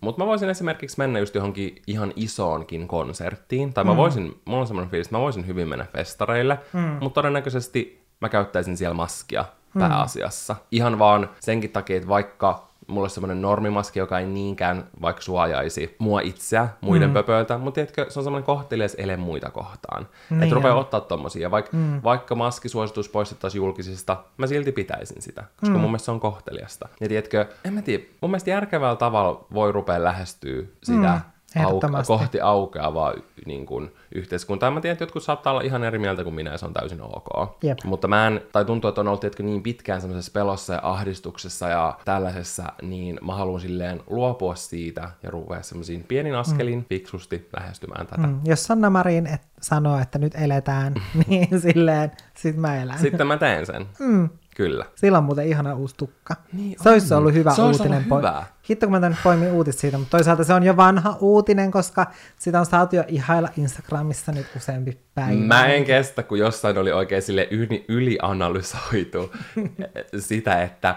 Mutta 0.00 0.22
mä 0.22 0.26
voisin 0.26 0.50
esimerkiksi 0.50 0.98
mennä 0.98 1.18
just 1.18 1.34
johonkin 1.34 1.82
ihan 1.86 2.12
isoonkin 2.16 2.88
konserttiin, 2.88 3.72
tai 3.72 3.84
mä 3.84 3.90
mm. 3.90 3.96
voisin, 3.96 4.40
mulla 4.44 4.60
on 4.60 4.66
semmoinen 4.66 4.90
fiilis, 4.90 5.06
että 5.06 5.16
mä 5.16 5.22
voisin 5.22 5.46
hyvin 5.46 5.68
mennä 5.68 5.86
festareille, 5.92 6.58
mm. 6.72 6.80
mutta 6.80 7.14
todennäköisesti 7.14 8.00
mä 8.20 8.28
käyttäisin 8.28 8.76
siellä 8.76 8.94
maskia 8.94 9.44
mm. 9.74 9.78
pääasiassa. 9.78 10.54
Mm. 10.54 10.60
Ihan 10.70 10.98
vaan 10.98 11.30
senkin 11.40 11.70
takia, 11.70 11.96
että 11.96 12.08
vaikka 12.08 12.69
mulla 12.90 13.04
olisi 13.04 13.14
semmoinen 13.14 13.42
normimaski, 13.42 13.98
joka 13.98 14.18
ei 14.18 14.26
niinkään 14.26 14.84
vaikka 15.02 15.22
suojaisi 15.22 15.96
mua 15.98 16.20
itseä 16.20 16.68
muiden 16.80 17.08
mm. 17.10 17.14
pöpöiltä, 17.14 17.58
mutta 17.58 17.74
tiedätkö, 17.74 18.06
se 18.08 18.18
on 18.18 18.24
semmoinen 18.24 18.46
kohtelias 18.46 18.94
ele 18.98 19.16
muita 19.16 19.50
kohtaan. 19.50 20.08
Niin 20.30 20.42
että 20.42 20.54
rupeaa 20.54 20.74
ottaa 20.74 21.00
tommosia. 21.00 21.50
Vaik, 21.50 21.72
mm. 21.72 22.00
Vaikka 22.04 22.34
maskisuositus 22.34 23.08
poistettaisiin 23.08 23.60
julkisista, 23.60 24.24
mä 24.36 24.46
silti 24.46 24.72
pitäisin 24.72 25.22
sitä, 25.22 25.44
koska 25.60 25.74
mm. 25.74 25.80
mun 25.80 25.90
mielestä 25.90 26.04
se 26.04 26.10
on 26.10 26.20
kohteliasta. 26.20 26.88
Ja 27.00 27.08
tiedätkö, 27.08 27.46
en 27.64 27.72
mä 27.72 27.82
tiedä, 27.82 28.04
mun 28.20 28.30
mielestä 28.30 28.50
järkevällä 28.50 28.96
tavalla 28.96 29.46
voi 29.54 29.72
rupea 29.72 30.04
lähestyä 30.04 30.62
sitä, 30.82 31.12
mm 31.24 31.39
au- 31.56 31.62
Ehdottomasti. 31.62 32.06
kohti 32.12 32.40
aukeavaa 32.40 33.14
niin 33.46 33.66
kuin, 33.66 33.92
yhteiskuntaa. 34.14 34.70
Mä 34.70 34.80
tiedän, 34.80 34.92
että 34.92 35.02
jotkut 35.02 35.22
saattaa 35.22 35.52
olla 35.52 35.62
ihan 35.62 35.84
eri 35.84 35.98
mieltä 35.98 36.24
kuin 36.24 36.34
minä, 36.34 36.50
ja 36.50 36.58
se 36.58 36.66
on 36.66 36.72
täysin 36.72 37.02
ok. 37.02 37.56
Jep. 37.62 37.78
Mutta 37.84 38.08
mä 38.08 38.26
en, 38.26 38.40
tai 38.52 38.64
tuntuu, 38.64 38.88
että 38.88 39.00
on 39.00 39.08
ollut 39.08 39.20
tiedätkö, 39.20 39.42
niin 39.42 39.62
pitkään 39.62 40.00
semmoisessa 40.00 40.32
pelossa 40.32 40.72
ja 40.74 40.80
ahdistuksessa 40.82 41.68
ja 41.68 41.98
tällaisessa, 42.04 42.64
niin 42.82 43.18
mä 43.26 43.34
haluan 43.34 43.60
silleen 43.60 44.00
luopua 44.06 44.54
siitä 44.54 45.10
ja 45.22 45.30
ruveta 45.30 45.62
semmoisiin 45.62 46.04
pienin 46.08 46.34
askelin 46.34 46.78
mm. 46.78 46.84
fiksusti 46.88 47.48
lähestymään 47.56 48.06
tätä. 48.06 48.22
Mm. 48.26 48.28
Mm, 48.28 48.40
jos 48.44 48.64
Sanna 48.64 48.90
Marin 48.90 49.26
et 49.26 49.42
sanoo, 49.60 49.98
että 49.98 50.18
nyt 50.18 50.34
eletään, 50.34 50.94
niin 51.26 51.60
silleen, 51.60 52.10
sit 52.34 52.56
mä 52.56 52.82
elän. 52.82 52.98
Sitten 52.98 53.26
mä 53.26 53.36
teen 53.36 53.66
sen. 53.66 53.86
Mm. 53.98 54.28
Kyllä. 54.60 54.84
Sillä 54.94 55.18
on 55.18 55.24
muuten 55.24 55.46
ihana 55.46 55.74
uusi 55.74 55.94
tukka. 55.96 56.36
Niin 56.52 56.76
se 56.82 56.90
olisi 56.90 57.14
on. 57.14 57.18
ollut 57.18 57.34
hyvä 57.34 57.54
Se 57.54 57.62
olisi 57.62 57.80
uutinen. 57.82 58.06
ollut 58.10 58.18
hyvä. 58.18 58.44
Hitto, 58.70 58.86
kun 58.86 58.92
mä 58.92 59.00
tän 59.00 59.10
nyt 59.10 59.20
poimin 59.24 59.52
uutis 59.52 59.80
siitä, 59.80 59.98
mutta 59.98 60.10
toisaalta 60.10 60.44
se 60.44 60.54
on 60.54 60.62
jo 60.62 60.76
vanha 60.76 61.16
uutinen, 61.20 61.70
koska 61.70 62.06
sitä 62.38 62.60
on 62.60 62.66
saatu 62.66 62.96
jo 62.96 63.04
ihailla 63.08 63.48
Instagramissa 63.56 64.32
nyt 64.32 64.46
useampi 64.56 64.98
päivä. 65.14 65.40
Mä 65.40 65.66
en 65.66 65.84
kestä, 65.84 66.22
kun 66.22 66.38
jossain 66.38 66.78
oli 66.78 66.92
oikein 66.92 67.22
sille 67.22 67.48
yli, 67.50 67.84
ylianalysoitu 67.88 69.32
sitä, 70.18 70.62
että 70.62 70.94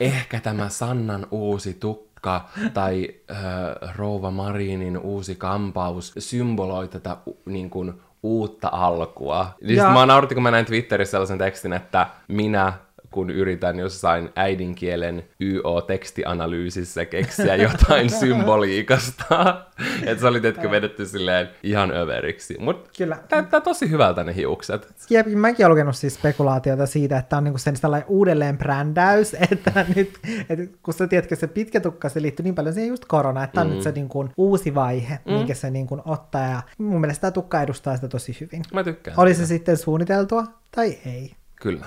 ehkä 0.00 0.40
tämä 0.40 0.68
Sannan 0.68 1.26
uusi 1.30 1.74
tukka 1.74 2.48
tai 2.74 3.08
äh, 3.30 3.36
Rouva 3.96 4.30
Marinin 4.30 4.98
uusi 4.98 5.34
kampaus 5.34 6.12
symboloi 6.18 6.88
tätä 6.88 7.16
niin 7.46 7.70
kuin, 7.70 7.92
uutta 8.22 8.68
alkua. 8.72 9.54
Niin 9.62 9.76
Ja- 9.76 9.90
mä 9.90 10.06
nauratti, 10.06 10.34
kun 10.34 10.42
mä 10.42 10.50
näin 10.50 10.66
Twitterissä 10.66 11.10
sellaisen 11.10 11.38
tekstin, 11.38 11.72
että 11.72 12.06
minä 12.28 12.72
kun 13.10 13.30
yritän 13.30 13.78
jossain 13.78 14.30
äidinkielen 14.36 15.24
YO-tekstianalyysissä 15.40 17.04
keksiä 17.04 17.56
jotain 17.56 18.10
symboliikasta. 18.20 19.64
että 20.06 20.20
se 20.20 20.26
oli 20.26 20.40
tietenkin 20.40 20.70
vedetty 20.70 21.06
silleen 21.06 21.48
ihan 21.62 21.90
överiksi. 21.90 22.56
Mutta 22.60 22.90
Kyllä. 22.98 23.18
näyttää 23.30 23.60
tosi 23.60 23.90
hyvältä 23.90 24.24
ne 24.24 24.34
hiukset. 24.34 24.94
Jep, 25.10 25.26
mäkin 25.26 25.66
olen 25.66 25.72
lukenut 25.72 25.96
siis 25.96 26.14
spekulaatiota 26.14 26.86
siitä, 26.86 27.18
että 27.18 27.36
on 27.36 27.44
niinku 27.44 27.58
sen 27.58 27.76
sellainen 27.76 28.08
uudelleen 28.08 28.58
brändäys, 28.58 29.36
että 29.52 29.86
nyt, 29.96 30.18
että 30.48 30.78
kun 30.82 30.94
sä 30.94 31.06
tiedätkö, 31.06 31.36
se 31.36 31.46
pitkä 31.46 31.80
tukka, 31.80 32.08
se 32.08 32.22
liittyy 32.22 32.44
niin 32.44 32.54
paljon 32.54 32.74
siihen 32.74 32.88
just 32.88 33.04
korona, 33.04 33.44
että 33.44 33.60
on 33.60 33.66
mm. 33.66 33.72
nyt 33.72 33.82
se 33.82 33.92
niinku 33.92 34.28
uusi 34.36 34.74
vaihe, 34.74 35.18
mm. 35.24 35.32
minkä 35.32 35.54
se 35.54 35.70
niinku 35.70 36.02
ottaa, 36.04 36.48
ja 36.48 36.62
mun 36.78 37.00
mielestä 37.00 37.20
tämä 37.20 37.30
tukka 37.30 37.62
edustaa 37.62 37.96
sitä 37.96 38.08
tosi 38.08 38.36
hyvin. 38.40 38.62
Mä 38.72 38.84
tykkään. 38.84 39.20
Oli 39.20 39.34
se 39.34 39.46
sitten 39.46 39.76
suunniteltua 39.76 40.44
tai 40.70 40.98
ei. 41.06 41.32
Kyllä. 41.60 41.86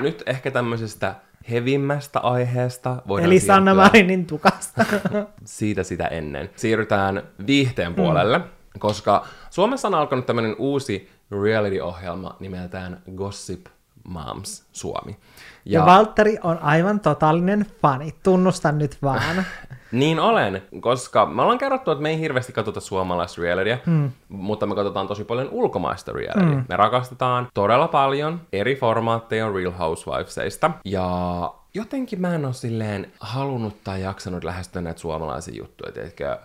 Nyt 0.00 0.22
ehkä 0.26 0.50
tämmöisestä 0.50 1.14
hevimmästä 1.50 2.20
aiheesta 2.20 3.02
voidaan 3.08 3.26
Eli 3.26 3.40
Sanna 3.40 3.74
Marinin 3.74 4.26
tukasta. 4.26 4.84
siitä 5.44 5.82
sitä 5.82 6.06
ennen. 6.06 6.50
Siirrytään 6.56 7.22
viihteen 7.46 7.94
puolelle, 7.94 8.40
koska 8.78 9.26
Suomessa 9.50 9.88
on 9.88 9.94
alkanut 9.94 10.26
tämmöinen 10.26 10.56
uusi 10.58 11.10
reality-ohjelma 11.42 12.36
nimeltään 12.40 13.02
Gossip 13.16 13.66
Moms 14.04 14.64
Suomi. 14.72 15.16
ja, 15.64 15.80
ja 15.80 15.86
Valtteri 15.86 16.38
on 16.42 16.58
aivan 16.58 17.00
totaalinen 17.00 17.66
fani, 17.82 18.14
tunnustan 18.22 18.78
nyt 18.78 18.98
vaan. 19.02 19.44
Niin 19.92 20.20
olen, 20.20 20.62
koska 20.80 21.26
me 21.26 21.42
ollaan 21.42 21.58
kerrottu, 21.58 21.90
että 21.90 22.02
me 22.02 22.10
ei 22.10 22.18
hirveästi 22.18 22.52
katsota 22.52 22.80
suomalaista 22.80 23.42
realitya, 23.42 23.78
mm. 23.86 24.10
mutta 24.28 24.66
me 24.66 24.74
katsotaan 24.74 25.08
tosi 25.08 25.24
paljon 25.24 25.48
ulkomaista 25.50 26.12
reality. 26.12 26.54
Mm. 26.54 26.64
Me 26.68 26.76
rakastetaan 26.76 27.48
todella 27.54 27.88
paljon 27.88 28.40
eri 28.52 28.76
formaatteja 28.76 29.52
Real 29.52 29.72
Housewivesista, 29.72 30.70
ja 30.84 31.08
jotenkin 31.74 32.20
mä 32.20 32.34
en 32.34 32.44
ole 32.44 32.54
silleen 32.54 33.12
halunnut 33.20 33.84
tai 33.84 34.02
jaksanut 34.02 34.44
lähestyä 34.44 34.82
näitä 34.82 35.00
suomalaisia 35.00 35.54
juttuja, 35.58 35.92
tiedätkö? 35.92 36.38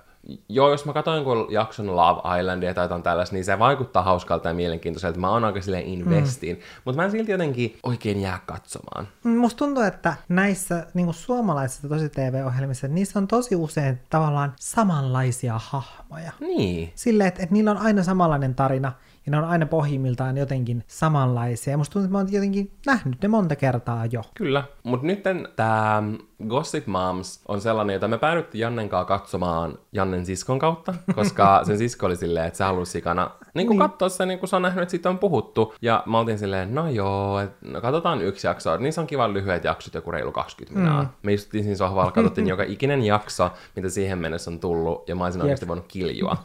Joo, 0.50 0.72
jos 0.72 0.86
mä 0.86 0.94
katsoin 0.94 1.16
jonkun 1.16 1.48
jakson 1.50 1.96
Love 1.96 2.40
Islandia 2.40 2.74
tai 2.74 2.86
jotain 2.86 3.04
tällaista, 3.04 3.36
niin 3.36 3.46
se 3.46 3.60
vaikuttaa 3.60 4.04
hauskalta 4.04 4.48
ja 4.48 4.54
mielenkiintoiselta. 4.54 5.20
Mä 5.20 5.30
oon 5.30 5.46
aika 5.46 5.62
silleen 5.62 5.86
investiin, 5.86 6.56
mm. 6.56 6.62
mutta 6.86 7.02
mä 7.02 7.06
en 7.06 7.12
silti 7.12 7.32
jotenkin 7.32 7.78
oikein 7.84 8.22
jää 8.22 8.40
katsomaan. 8.46 9.08
Musta 9.24 9.58
tuntuu, 9.58 9.84
että 9.84 10.16
näissä 10.30 10.88
niin 10.94 11.14
suomalaisissa 11.14 11.90
tosi 11.90 12.10
TV-ohjelmissa, 12.10 12.88
niissä 12.88 13.20
on 13.20 13.28
tosi 13.28 13.56
usein 13.56 14.00
tavallaan 14.10 14.54
samanlaisia 14.60 15.60
hahmoja. 15.64 16.32
Niin. 16.40 16.92
Silleen, 16.96 17.28
että, 17.28 17.44
että 17.44 17.54
niillä 17.54 17.72
on 17.72 17.78
aina 17.78 18.04
samanlainen 18.04 18.56
tarina, 18.56 18.92
ja 19.26 19.32
ne 19.32 19.38
on 19.38 19.44
aina 19.44 19.66
pohjimmiltaan 19.66 20.38
jotenkin 20.38 20.84
samanlaisia. 20.88 21.72
Ja 21.72 21.78
musta 21.78 21.94
tuntuu, 21.94 22.06
että 22.06 22.12
mä 22.12 22.18
oon 22.18 22.32
jotenkin 22.32 22.72
nähnyt 22.86 23.22
ne 23.22 23.28
monta 23.28 23.56
kertaa 23.56 24.06
jo. 24.06 24.22
Kyllä, 24.34 24.64
mutta 24.84 25.08
nyt 25.08 25.24
tämä 25.56 26.04
Gossip 26.48 26.88
Moms 26.88 27.42
on 27.48 27.62
sellainen, 27.62 27.94
jota 27.94 28.08
me 28.08 28.18
päädyttiin 28.18 28.60
Jannen 28.60 28.90
kanssa 28.90 29.06
katsomaan 29.06 29.78
Jannen 29.92 30.26
siskon 30.26 30.60
kautta, 30.60 30.94
koska 31.16 31.62
sen 31.68 31.78
sisko 31.78 32.06
oli 32.06 32.16
silleen, 32.16 32.46
että 32.48 32.58
se 32.58 32.64
halusi 32.64 32.92
sikana 32.92 33.32
niin 33.54 33.68
kuin 33.68 33.80
katsoa 33.80 34.10
sen, 34.10 34.28
niin 34.28 34.40
kuin 34.40 34.50
se 34.50 34.56
on 34.56 34.62
nähnyt, 34.62 34.82
että 34.82 34.92
siitä 34.92 35.10
on 35.10 35.20
puhuttu. 35.20 35.76
Ja 35.82 36.04
mä 36.06 36.20
oltiin 36.20 36.40
silleen, 36.40 36.76
no 36.76 36.90
joo, 36.90 37.40
et, 37.40 37.52
no 37.62 37.82
katsotaan 37.82 38.22
yksi 38.22 38.48
jakso. 38.48 38.78
Niissä 38.78 39.02
on 39.02 39.08
kivan 39.08 39.34
lyhyet 39.34 39.64
jaksot, 39.64 39.94
joku 39.94 40.12
reilu 40.12 40.32
20 40.32 40.80
minaa. 40.80 41.04
Mm. 41.04 41.10
Me 41.24 41.34
istuttiin 41.34 41.64
siinä 41.64 41.78
sohvalla, 41.78 42.12
katsottiin 42.12 42.48
joka 42.48 42.64
ikinen 42.64 43.04
jakso, 43.04 43.52
mitä 43.76 43.90
siihen 43.90 44.18
mennessä 44.18 44.52
on 44.52 44.60
tullut, 44.60 45.10
ja 45.10 45.16
mä 45.16 45.24
olisin 45.24 45.42
oikeasti 45.42 45.68
voinut 45.68 45.86
kiljua. 45.88 46.38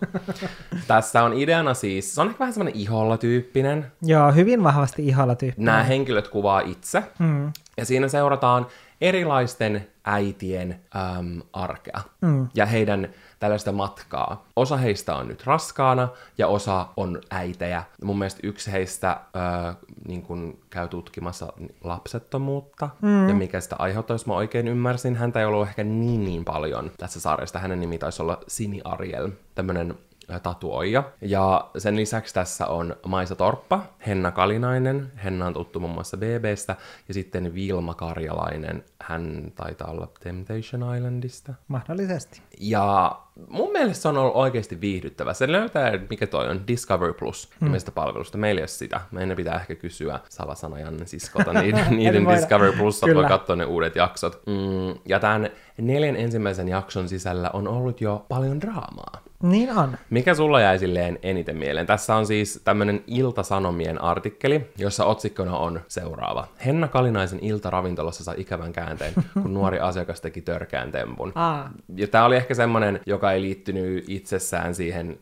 Tässä 0.87 1.23
on 1.23 1.33
ideana 1.33 1.75
siis, 1.75 2.15
se 2.15 2.21
on 2.21 2.27
ehkä 2.27 2.39
vähän 2.39 2.53
semmoinen 2.53 2.81
iholla-tyyppinen, 2.81 3.87
Joo, 4.03 4.33
hyvin 4.33 4.65
vahvasti 4.65 5.07
ihalla 5.07 5.35
tyyppi. 5.35 5.63
nämä 5.63 5.83
henkilöt 5.83 6.29
kuvaa 6.29 6.61
itse. 6.61 7.03
Mm. 7.19 7.53
Ja 7.77 7.85
siinä 7.85 8.09
seurataan 8.09 8.67
erilaisten 9.01 9.89
äitien 10.05 10.81
äm, 11.19 11.43
arkea 11.53 12.01
mm. 12.21 12.49
ja 12.55 12.67
heidän 12.67 13.09
tällaista 13.39 13.73
matkaa. 13.73 14.45
Osa 14.57 14.77
heistä 14.77 15.17
on 15.17 15.29
nyt 15.29 15.47
raskaana 15.47 16.09
ja 16.39 16.47
osa 16.47 16.87
on 16.97 17.21
äitejä. 17.31 17.85
Mun 18.03 18.19
mielestä 18.19 18.41
yksi 18.43 18.73
heistä 18.73 19.11
äh, 19.11 19.77
niin 20.09 20.23
kun 20.23 20.59
käy 20.71 20.89
tutkimassa 20.89 21.53
lapsettomuutta 21.85 22.89
mm. 23.03 23.29
ja 23.29 23.35
mikä 23.35 23.61
sitä 23.61 23.77
aiheuttaa, 23.79 24.15
jos 24.15 24.27
mä 24.27 24.35
oikein 24.35 24.69
ymmärsin. 24.69 25.17
Häntä 25.17 25.41
ei 25.41 25.47
ollut 25.47 25.69
ehkä 25.69 25.85
niin 25.85 26.25
niin 26.25 26.45
paljon 26.45 26.91
tässä 26.97 27.21
sarjasta. 27.21 27.59
Hänen 27.59 27.81
nimi 27.81 27.99
taisi 27.99 28.23
olla 28.23 28.41
Sini 28.49 28.81
Ariel, 28.85 29.31
tämmönen 29.55 29.95
tatuoija. 30.43 31.05
Ja 31.21 31.71
sen 31.79 31.97
lisäksi 31.97 32.35
tässä 32.35 32.67
on 32.67 32.97
Maisa 33.07 33.37
Torppa, 33.37 33.83
Henna 34.07 34.31
Kalinainen, 34.31 35.13
Henna 35.25 35.47
on 35.47 35.55
tuttu 35.55 35.81
muun 35.81 35.95
muassa 35.95 36.17
BBstä, 36.17 36.77
ja 37.09 37.15
sitten 37.15 37.55
Vilma 37.55 37.95
Karjalainen, 37.95 38.85
hän 39.03 39.53
taitaa 39.55 39.91
olla 39.91 40.09
Temptation 40.21 40.97
Islandista. 40.97 41.55
Mahdollisesti. 41.69 42.43
Ja 42.61 43.19
mun 43.49 43.73
mielestä 43.73 44.03
se 44.03 44.09
on 44.09 44.19
ollut 44.19 44.37
oikeasti 44.37 44.81
viihdyttävä. 44.81 45.35
Se 45.35 45.53
löytää, 45.53 45.99
mikä 46.11 46.27
toi 46.27 46.49
on, 46.49 46.67
Discovery 46.67 47.13
Plus 47.13 47.51
nimestä 47.61 47.91
palvelusta. 47.91 48.39
Meillä 48.39 48.59
ei 48.59 48.63
ole 48.63 48.69
sitä. 48.69 49.01
Meidän 49.11 49.37
pitää 49.37 49.55
ehkä 49.55 49.75
kysyä 49.75 50.21
salasana 50.29 50.79
Janne 50.79 51.07
siskolta 51.07 51.53
niiden, 51.63 51.97
niiden. 51.97 52.29
Discovery 52.29 52.73
Plus, 52.73 53.03
voi 53.15 53.25
katsoa 53.25 53.57
ne 53.57 53.65
uudet 53.65 53.97
jaksot. 53.97 54.43
Mm, 54.47 55.01
ja 55.07 55.21
tämän 55.21 55.51
neljän 55.79 56.17
ensimmäisen 56.17 56.69
jakson 56.69 57.09
sisällä 57.09 57.51
on 57.53 57.69
ollut 57.69 58.01
jo 58.01 58.27
paljon 58.29 58.61
draamaa. 58.61 59.29
Niin 59.43 59.79
on. 59.79 59.99
Mikä 60.11 60.35
sulla 60.35 60.61
jäi 60.61 60.79
silleen 60.79 61.19
eniten 61.23 61.57
mieleen? 61.57 61.87
Tässä 61.87 62.15
on 62.15 62.27
siis 62.27 62.61
tämmönen 62.65 63.05
Ilta-Sanomien 63.07 64.03
artikkeli, 64.03 64.71
jossa 64.79 65.05
otsikkona 65.05 65.57
on 65.57 65.81
seuraava. 65.89 66.47
Henna 66.67 66.89
Kalinaisen 66.89 67.39
Ilta-ravintolassa 67.43 68.25
sai 68.25 68.35
ikävän 68.39 68.73
käänteen, 68.73 69.13
kun 69.43 69.55
nuori 69.55 69.81
asiakas 69.89 70.21
teki 70.21 70.41
törkeän 70.41 70.93
tempun. 70.93 71.33
Aa. 71.35 71.71
Ja 71.97 72.09
tää 72.09 72.25
oli 72.25 72.37
ehkä 72.37 72.55
semmonen, 72.55 73.01
joka 73.07 73.28
ei 73.33 73.43
liittynyt 73.43 74.05
itsessään 74.09 74.75
siihen 74.75 75.19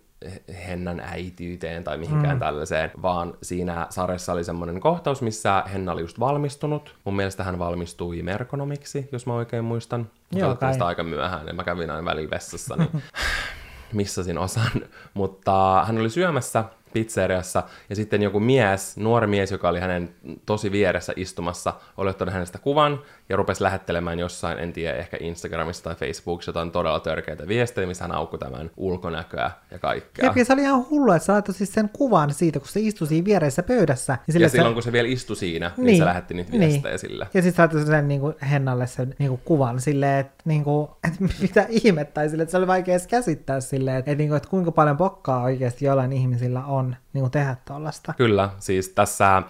Hennan 0.68 1.00
äitiyteen 1.00 1.84
tai 1.84 1.98
mihinkään 1.98 2.36
mm. 2.36 2.40
tällaiseen, 2.40 2.90
vaan 3.02 3.34
siinä 3.42 3.86
sarjassa 3.90 4.32
oli 4.32 4.44
semmoinen 4.44 4.80
kohtaus, 4.80 5.22
missä 5.22 5.64
Henna 5.72 5.92
oli 5.92 6.00
just 6.00 6.20
valmistunut. 6.20 6.96
Mun 7.04 7.16
mielestä 7.16 7.44
hän 7.44 7.59
valmistui 7.59 8.22
merkonomiksi, 8.22 9.09
jos 9.12 9.26
mä 9.26 9.34
oikein 9.34 9.64
muistan. 9.64 10.11
Joo, 10.32 10.57
kai. 10.57 10.78
aika 10.80 11.02
myöhään, 11.02 11.46
ja 11.46 11.54
mä 11.54 11.64
kävin 11.64 11.90
aina 11.90 12.04
väliin 12.04 12.30
vessassa, 12.30 12.76
niin 12.76 12.90
missasin 13.92 14.38
osan, 14.38 14.70
mutta 15.14 15.84
hän 15.86 15.98
oli 15.98 16.11
syömässä 16.11 16.64
pizzeriassa, 16.97 17.62
ja 17.90 17.97
sitten 17.97 18.22
joku 18.22 18.40
mies, 18.40 18.97
nuori 18.97 19.26
mies, 19.26 19.53
joka 19.53 19.68
oli 19.68 19.80
hänen 19.80 20.14
tosi 20.47 20.72
vieressä 20.72 21.12
istumassa, 21.16 21.72
oli 21.97 22.11
ottanut 22.11 22.34
hänestä 22.34 22.59
kuvan, 22.59 23.01
ja 23.28 23.36
rupesi 23.36 23.62
lähettelemään 23.62 24.18
jossain, 24.18 24.59
en 24.59 24.72
tiedä, 24.72 24.99
ehkä 24.99 25.16
Instagramissa 25.20 25.84
tai 25.84 25.94
Facebookissa 25.94 26.49
jotain 26.49 26.70
todella 26.70 27.01
törkeitä 27.01 27.49
viestejä, 27.49 27.86
missä 27.86 28.05
hän 28.05 28.12
aukkoi 28.12 28.38
tämän 28.38 28.70
ulkonäköä 28.76 29.51
ja 29.70 29.78
kaikkea. 29.78 30.24
Jep, 30.24 30.36
ja 30.36 30.44
se 30.44 30.53
oli 30.53 30.62
ihan 30.62 30.86
hullu, 30.90 31.12
että 31.12 31.26
sä 31.26 31.32
laittoi 31.32 31.55
siis 31.55 31.72
sen 31.72 31.90
kuvan 31.92 32.34
siitä, 32.34 32.59
kun 32.59 32.68
se 32.68 32.80
istui 32.80 33.07
siinä 33.07 33.24
viereisessä 33.24 33.62
pöydässä. 33.62 34.18
ja 34.26 34.32
sille 34.32 34.49
silloin, 34.49 34.70
se... 34.70 34.74
kun 34.74 34.82
se 34.82 34.92
vielä 34.92 35.09
istui 35.09 35.36
siinä, 35.36 35.70
niin, 35.76 35.86
niin 35.86 35.99
se 35.99 36.05
lähetti 36.05 36.34
niitä 36.34 36.53
viestejä 36.53 36.92
niin. 36.92 36.99
sille. 36.99 37.28
Ja 37.34 37.42
sitten 37.42 37.62
laittoi 37.62 37.86
sen 37.86 38.09
niin 38.09 38.20
kuin 38.20 38.34
Hennalle 38.51 38.86
sen 38.86 39.14
niin 39.18 39.28
kuin 39.28 39.40
kuvan 39.44 39.80
silleen, 39.80 40.20
että, 40.20 40.42
niin 40.44 40.64
kuin, 40.64 40.88
että 41.09 41.24
mitä 41.42 41.66
ihmettä, 41.68 42.14
tai 42.14 42.28
silleen, 42.28 42.42
että 42.42 42.51
se 42.51 42.59
oli 42.59 42.66
vaikea 42.66 42.94
edes 42.94 43.07
käsittää 43.07 43.61
silleen, 43.61 43.97
että, 43.97 44.11
että, 44.11 44.18
niin 44.18 44.28
kuin, 44.28 44.36
että 44.36 44.49
kuinka 44.49 44.72
paljon 44.72 44.97
pokkaa 44.97 45.42
oikeasti 45.42 45.84
jollain 45.84 46.12
ihmisillä 46.12 46.64
on. 46.64 46.86
On 46.87 46.97
niin 47.12 47.22
kuin 47.22 47.30
tehdä 47.30 47.57
tuollaista. 47.64 48.14
Kyllä, 48.16 48.51
siis 48.59 48.89
tässä 48.89 49.37
äh, 49.37 49.45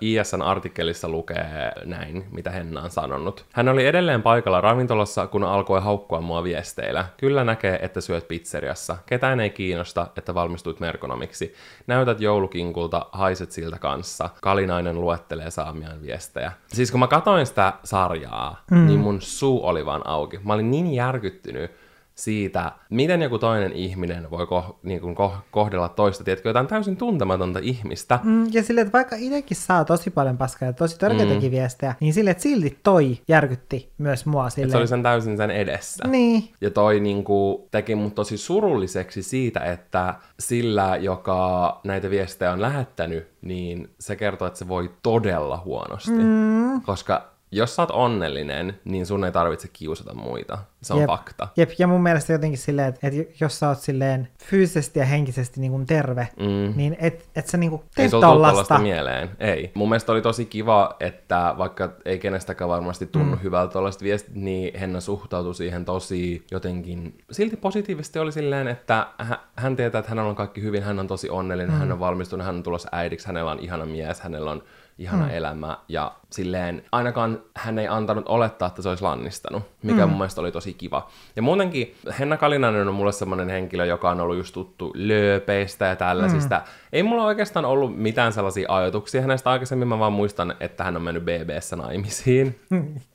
ISN 0.00 0.42
artikkelissa 0.42 1.08
lukee 1.08 1.72
näin, 1.84 2.26
mitä 2.30 2.50
Henna 2.50 2.82
on 2.82 2.90
sanonut. 2.90 3.44
Hän 3.52 3.68
oli 3.68 3.86
edelleen 3.86 4.22
paikalla 4.22 4.60
ravintolassa, 4.60 5.26
kun 5.26 5.44
alkoi 5.44 5.80
haukkua 5.80 6.20
mua 6.20 6.44
viesteillä. 6.44 7.04
Kyllä 7.16 7.44
näkee, 7.44 7.78
että 7.82 8.00
syöt 8.00 8.28
pizzeriassa. 8.28 8.96
Ketään 9.06 9.40
ei 9.40 9.50
kiinnosta, 9.50 10.06
että 10.16 10.34
valmistuit 10.34 10.80
merkonomiksi. 10.80 11.54
Näytät 11.86 12.20
joulukinkulta, 12.20 13.06
haiset 13.12 13.52
siltä 13.52 13.78
kanssa. 13.78 14.30
Kalinainen 14.42 15.00
luettelee 15.00 15.50
saamiaan 15.50 16.02
viestejä. 16.02 16.52
Siis 16.66 16.90
kun 16.90 17.00
mä 17.00 17.06
katoin 17.06 17.46
sitä 17.46 17.72
sarjaa, 17.84 18.64
mm. 18.70 18.86
niin 18.86 19.00
mun 19.00 19.22
suu 19.22 19.66
oli 19.66 19.86
vaan 19.86 20.06
auki. 20.06 20.40
Mä 20.44 20.52
olin 20.52 20.70
niin 20.70 20.94
järkyttynyt, 20.94 21.70
siitä, 22.16 22.72
miten 22.90 23.22
joku 23.22 23.38
toinen 23.38 23.72
ihminen 23.72 24.30
voi 24.30 24.44
ko- 24.44 24.74
niin 24.82 25.00
kuin 25.00 25.16
ko- 25.16 25.36
kohdella 25.50 25.88
toista, 25.88 26.24
tiedätkö, 26.24 26.48
jotain 26.48 26.66
täysin 26.66 26.96
tuntematonta 26.96 27.58
ihmistä. 27.62 28.18
Mm, 28.24 28.46
ja 28.52 28.62
sille, 28.62 28.80
että 28.80 28.92
vaikka 28.92 29.16
itsekin 29.18 29.56
saa 29.56 29.84
tosi 29.84 30.10
paljon 30.10 30.38
paskaa 30.38 30.66
ja 30.66 30.72
tosi 30.72 30.98
törkeitäkin 30.98 31.50
mm. 31.50 31.56
viestejä, 31.56 31.94
niin 32.00 32.14
sille, 32.14 32.30
että 32.30 32.42
silti 32.42 32.78
toi 32.82 33.18
järkytti 33.28 33.92
myös 33.98 34.26
mua 34.26 34.50
sille. 34.50 34.70
se 34.70 34.76
oli 34.76 34.88
sen 34.88 35.02
täysin 35.02 35.36
sen 35.36 35.50
edessä. 35.50 36.08
Niin. 36.08 36.48
Ja 36.60 36.70
toi 36.70 37.00
niin 37.00 37.24
kuin, 37.24 37.62
teki 37.70 37.94
mut 37.94 38.14
tosi 38.14 38.36
surulliseksi 38.38 39.22
siitä, 39.22 39.60
että 39.60 40.14
sillä, 40.40 40.96
joka 40.96 41.80
näitä 41.84 42.10
viestejä 42.10 42.52
on 42.52 42.60
lähettänyt, 42.60 43.28
niin 43.42 43.90
se 44.00 44.16
kertoo, 44.16 44.48
että 44.48 44.58
se 44.58 44.68
voi 44.68 44.90
todella 45.02 45.62
huonosti. 45.64 46.10
Mm. 46.10 46.82
Koska 46.82 47.35
jos 47.50 47.76
sä 47.76 47.82
oot 47.82 47.90
onnellinen, 47.90 48.80
niin 48.84 49.06
sun 49.06 49.24
ei 49.24 49.32
tarvitse 49.32 49.68
kiusata 49.72 50.14
muita. 50.14 50.58
Se 50.82 50.92
on 50.92 51.00
Jep. 51.00 51.06
fakta. 51.06 51.48
Jep, 51.56 51.70
ja 51.78 51.86
mun 51.86 52.02
mielestä 52.02 52.32
jotenkin 52.32 52.58
silleen, 52.58 52.88
että, 52.88 53.06
että 53.06 53.44
jos 53.44 53.58
sä 53.58 53.68
oot 53.68 53.78
silleen 53.78 54.28
fyysisesti 54.44 54.98
ja 54.98 55.04
henkisesti 55.04 55.60
niin 55.60 55.72
kuin 55.72 55.86
terve, 55.86 56.28
mm. 56.40 56.72
niin 56.76 56.96
et, 57.00 57.28
et 57.36 57.46
sä 57.46 57.56
niin 57.56 57.70
kuin 57.70 57.82
Ei 57.96 58.08
sulla 58.08 58.26
tullut 58.26 58.46
tollasta. 58.46 58.78
mieleen. 58.78 59.30
Ei. 59.40 59.70
Mun 59.74 59.88
mielestä 59.88 60.12
oli 60.12 60.22
tosi 60.22 60.44
kiva, 60.44 60.96
että 61.00 61.54
vaikka 61.58 61.92
ei 62.04 62.18
kenestäkään 62.18 62.70
varmasti 62.70 63.06
tunnu 63.06 63.36
mm. 63.36 63.42
hyvältä 63.42 63.72
tollaiset 63.72 64.02
viestit, 64.02 64.34
niin 64.34 64.78
Henna 64.78 65.00
suhtautui 65.00 65.54
siihen 65.54 65.84
tosi 65.84 66.46
jotenkin, 66.50 67.18
silti 67.30 67.56
positiivisesti 67.56 68.18
oli 68.18 68.32
silleen, 68.32 68.68
että 68.68 69.06
hä- 69.18 69.40
hän 69.56 69.76
tietää, 69.76 69.98
että 69.98 70.08
hänellä 70.08 70.30
on 70.30 70.36
kaikki 70.36 70.62
hyvin, 70.62 70.82
hän 70.82 70.98
on 70.98 71.06
tosi 71.06 71.30
onnellinen, 71.30 71.72
mm. 71.72 71.78
hän 71.78 71.92
on 71.92 72.00
valmistunut, 72.00 72.46
hän 72.46 72.56
on 72.56 72.62
tulossa 72.62 72.88
äidiksi, 72.92 73.26
hänellä 73.26 73.50
on 73.50 73.58
ihana 73.58 73.86
mies, 73.86 74.20
hänellä 74.20 74.50
on 74.50 74.62
ihana 74.98 75.24
mm. 75.24 75.30
elämä, 75.30 75.78
ja 75.88 76.12
silleen 76.30 76.82
ainakaan 76.92 77.42
hän 77.56 77.78
ei 77.78 77.88
antanut 77.88 78.28
olettaa, 78.28 78.68
että 78.68 78.82
se 78.82 78.88
olisi 78.88 79.02
lannistanut, 79.02 79.62
mikä 79.82 80.06
mm. 80.06 80.10
mun 80.10 80.18
mielestä 80.18 80.40
oli 80.40 80.52
tosi 80.52 80.74
kiva. 80.74 81.08
Ja 81.36 81.42
muutenkin 81.42 81.94
Henna 82.18 82.36
Kalinainen 82.36 82.88
on 82.88 82.94
mulle 82.94 83.12
semmoinen 83.12 83.48
henkilö, 83.48 83.84
joka 83.84 84.10
on 84.10 84.20
ollut 84.20 84.36
just 84.36 84.54
tuttu 84.54 84.92
lööpeistä 84.94 85.84
ja 85.84 85.96
tällaisista. 85.96 86.56
Mm. 86.56 86.64
Ei 86.92 87.02
mulla 87.02 87.24
oikeastaan 87.24 87.64
ollut 87.64 87.98
mitään 87.98 88.32
sellaisia 88.32 88.72
ajatuksia 88.72 89.20
hänestä 89.20 89.50
aikaisemmin, 89.50 89.88
mä 89.88 89.98
vaan 89.98 90.12
muistan, 90.12 90.54
että 90.60 90.84
hän 90.84 90.96
on 90.96 91.02
mennyt 91.02 91.24
BBssä 91.24 91.76
naimisiin. 91.76 92.60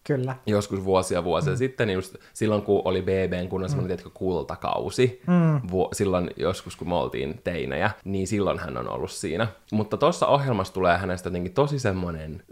Kyllä. 0.03 0.35
Joskus 0.45 0.85
vuosia 0.85 1.23
vuosia 1.23 1.53
mm. 1.53 1.57
sitten, 1.57 1.87
niin 1.87 1.95
just 1.95 2.15
silloin 2.33 2.61
kun 2.61 2.81
oli 2.85 3.01
BBn 3.01 3.47
kunnon 3.49 3.69
semmoinen, 3.69 3.85
mm. 3.85 3.97
tiedätkö, 3.97 4.09
kultakausi, 4.13 5.21
mm. 5.27 5.71
vu- 5.71 5.89
silloin 5.93 6.29
joskus 6.37 6.75
kun 6.75 6.89
me 6.89 6.95
oltiin 6.95 7.41
teinejä, 7.43 7.91
niin 8.05 8.27
silloin 8.27 8.59
hän 8.59 8.77
on 8.77 8.89
ollut 8.89 9.11
siinä. 9.11 9.47
Mutta 9.71 9.97
tuossa 9.97 10.27
ohjelmassa 10.27 10.73
tulee 10.73 10.97
hänestä 10.97 11.27
jotenkin 11.27 11.53
tosi 11.53 11.79
semmoinen 11.79 12.43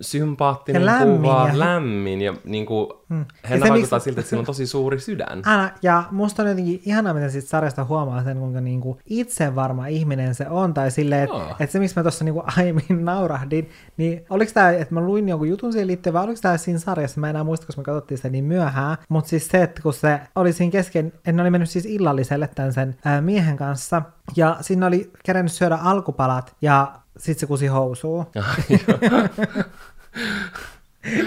sympaattinen 0.54 0.82
Ja 0.82 0.86
lämmin 0.86 1.22
kuva, 1.22 1.48
ja- 1.48 1.60
lämmin 1.60 2.22
ja 2.22 2.34
niin 2.44 2.66
kuin, 2.66 2.90
mm. 3.10 3.20
Ja 3.20 3.50
Henna 3.50 3.66
se, 3.66 3.72
vaikuttaa 3.72 3.98
miksi- 3.98 4.04
siltä, 4.04 4.20
että 4.22 4.30
sillä 4.30 4.40
on 4.42 4.46
tosi 4.46 4.68
suuri 4.68 5.00
sydän. 5.00 5.42
Aina, 5.46 5.70
ja 5.82 6.04
musta 6.12 6.44
on 6.44 6.50
jotenkin 6.50 6.82
ihanaa, 6.86 7.14
miten 7.14 7.32
siitä 7.32 7.48
sarjasta 7.48 7.84
huomaa 7.86 8.24
sen, 8.24 8.38
kuinka 8.38 8.62
niinku 8.62 9.00
itsevarma 9.06 9.88
ihminen 9.88 10.36
se 10.36 10.50
on, 10.50 10.74
tai 10.74 10.92
silleen, 10.92 11.24
että 11.24 11.56
et 11.60 11.72
se, 11.72 11.80
miksi 11.80 11.96
mä 11.96 12.02
tuossa 12.04 12.26
niinku 12.26 12.44
aiemmin 12.58 13.06
naurahdin, 13.06 13.70
niin 13.98 14.26
oliko 14.30 14.52
tämä, 14.54 14.70
että 14.72 14.94
mä 14.94 15.02
luin 15.02 15.30
jonkun 15.30 15.50
jutun 15.50 15.72
siihen 15.72 15.88
liittyen, 15.88 16.14
vai 16.14 16.24
oliko 16.24 16.40
tämä 16.42 16.58
siinä 16.58 16.80
sarjassa, 16.80 17.20
mä 17.20 17.28
en 17.28 17.30
enää 17.30 17.44
muista, 17.44 17.66
koska 17.66 17.82
me 17.82 17.86
katsottiin 17.86 18.18
sitä 18.18 18.30
niin 18.30 18.46
myöhään, 18.46 18.98
mutta 19.10 19.30
siis 19.30 19.48
se, 19.48 19.64
että 19.64 19.82
kun 19.82 19.94
se 19.94 20.20
oli 20.36 20.54
siinä 20.54 20.72
kesken, 20.72 21.14
en 21.26 21.40
oli 21.40 21.50
mennyt 21.50 21.70
siis 21.70 21.86
illalliselle 21.86 22.50
tämän 22.56 22.74
sen 22.74 22.98
ää, 23.06 23.22
miehen 23.22 23.58
kanssa, 23.58 24.02
ja 24.36 24.58
siinä 24.62 24.88
oli 24.88 25.12
kerännyt 25.26 25.52
syödä 25.52 25.76
alkupalat, 25.76 26.56
ja 26.62 26.92
sit 27.18 27.40
se 27.40 27.46
kusi 27.46 27.68
housuu. 27.68 28.26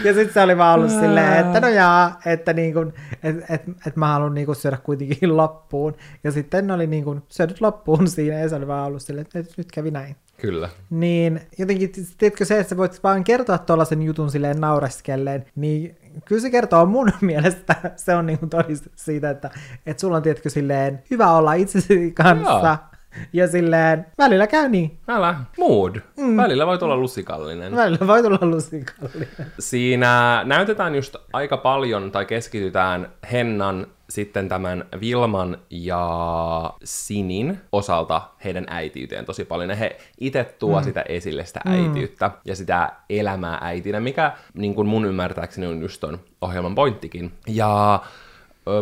Ja 0.04 0.14
sitten 0.14 0.32
se 0.34 0.42
oli 0.42 0.56
vaan 0.58 0.74
ollut 0.78 0.90
silleen, 0.90 1.46
että 1.46 1.60
no 1.60 1.68
jaa, 1.68 2.20
että 2.26 2.52
niinku, 2.52 2.80
et, 3.22 3.36
et, 3.50 3.62
et 3.86 3.96
mä 3.96 4.06
haluan 4.12 4.34
niinku 4.34 4.54
syödä 4.54 4.76
kuitenkin 4.76 5.36
loppuun. 5.36 5.94
Ja 6.24 6.30
sitten 6.32 6.66
ne 6.66 6.72
oli 6.72 6.86
niinku 6.86 7.20
syödyt 7.28 7.60
loppuun 7.60 8.08
siinä 8.08 8.38
ja 8.38 8.48
se 8.48 8.54
oli 8.56 8.66
vaan 8.66 8.86
ollut 8.86 9.02
silleen, 9.02 9.26
että 9.34 9.52
nyt- 9.56 9.72
kävi 9.72 9.90
näin. 9.90 10.16
Kyllä. 10.40 10.68
Niin 10.90 11.40
jotenkin, 11.58 11.92
tiedätkö 12.18 12.44
se, 12.44 12.58
että 12.58 12.70
sä 12.70 12.76
voit 12.76 13.02
vaan 13.02 13.24
kertoa 13.24 13.58
tuollaisen 13.58 14.02
jutun 14.02 14.30
silleen 14.30 14.60
naureskellen, 14.60 15.44
niin 15.56 15.96
kyllä 16.24 16.40
se 16.40 16.50
kertoo 16.50 16.86
mun 16.86 17.12
mielestä, 17.20 17.76
se 17.96 18.14
on 18.14 18.26
niinku 18.26 18.46
todiste 18.46 18.90
siitä, 18.96 19.30
että, 19.30 19.50
että 19.86 20.00
sulla 20.00 20.16
on 20.16 20.22
tiedätkö 20.22 20.50
silleen 20.50 21.02
hyvä 21.10 21.30
olla 21.32 21.52
itsesi 21.52 22.10
kanssa. 22.10 22.50
Joo. 22.52 22.76
Ja 23.32 23.48
silleen, 23.48 24.06
välillä 24.18 24.46
käy 24.46 24.68
niin. 24.68 24.98
Älä, 25.08 25.34
mood. 25.58 25.96
Mm. 26.16 26.36
Välillä 26.36 26.66
voi 26.66 26.78
tulla 26.78 26.96
lusikallinen. 26.96 27.76
Välillä 27.76 28.06
voi 28.06 28.22
tulla 28.22 28.38
lusikallinen. 28.40 29.28
Siinä 29.58 30.42
näytetään 30.44 30.94
just 30.94 31.16
aika 31.32 31.56
paljon, 31.56 32.12
tai 32.12 32.24
keskitytään 32.24 33.08
Hennan, 33.32 33.86
sitten 34.08 34.48
tämän 34.48 34.84
Vilman 35.00 35.58
ja 35.70 36.74
Sinin 36.84 37.60
osalta 37.72 38.22
heidän 38.44 38.66
äitiyteen 38.68 39.24
tosi 39.24 39.44
paljon. 39.44 39.70
Ja 39.70 39.76
he 39.76 39.96
itse 40.20 40.44
tuo 40.58 40.78
mm. 40.78 40.84
sitä 40.84 41.04
esille, 41.08 41.44
sitä 41.44 41.60
äitiyttä 41.66 42.28
mm. 42.28 42.34
ja 42.44 42.56
sitä 42.56 42.92
elämää 43.10 43.58
äitinä, 43.60 44.00
mikä 44.00 44.32
niin 44.54 44.74
kuin 44.74 44.88
mun 44.88 45.04
ymmärtääkseni 45.04 45.66
on 45.66 45.80
just 45.80 46.00
ton 46.00 46.18
ohjelman 46.40 46.74
pointtikin. 46.74 47.32
Ja 47.46 48.02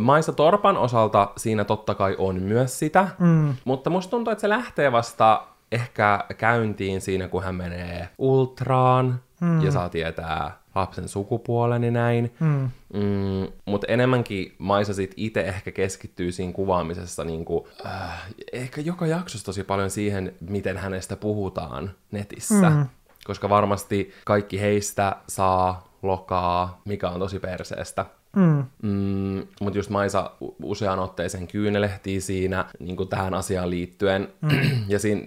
Maisa 0.00 0.32
Torpan 0.32 0.76
osalta 0.76 1.32
siinä 1.36 1.64
totta 1.64 1.94
kai 1.94 2.16
on 2.18 2.42
myös 2.42 2.78
sitä, 2.78 3.08
mm. 3.18 3.54
mutta 3.64 3.90
musta 3.90 4.10
tuntuu, 4.10 4.32
että 4.32 4.40
se 4.40 4.48
lähtee 4.48 4.92
vasta 4.92 5.46
ehkä 5.72 6.24
käyntiin 6.38 7.00
siinä, 7.00 7.28
kun 7.28 7.42
hän 7.42 7.54
menee 7.54 8.08
ultraan 8.18 9.20
mm. 9.40 9.60
ja 9.60 9.70
saa 9.70 9.88
tietää 9.88 10.60
lapsen 10.74 11.08
sukupuolen 11.08 11.84
ja 11.84 11.90
näin. 11.90 12.34
Mm. 12.40 12.70
Mm, 12.94 13.52
mutta 13.64 13.86
enemmänkin 13.90 14.54
Maisa 14.58 14.94
sit 14.94 15.14
itse 15.16 15.40
ehkä 15.40 15.70
keskittyy 15.70 16.32
siinä 16.32 16.52
kuvaamisessa 16.52 17.24
niinku, 17.24 17.68
äh, 17.86 18.22
ehkä 18.52 18.80
joka 18.80 19.06
jaksossa 19.06 19.46
tosi 19.46 19.64
paljon 19.64 19.90
siihen, 19.90 20.34
miten 20.40 20.76
hänestä 20.76 21.16
puhutaan 21.16 21.90
netissä. 22.10 22.70
Mm. 22.70 22.86
Koska 23.24 23.48
varmasti 23.48 24.14
kaikki 24.24 24.60
heistä 24.60 25.16
saa 25.28 25.90
lokaa, 26.02 26.80
mikä 26.84 27.08
on 27.08 27.18
tosi 27.20 27.40
perseestä. 27.40 28.06
Mm. 28.36 28.64
Mm, 28.82 29.46
mutta 29.60 29.78
just 29.78 29.90
Maisa 29.90 30.30
useaan 30.62 30.98
otteeseen 30.98 31.46
kyynelehtii 31.46 32.20
siinä 32.20 32.64
niin 32.78 32.96
kuin 32.96 33.08
tähän 33.08 33.34
asiaan 33.34 33.70
liittyen. 33.70 34.28
Mm. 34.40 34.50
ja 34.88 34.98
siinä 34.98 35.26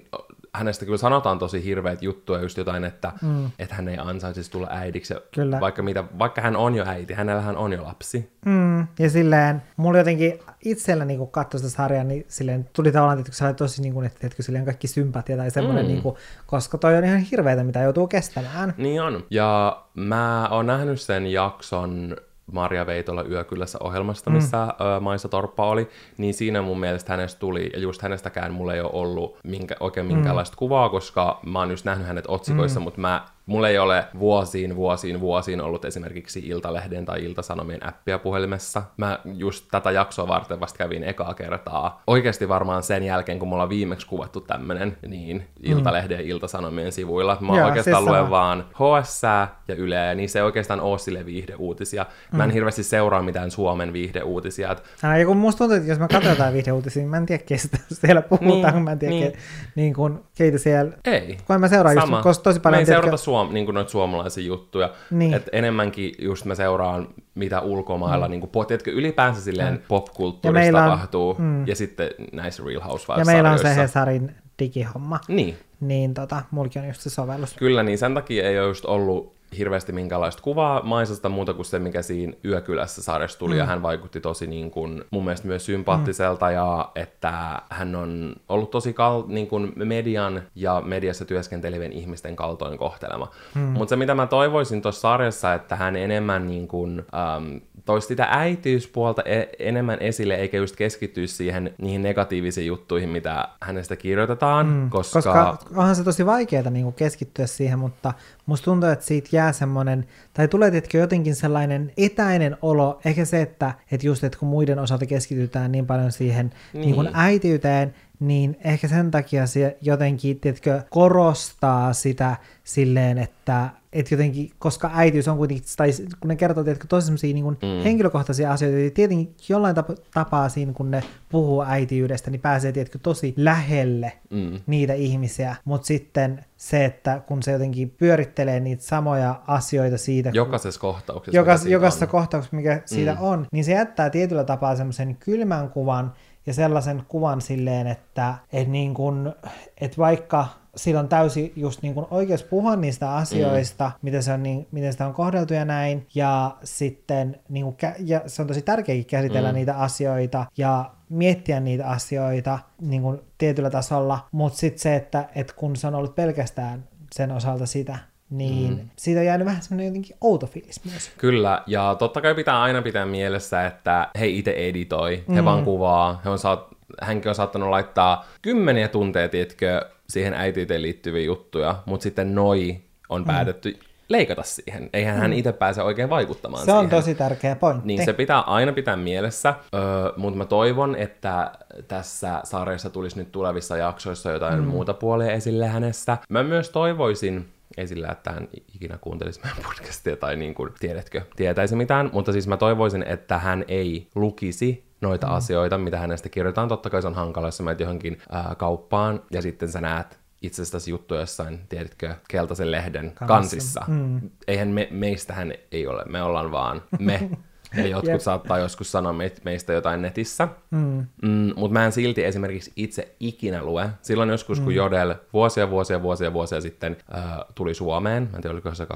hänestä 0.55 0.85
kyllä 0.85 0.97
sanotaan 0.97 1.39
tosi 1.39 1.63
hirveät 1.63 2.01
juttuja, 2.01 2.41
just 2.41 2.57
jotain, 2.57 2.83
että, 2.83 3.11
mm. 3.21 3.51
että 3.59 3.75
hän 3.75 3.87
ei 3.87 3.97
ansaitsisi 3.97 4.51
tulla 4.51 4.67
äidiksi. 4.69 5.13
Kyllä. 5.33 5.59
Vaikka, 5.59 5.83
mitä, 5.83 6.03
vaikka 6.19 6.41
hän 6.41 6.55
on 6.55 6.75
jo 6.75 6.85
äiti, 6.87 7.13
hänellähän 7.13 7.57
on 7.57 7.73
jo 7.73 7.83
lapsi. 7.83 8.31
Mm, 8.45 8.87
ja 8.99 9.09
silleen, 9.09 9.61
mulla 9.77 9.97
jotenkin 9.97 10.39
itsellä 10.65 11.05
niin 11.05 11.27
katsoi 11.27 11.59
sitä 11.59 11.71
sarjaa, 11.71 12.03
niin 12.03 12.25
silleen 12.27 12.69
tuli 12.73 12.91
tavallaan, 12.91 13.19
että 13.19 13.31
se 13.31 13.45
oli 13.45 13.53
tosi 13.53 13.81
niin 13.81 13.93
kuin, 13.93 14.05
että, 14.05 14.27
että 14.27 14.43
silleen 14.43 14.65
kaikki 14.65 14.87
sympatia 14.87 15.37
tai 15.37 15.51
semmoinen, 15.51 15.85
mm. 15.85 15.91
niin 15.91 16.01
kuin, 16.01 16.15
koska 16.45 16.77
toi 16.77 16.97
on 16.97 17.03
ihan 17.03 17.19
hirveätä, 17.19 17.63
mitä 17.63 17.81
joutuu 17.81 18.07
kestämään. 18.07 18.73
Niin 18.77 19.01
on. 19.01 19.25
Ja 19.29 19.81
mä 19.93 20.47
oon 20.51 20.67
nähnyt 20.67 21.01
sen 21.01 21.27
jakson 21.27 22.17
Maria 22.51 22.85
Veitola 22.85 23.23
Yökylässä 23.23 23.77
ohjelmasta, 23.81 24.29
missä 24.29 24.57
mm. 24.57 24.85
ö, 24.85 24.99
Maisa 24.99 25.29
Torppa 25.29 25.67
oli, 25.67 25.89
niin 26.17 26.33
siinä 26.33 26.61
mun 26.61 26.79
mielestä 26.79 27.13
hänestä 27.13 27.39
tuli, 27.39 27.69
ja 27.73 27.79
just 27.79 28.01
hänestäkään 28.01 28.53
mulla 28.53 28.73
ei 28.73 28.81
ole 28.81 28.89
ollut 28.93 29.37
minkä, 29.43 29.75
oikein 29.79 30.05
minkäänlaista 30.05 30.55
mm. 30.55 30.59
kuvaa, 30.59 30.89
koska 30.89 31.39
mä 31.45 31.59
oon 31.59 31.71
just 31.71 31.85
nähnyt 31.85 32.07
hänet 32.07 32.25
otsikoissa, 32.27 32.79
mm. 32.79 32.83
mutta 32.83 33.01
mä 33.01 33.25
Mulla 33.45 33.69
ei 33.69 33.77
ole 33.77 34.07
vuosiin, 34.19 34.75
vuosiin, 34.75 35.19
vuosiin 35.19 35.61
ollut 35.61 35.85
esimerkiksi 35.85 36.39
Iltalehden 36.39 37.05
tai 37.05 37.23
Iltasanomien 37.25 37.87
appia 37.87 38.19
puhelimessa. 38.19 38.83
Mä 38.97 39.19
just 39.25 39.65
tätä 39.71 39.91
jaksoa 39.91 40.27
varten 40.27 40.59
vasta 40.59 40.77
kävin 40.77 41.03
ekaa 41.03 41.33
kertaa. 41.33 42.01
Oikeasti 42.07 42.49
varmaan 42.49 42.83
sen 42.83 43.03
jälkeen, 43.03 43.39
kun 43.39 43.47
mulla 43.47 43.63
on 43.63 43.69
viimeksi 43.69 44.07
kuvattu 44.07 44.41
tämmönen, 44.41 44.97
niin 45.07 45.47
Iltalehden 45.63 46.17
ja 46.17 46.23
Iltasanomien 46.23 46.91
sivuilla. 46.91 47.37
Mä 47.41 47.57
Joo, 47.57 47.67
oikeastaan 47.67 47.97
siis 47.97 48.09
luen 48.09 48.23
sama. 48.23 48.29
vaan 48.29 48.65
HS 48.73 49.21
ja 49.67 49.75
Yle, 49.75 50.15
niin 50.15 50.29
se 50.29 50.39
ei 50.39 50.43
oikeastaan 50.43 50.79
oo 50.79 50.97
sille 50.97 51.25
viihdeuutisia. 51.25 52.05
Mä 52.31 52.43
en 52.43 52.51
hirveästi 52.51 52.83
seuraa 52.83 53.21
mitään 53.21 53.51
Suomen 53.51 53.93
viihdeuutisia. 53.93 54.71
Et 54.71 54.83
Ää, 55.03 55.17
ja 55.17 55.25
kun 55.25 55.37
musta 55.37 55.57
tuntuu, 55.57 55.77
että 55.77 55.89
jos 55.89 55.99
mä 55.99 56.07
katson 56.07 56.31
jotain 56.31 56.53
viihdeuutisia, 56.53 57.01
niin 57.01 57.09
mä 57.09 57.17
en 57.17 57.25
tiedä, 57.25 57.43
kestä 57.45 57.77
siellä 57.93 58.21
puhutaan, 58.21 58.73
Niin, 58.73 58.83
mä 58.83 58.91
en 58.91 58.99
tiedä, 58.99 59.13
niin. 59.13 59.23
niin. 59.23 59.31
Ke, 59.33 59.39
niin 59.75 59.93
kun, 59.93 60.23
keitä 60.37 60.57
siellä... 60.57 60.93
ei. 61.05 61.37
Kun 61.47 61.59
mä 61.59 61.67
seuraa 61.67 61.93
just, 61.93 62.05
Sama. 62.05 62.21
koska 62.21 62.43
tosi 62.43 62.59
paljon... 62.59 62.77
Mä 62.77 62.81
en 62.81 62.85
seurata 62.85 63.17
suom- 63.34 63.53
niin 63.53 63.65
noita 63.73 63.89
suomalaisia 63.91 64.43
juttuja. 64.43 64.89
Niin. 65.11 65.34
Et 65.34 65.49
enemmänkin 65.51 66.15
just 66.19 66.45
mä 66.45 66.55
seuraan, 66.55 67.07
mitä 67.36 67.61
ulkomailla, 67.61 68.27
mm. 68.27 68.31
niin 68.31 68.41
kuin, 68.41 68.67
tiedätkö, 68.67 68.91
ylipäänsä 68.91 69.41
silleen 69.41 69.84
popkulttuurissa 69.88 70.59
Ja 70.59 70.63
meillä 70.63 70.84
on- 70.84 70.89
tapahtuu. 70.91 71.36
Mm. 71.39 71.67
Ja 71.67 71.75
sitten 71.75 72.09
näissä 72.34 72.63
Real 72.65 72.81
Housewives 72.81 73.27
Ja 73.27 73.34
meillä 73.34 73.51
on 73.51 73.59
se 73.59 73.75
Hesarin 73.75 74.36
digihomma. 74.59 75.19
Niin. 75.27 75.57
Niin 75.79 76.13
tota, 76.13 76.41
mullakin 76.51 76.81
on 76.81 76.88
just 76.88 77.01
se 77.01 77.09
sovellus. 77.09 77.53
Kyllä, 77.53 77.84
niin 77.84 77.97
sen 77.97 78.13
takia 78.13 78.49
ei 78.49 78.59
ole 78.59 78.67
just 78.67 78.86
ollut 78.86 79.34
hirveästi 79.57 79.91
minkälaista 79.91 80.41
kuvaa 80.41 80.81
Maisasta 80.83 81.29
muuta 81.29 81.53
kuin 81.53 81.65
se, 81.65 81.79
mikä 81.79 82.01
siinä 82.01 82.33
Yökylässä 82.45 83.03
sarjassa 83.03 83.39
tuli, 83.39 83.53
mm. 83.53 83.59
ja 83.59 83.65
hän 83.65 83.83
vaikutti 83.83 84.21
tosi 84.21 84.47
niin 84.47 84.71
kuin, 84.71 85.03
mun 85.11 85.23
mielestä 85.23 85.47
myös 85.47 85.65
sympaattiselta, 85.65 86.45
mm. 86.45 86.53
ja 86.53 86.91
että 86.95 87.61
hän 87.69 87.95
on 87.95 88.35
ollut 88.49 88.71
tosi 88.71 88.93
kal- 88.93 89.23
niin 89.27 89.47
kuin 89.47 89.73
median 89.75 90.41
ja 90.55 90.81
mediassa 90.85 91.25
työskentelevien 91.25 91.93
ihmisten 91.93 92.35
kaltoin 92.35 92.77
kohtelema. 92.77 93.31
Mm. 93.55 93.61
Mutta 93.61 93.89
se, 93.89 93.95
mitä 93.95 94.15
mä 94.15 94.27
toivoisin 94.27 94.81
tuossa 94.81 95.01
sarjassa, 95.01 95.53
että 95.53 95.75
hän 95.75 95.95
enemmän 95.95 96.47
niin 96.47 96.67
kuin, 96.67 97.05
ähm, 97.13 97.57
toisi 97.85 98.07
sitä 98.07 98.27
äitiyspuolta 98.29 99.21
e- 99.25 99.49
enemmän 99.59 99.97
esille, 99.99 100.35
eikä 100.35 100.57
just 100.57 100.75
keskittyisi 100.75 101.35
siihen 101.35 101.73
niihin 101.77 102.03
negatiivisiin 102.03 102.67
juttuihin, 102.67 103.09
mitä 103.09 103.47
hänestä 103.61 103.95
kirjoitetaan, 103.95 104.67
mm. 104.67 104.89
koska... 104.89 105.21
Koska 105.21 105.57
onhan 105.75 105.95
se 105.95 106.03
tosi 106.03 106.25
vaikeaa 106.25 106.69
niin 106.69 106.83
kuin 106.83 106.95
keskittyä 106.95 107.47
siihen, 107.47 107.79
mutta 107.79 108.13
musta 108.45 108.65
tuntuu, 108.65 108.89
että 108.89 109.05
siitä 109.05 109.29
jää 109.31 109.51
semmoinen, 109.51 110.05
tai 110.33 110.47
tulee 110.47 110.71
tietenkin 110.71 111.01
jotenkin 111.01 111.35
sellainen 111.35 111.91
etäinen 111.97 112.57
olo, 112.61 112.99
ehkä 113.05 113.25
se, 113.25 113.41
että, 113.41 113.73
että 113.91 114.07
just, 114.07 114.23
että 114.23 114.39
kun 114.39 114.49
muiden 114.49 114.79
osalta 114.79 115.05
keskitytään 115.05 115.71
niin 115.71 115.87
paljon 115.87 116.11
siihen 116.11 116.51
niin. 116.73 116.81
Niin 116.81 116.95
kuin 116.95 117.09
äitiyteen, 117.13 117.95
niin 118.28 118.57
ehkä 118.63 118.88
sen 118.88 119.11
takia 119.11 119.47
se 119.47 119.78
jotenkin, 119.82 120.39
tiedätkö, 120.39 120.82
korostaa 120.89 121.93
sitä 121.93 122.36
silleen, 122.63 123.17
että 123.17 123.69
että 123.93 124.13
jotenkin, 124.13 124.51
koska 124.59 124.91
äitiys 124.93 125.28
on 125.28 125.38
kuitenkin, 125.38 125.65
tai 125.78 125.89
kun 126.19 126.28
ne 126.28 126.36
kertoo 126.36 126.63
tiedätkö, 126.63 126.88
tosi 126.88 127.05
semmoisia 127.05 127.34
niin 127.34 127.45
mm. 127.45 127.84
henkilökohtaisia 127.84 128.51
asioita, 128.51 128.78
niin 128.78 128.93
tietenkin 128.93 129.36
jollain 129.49 129.76
tap- 129.78 130.01
tapaa 130.13 130.49
siinä, 130.49 130.74
kun 130.74 130.91
ne 130.91 131.03
puhuu 131.30 131.63
äitiydestä, 131.63 132.32
niin 132.32 132.41
pääsee 132.41 132.71
tiedätkö, 132.71 132.99
tosi 133.03 133.34
lähelle 133.38 134.13
mm. 134.30 134.59
niitä 134.67 134.93
ihmisiä, 134.93 135.55
mutta 135.65 135.88
sitten 135.88 136.45
se, 136.57 136.86
että 136.86 137.21
kun 137.28 137.43
se 137.43 137.51
jotenkin 137.51 137.89
pyörittelee 137.89 138.59
niitä 138.59 138.84
samoja 138.84 139.41
asioita 139.47 139.97
siitä. 139.97 140.32
Jokaisessa 140.34 140.82
kohtauksessa. 140.82 141.38
Jokas, 141.38 141.65
jokaisessa 141.65 142.07
kohtauksessa, 142.07 142.55
mikä 142.55 142.82
siitä 142.86 143.13
mm. 143.13 143.21
on, 143.21 143.47
niin 143.51 143.63
se 143.63 143.71
jättää 143.71 144.09
tietyllä 144.09 144.43
tapaa 144.43 144.76
semmoisen 144.76 145.15
kylmän 145.15 145.69
kuvan 145.69 146.13
ja 146.45 146.53
sellaisen 146.53 147.03
kuvan 147.07 147.41
silleen, 147.41 147.87
että 147.87 148.35
et 148.53 148.67
niin 148.67 148.93
kun, 148.93 149.33
et 149.81 149.97
vaikka 149.97 150.47
sillä 150.75 150.99
on 150.99 151.07
täysin 151.07 151.53
just 151.55 151.81
niin 151.81 151.93
kuin 151.93 152.05
oikeus 152.11 152.43
puhua 152.43 152.75
niistä 152.75 153.15
asioista, 153.15 153.87
mm. 153.87 153.99
miten, 154.01 154.23
se 154.23 154.33
on 154.33 154.43
niin, 154.43 154.67
miten 154.71 154.91
sitä 154.91 155.07
on 155.07 155.13
kohdeltu 155.13 155.53
ja 155.53 155.65
näin, 155.65 156.07
ja 156.15 156.57
sitten 156.63 157.39
niin 157.49 157.65
kuin, 157.65 157.77
ja 157.99 158.21
se 158.27 158.41
on 158.41 158.47
tosi 158.47 158.61
tärkeäkin 158.61 159.05
käsitellä 159.05 159.49
mm. 159.49 159.55
niitä 159.55 159.77
asioita 159.77 160.45
ja 160.57 160.91
miettiä 161.09 161.59
niitä 161.59 161.87
asioita 161.87 162.59
niin 162.81 163.01
kuin 163.01 163.19
tietyllä 163.37 163.69
tasolla, 163.69 164.27
mutta 164.31 164.59
sitten 164.59 164.81
se, 164.81 164.95
että, 164.95 165.29
että 165.35 165.53
kun 165.53 165.75
se 165.75 165.87
on 165.87 165.95
ollut 165.95 166.15
pelkästään 166.15 166.83
sen 167.11 167.31
osalta 167.31 167.65
sitä, 167.65 167.97
niin 168.38 168.73
mm. 168.73 168.89
siitä 168.95 169.19
on 169.19 169.25
jäänyt 169.25 169.47
vähän 169.47 169.61
semmoinen 169.61 169.88
jotenkin 169.88 170.15
outo 170.21 170.45
fiilis 170.47 170.86
myös. 170.86 171.11
Kyllä, 171.17 171.63
ja 171.67 171.95
totta 171.99 172.21
kai 172.21 172.36
pitää 172.36 172.61
aina 172.61 172.81
pitää 172.81 173.05
mielessä, 173.05 173.65
että 173.65 174.09
he 174.19 174.27
itse 174.27 174.51
editoi, 174.51 175.23
he 175.36 175.41
mm. 175.41 175.45
vaan 175.45 175.63
kuvaa, 175.63 176.21
he 176.25 176.29
on 176.29 176.39
saat, 176.39 176.67
hänkin 177.01 177.29
on 177.29 177.36
saattanut 177.36 177.69
laittaa 177.69 178.25
kymmeniä 178.41 178.88
tunteja, 178.88 179.29
tiedätkö, 179.29 179.81
siihen 180.09 180.34
äitiyteen 180.34 180.81
liittyviä 180.81 181.23
juttuja, 181.23 181.75
mutta 181.86 182.03
sitten 182.03 182.36
noi 182.36 182.77
on 183.09 183.21
mm. 183.21 183.27
päätetty 183.27 183.79
leikata 184.09 184.43
siihen. 184.43 184.89
Eihän 184.93 185.15
mm. 185.15 185.21
hän 185.21 185.34
itse 185.34 185.51
pääse 185.51 185.81
oikein 185.81 186.09
vaikuttamaan 186.09 186.61
Se 186.61 186.65
siihen. 186.65 186.79
on 186.79 186.89
tosi 186.89 187.15
tärkeä 187.15 187.55
pointti. 187.55 187.88
Niin 187.88 188.05
se 188.05 188.13
pitää 188.13 188.41
aina 188.41 188.73
pitää 188.73 188.95
mielessä, 188.95 189.53
öö, 189.73 189.81
mutta 190.17 190.38
mä 190.38 190.45
toivon, 190.45 190.95
että 190.95 191.51
tässä 191.88 192.41
sarjassa 192.43 192.89
tulisi 192.89 193.17
nyt 193.17 193.31
tulevissa 193.31 193.77
jaksoissa 193.77 194.31
jotain 194.31 194.59
mm. 194.59 194.67
muuta 194.67 194.93
puolia 194.93 195.31
esille 195.31 195.67
hänestä. 195.67 196.17
Mä 196.29 196.43
myös 196.43 196.69
toivoisin, 196.69 197.52
esillä, 197.78 198.07
että 198.07 198.32
hän 198.32 198.47
ikinä 198.76 198.97
kuuntelisi 198.97 199.39
meidän 199.43 199.63
podcastia 199.63 200.15
tai 200.15 200.36
niin 200.36 200.53
kuin, 200.53 200.74
tiedätkö, 200.80 201.21
tietäisi 201.36 201.76
mitään, 201.76 202.09
mutta 202.13 202.32
siis 202.32 202.47
mä 202.47 202.57
toivoisin, 202.57 203.03
että 203.03 203.38
hän 203.38 203.65
ei 203.67 204.07
lukisi 204.15 204.86
noita 205.01 205.28
mm. 205.28 205.34
asioita, 205.34 205.78
mitä 205.78 205.97
hänestä 205.97 206.30
kirjoitetaan. 206.30 206.67
Totta 206.67 206.89
kai 206.89 207.01
se 207.01 207.07
on 207.07 207.15
hankala, 207.15 207.47
jos 207.47 207.57
sä 207.57 207.63
menet 207.63 207.80
johonkin 207.80 208.17
ää, 208.32 208.55
kauppaan 208.57 209.21
ja 209.32 209.41
sitten 209.41 209.69
sä 209.69 209.82
näet 209.82 210.19
itsestäsi 210.41 210.91
juttu 210.91 211.15
jossain, 211.15 211.59
tiedätkö, 211.69 212.15
keltaisen 212.28 212.71
lehden 212.71 213.05
Kanssa. 213.05 213.26
kansissa. 213.26 213.86
Mm. 213.88 214.30
Eihän 214.47 214.67
me, 214.67 214.88
meistähän 214.91 215.53
ei 215.71 215.88
ole, 215.88 216.03
me 216.05 216.24
ollaan 216.24 216.51
vaan 216.51 216.82
me. 216.99 217.30
Ja 217.78 217.88
jotkut 217.88 218.09
yep. 218.09 218.21
saattaa 218.21 218.59
joskus 218.59 218.91
sanoa 218.91 219.13
meistä 219.43 219.74
jotain 219.74 220.01
netissä. 220.01 220.47
Mm. 220.71 221.05
Mm, 221.21 221.53
Mutta 221.55 221.74
mä 221.74 221.86
en 221.86 221.91
silti 221.91 222.26
esimerkiksi 222.26 222.71
itse 222.76 223.15
ikinä 223.19 223.63
lue. 223.63 223.89
Silloin 224.01 224.30
joskus, 224.30 224.59
mm. 224.59 224.63
kun 224.63 224.76
Jodel 224.76 225.15
vuosia, 225.34 225.69
vuosia, 225.69 226.01
vuosia, 226.01 226.34
vuosia 226.34 226.61
sitten 226.61 226.97
äh, 227.15 227.24
tuli 227.55 227.74
Suomeen, 227.74 228.24
mä 228.24 228.36
en 228.36 228.41
tiedä, 228.41 228.53
oliko 228.53 228.76
se 228.76 228.84
2017-2018, 228.84 228.88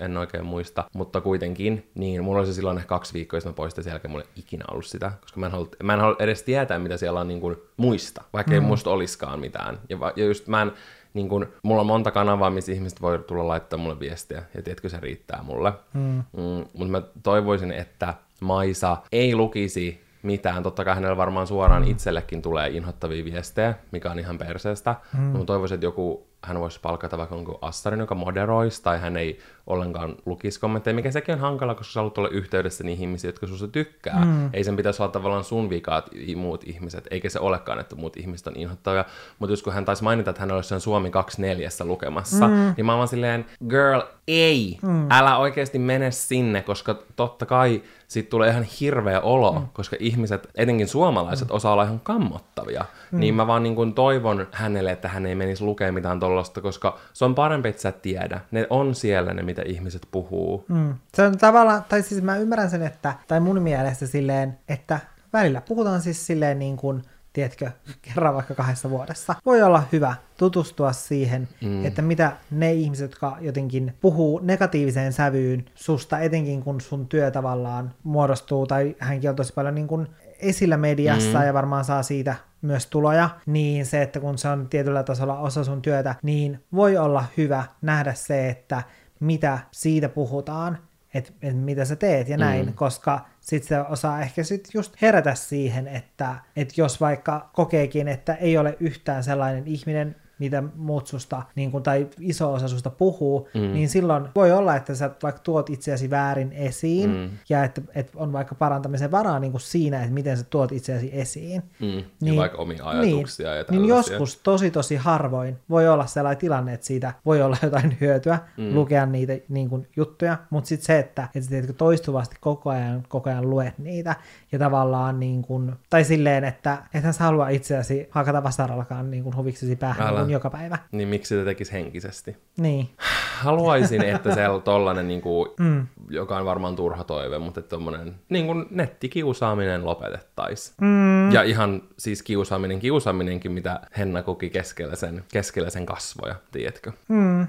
en 0.00 0.16
oikein 0.16 0.46
muista, 0.46 0.84
mutta 0.92 1.20
kuitenkin, 1.20 1.90
niin 1.94 2.24
mulla 2.24 2.38
oli 2.38 2.46
se 2.46 2.52
silloin 2.52 2.76
ehkä 2.76 2.88
kaksi 2.88 3.14
viikkoa, 3.14 3.36
jos 3.36 3.46
mä 3.46 3.52
poistin 3.52 3.84
sen 3.84 3.90
jälkeen, 3.90 4.12
mulla 4.12 4.24
ei 4.24 4.30
ikinä 4.36 4.64
ollut 4.70 4.86
sitä, 4.86 5.12
koska 5.20 5.40
mä 5.40 5.46
en 5.46 5.52
halua, 5.52 5.68
mä 5.82 5.94
en 5.94 6.00
halua 6.00 6.16
edes 6.18 6.42
tietää, 6.42 6.78
mitä 6.78 6.96
siellä 6.96 7.20
on 7.20 7.28
niin 7.28 7.40
kuin 7.40 7.56
muista, 7.76 8.22
vaikka 8.32 8.50
mm. 8.50 8.54
ei 8.54 8.60
musta 8.60 8.90
olisikaan 8.90 9.40
mitään. 9.40 9.78
Ja, 9.88 9.98
ja 10.16 10.24
just 10.24 10.48
mä 10.48 10.62
en, 10.62 10.72
niin 11.14 11.28
kun, 11.28 11.46
mulla 11.62 11.80
on 11.80 11.86
monta 11.86 12.10
kanavaa, 12.10 12.50
missä 12.50 12.72
ihmiset 12.72 13.02
voi 13.02 13.18
tulla 13.18 13.48
laittaa 13.48 13.78
mulle 13.78 14.00
viestiä, 14.00 14.42
ja 14.54 14.62
tiedätkö, 14.62 14.88
se 14.88 15.00
riittää 15.00 15.42
mulle. 15.42 15.72
Mm. 15.94 16.22
Mm, 16.32 16.64
mutta 16.72 16.90
mä 16.90 17.02
toivoisin, 17.22 17.72
että 17.72 18.14
Maisa 18.40 18.96
ei 19.12 19.34
lukisi 19.34 20.00
mitään. 20.22 20.62
Totta 20.62 20.84
kai 20.84 20.94
hänellä 20.94 21.16
varmaan 21.16 21.46
suoraan 21.46 21.82
mm. 21.82 21.90
itsellekin 21.90 22.42
tulee 22.42 22.68
inhottavia 22.68 23.24
viestejä, 23.24 23.74
mikä 23.90 24.10
on 24.10 24.18
ihan 24.18 24.38
perseestä. 24.38 24.94
Mm. 25.18 25.20
Mutta 25.20 25.44
toivoisin, 25.46 25.74
että 25.74 25.86
joku, 25.86 26.29
hän 26.44 26.60
voisi 26.60 26.80
palkata 26.82 27.18
vaikka 27.18 27.34
jonkun 27.34 27.58
Assarin, 27.62 28.00
joka 28.00 28.14
moderoisi, 28.14 28.82
tai 28.82 29.00
hän 29.00 29.16
ei 29.16 29.38
ollenkaan 29.66 30.16
lukisi 30.26 30.60
kommentteja, 30.60 30.94
mikä 30.94 31.10
sekin 31.10 31.34
on 31.34 31.40
hankala, 31.40 31.74
koska 31.74 31.92
sä 31.92 32.00
haluat 32.00 32.18
olla 32.18 32.28
yhteydessä 32.28 32.84
niihin 32.84 33.08
ihmisiin, 33.08 33.28
jotka 33.28 33.46
susta 33.46 33.68
tykkää. 33.68 34.24
Mm. 34.24 34.50
Ei 34.52 34.64
sen 34.64 34.76
pitäisi 34.76 35.02
olla 35.02 35.12
tavallaan 35.12 35.44
sun 35.44 35.70
vikaat 35.70 36.10
muut 36.36 36.64
ihmiset, 36.64 37.08
eikä 37.10 37.28
se 37.28 37.40
olekaan, 37.40 37.80
että 37.80 37.96
muut 37.96 38.16
ihmiset 38.16 38.46
on 38.46 38.56
inhottavia. 38.56 39.04
Mutta 39.38 39.52
jos 39.52 39.62
kun 39.62 39.72
hän 39.72 39.84
taisi 39.84 40.04
mainita, 40.04 40.30
että 40.30 40.40
hän 40.40 40.52
olisi 40.52 40.68
sen 40.68 40.80
Suomi 40.80 41.10
24 41.10 41.68
lukemassa, 41.84 42.48
mm. 42.48 42.74
niin 42.76 42.86
mä 42.86 42.94
oon 42.94 43.08
silleen, 43.08 43.46
girl, 43.68 44.00
ei, 44.28 44.78
mm. 44.82 45.06
älä 45.10 45.36
oikeasti 45.36 45.78
mene 45.78 46.10
sinne, 46.10 46.62
koska 46.62 46.94
totta 47.16 47.46
kai 47.46 47.82
siitä 48.08 48.30
tulee 48.30 48.50
ihan 48.50 48.62
hirveä 48.62 49.20
olo, 49.20 49.52
mm. 49.52 49.66
koska 49.72 49.96
ihmiset, 50.00 50.48
etenkin 50.54 50.88
suomalaiset, 50.88 51.48
mm. 51.48 51.54
osaa 51.54 51.72
olla 51.72 51.82
ihan 51.82 52.00
kammottavia. 52.00 52.84
Mm. 53.12 53.20
Niin 53.20 53.34
mä 53.34 53.46
vaan 53.46 53.62
niin 53.62 53.74
kuin 53.74 53.94
toivon 53.94 54.46
hänelle, 54.52 54.92
että 54.92 55.08
hän 55.08 55.26
ei 55.26 55.34
menisi 55.34 55.64
lukemaan 55.64 55.94
mitään 55.94 56.20
tollasta, 56.30 56.60
koska 56.60 56.98
se 57.12 57.24
on 57.24 57.34
parempi, 57.34 57.68
että 57.68 57.82
sä 57.82 57.92
tiedä. 57.92 58.40
Ne 58.50 58.66
on 58.70 58.94
siellä 58.94 59.34
ne, 59.34 59.42
mitä 59.42 59.62
ihmiset 59.66 60.08
puhuu. 60.10 60.64
Mm. 60.68 60.94
Se 61.14 61.22
on 61.22 61.38
tavallaan, 61.38 61.84
tai 61.88 62.02
siis 62.02 62.22
mä 62.22 62.36
ymmärrän 62.36 62.70
sen, 62.70 62.82
että, 62.82 63.14
tai 63.28 63.40
mun 63.40 63.62
mielestä 63.62 64.06
silleen, 64.06 64.58
että 64.68 65.00
välillä 65.32 65.60
puhutaan 65.60 66.00
siis 66.00 66.26
silleen 66.26 66.58
niin 66.58 66.76
kuin, 66.76 67.02
tiedätkö, 67.32 67.70
kerran 68.02 68.34
vaikka 68.34 68.54
kahdessa 68.54 68.90
vuodessa. 68.90 69.34
Voi 69.46 69.62
olla 69.62 69.82
hyvä 69.92 70.14
tutustua 70.36 70.92
siihen, 70.92 71.48
mm. 71.60 71.84
että 71.84 72.02
mitä 72.02 72.32
ne 72.50 72.72
ihmiset, 72.72 73.10
jotka 73.10 73.36
jotenkin 73.40 73.94
puhuu 74.00 74.40
negatiiviseen 74.42 75.12
sävyyn 75.12 75.64
susta, 75.74 76.18
etenkin 76.18 76.62
kun 76.62 76.80
sun 76.80 77.06
työ 77.06 77.30
tavallaan 77.30 77.94
muodostuu, 78.02 78.66
tai 78.66 78.96
hänkin 78.98 79.30
on 79.30 79.36
tosi 79.36 79.52
paljon 79.52 79.74
niin 79.74 79.88
kuin 79.88 80.06
esillä 80.38 80.76
mediassa 80.76 81.38
mm. 81.38 81.46
ja 81.46 81.54
varmaan 81.54 81.84
saa 81.84 82.02
siitä 82.02 82.36
myös 82.62 82.86
tuloja, 82.86 83.30
niin 83.46 83.86
se, 83.86 84.02
että 84.02 84.20
kun 84.20 84.38
se 84.38 84.48
on 84.48 84.68
tietyllä 84.68 85.02
tasolla 85.02 85.38
osa 85.38 85.64
sun 85.64 85.82
työtä, 85.82 86.14
niin 86.22 86.64
voi 86.74 86.96
olla 86.96 87.24
hyvä 87.36 87.64
nähdä 87.82 88.14
se, 88.14 88.48
että 88.48 88.82
mitä 89.20 89.58
siitä 89.70 90.08
puhutaan, 90.08 90.78
että 91.14 91.32
et 91.42 91.56
mitä 91.56 91.84
sä 91.84 91.96
teet 91.96 92.28
ja 92.28 92.36
näin, 92.36 92.66
mm. 92.66 92.74
koska 92.74 93.26
sit 93.40 93.64
se 93.64 93.80
osaa 93.80 94.20
ehkä 94.20 94.42
sit 94.42 94.68
just 94.74 95.02
herätä 95.02 95.34
siihen, 95.34 95.88
että 95.88 96.34
et 96.56 96.78
jos 96.78 97.00
vaikka 97.00 97.50
kokeekin, 97.52 98.08
että 98.08 98.34
ei 98.34 98.58
ole 98.58 98.76
yhtään 98.80 99.24
sellainen 99.24 99.66
ihminen, 99.66 100.16
mitä 100.40 100.62
muut 100.76 101.06
susta, 101.06 101.42
niin 101.54 101.70
kun, 101.70 101.82
tai 101.82 102.06
iso 102.20 102.52
osa 102.52 102.68
susta 102.68 102.90
puhuu, 102.90 103.48
mm. 103.54 103.60
niin 103.60 103.88
silloin 103.88 104.28
voi 104.34 104.52
olla, 104.52 104.76
että 104.76 104.94
sä 104.94 105.10
vaikka 105.22 105.40
tuot 105.40 105.70
itseäsi 105.70 106.10
väärin 106.10 106.52
esiin, 106.52 107.10
mm. 107.10 107.30
ja 107.48 107.64
että, 107.64 107.82
että 107.94 108.12
on 108.16 108.32
vaikka 108.32 108.54
parantamisen 108.54 109.10
varaa 109.10 109.38
niin 109.38 109.52
kuin 109.52 109.60
siinä, 109.60 110.00
että 110.00 110.14
miten 110.14 110.36
sä 110.36 110.44
tuot 110.44 110.72
itseäsi 110.72 111.10
esiin. 111.12 111.62
Mm. 111.80 111.86
Niin, 112.20 112.34
ja 112.34 112.40
vaikka 112.40 112.58
omia 112.58 112.84
ajatuksia 112.84 113.50
niin, 113.50 113.58
ja 113.58 113.64
Niin 113.70 113.88
joskus 113.88 114.36
tosi 114.36 114.70
tosi 114.70 114.96
harvoin 114.96 115.58
voi 115.70 115.88
olla 115.88 116.06
sellainen 116.06 116.40
tilanne, 116.40 116.72
että 116.74 116.86
siitä 116.86 117.14
voi 117.26 117.42
olla 117.42 117.56
jotain 117.62 117.96
hyötyä 118.00 118.38
mm. 118.56 118.74
lukea 118.74 119.06
niitä 119.06 119.32
niin 119.48 119.68
kuin, 119.68 119.88
juttuja, 119.96 120.36
mutta 120.50 120.68
sitten 120.68 120.86
se, 120.86 120.98
että, 120.98 121.28
että 121.34 121.72
toistuvasti 121.72 122.36
koko 122.40 122.70
ajan, 122.70 123.02
koko 123.08 123.30
ajan 123.30 123.50
luet 123.50 123.78
niitä, 123.78 124.16
ja 124.52 124.58
tavallaan 124.58 125.20
niin 125.20 125.42
kuin, 125.42 125.72
tai 125.90 126.04
silleen, 126.04 126.44
että 126.44 126.78
ethän 126.94 127.12
sä 127.12 127.24
halua 127.24 127.48
itseäsi 127.48 128.08
hakata 128.10 128.42
vasarallakaan 128.42 129.10
niin 129.10 129.22
kuin 129.22 129.36
huviksesi 129.36 129.76
päähän, 129.76 130.08
Älä 130.08 130.20
joka 130.20 130.50
päivä. 130.50 130.78
Niin 130.92 131.08
miksi 131.08 131.36
se 131.36 131.44
tekisi 131.44 131.72
henkisesti? 131.72 132.36
Niin. 132.58 132.90
Haluaisin, 133.38 134.04
että 134.04 134.34
se 134.34 134.48
on 134.48 134.62
tollanen, 134.62 135.08
niin 135.08 135.20
kuin, 135.20 135.50
mm. 135.60 135.86
joka 136.08 136.36
on 136.36 136.44
varmaan 136.44 136.76
turha 136.76 137.04
toive, 137.04 137.38
mutta 137.38 137.60
että 137.60 137.70
tommonen 137.70 138.14
niin 138.28 138.46
kuin 138.46 138.66
nettikiusaaminen 138.70 139.84
lopetettaisiin. 139.84 140.74
Mm. 140.80 141.32
Ja 141.32 141.42
ihan 141.42 141.82
siis 141.98 142.22
kiusaaminen, 142.22 142.80
kiusaaminenkin, 142.80 143.52
mitä 143.52 143.80
Henna 143.98 144.22
koki 144.22 144.50
keskellä 144.50 144.96
sen, 144.96 145.24
keskellä 145.32 145.70
sen 145.70 145.86
kasvoja, 145.86 146.34
tiedätkö? 146.52 146.92
Mm. 147.08 147.46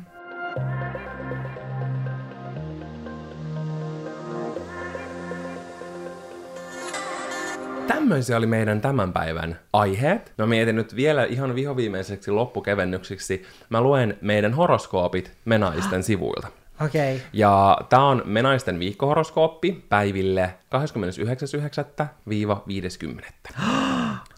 Tämmöisiä 7.93 8.37
oli 8.37 8.45
meidän 8.45 8.81
tämän 8.81 9.13
päivän 9.13 9.59
aiheet. 9.73 10.33
Mä 10.37 10.45
mietin 10.45 10.75
nyt 10.75 10.95
vielä 10.95 11.25
ihan 11.25 11.55
vihoviimeiseksi 11.55 12.31
loppukevennyksiksi. 12.31 13.45
Mä 13.69 13.81
luen 13.81 14.17
meidän 14.21 14.53
horoskoopit 14.53 15.31
Menaisten 15.45 16.03
sivuilta. 16.03 16.47
Okei. 16.85 17.15
Okay. 17.15 17.27
Ja 17.33 17.77
tää 17.89 18.03
on 18.03 18.21
Menaisten 18.25 18.79
viikkohoroskooppi 18.79 19.85
päiville 19.89 20.53
29.9.-50. 20.75 23.25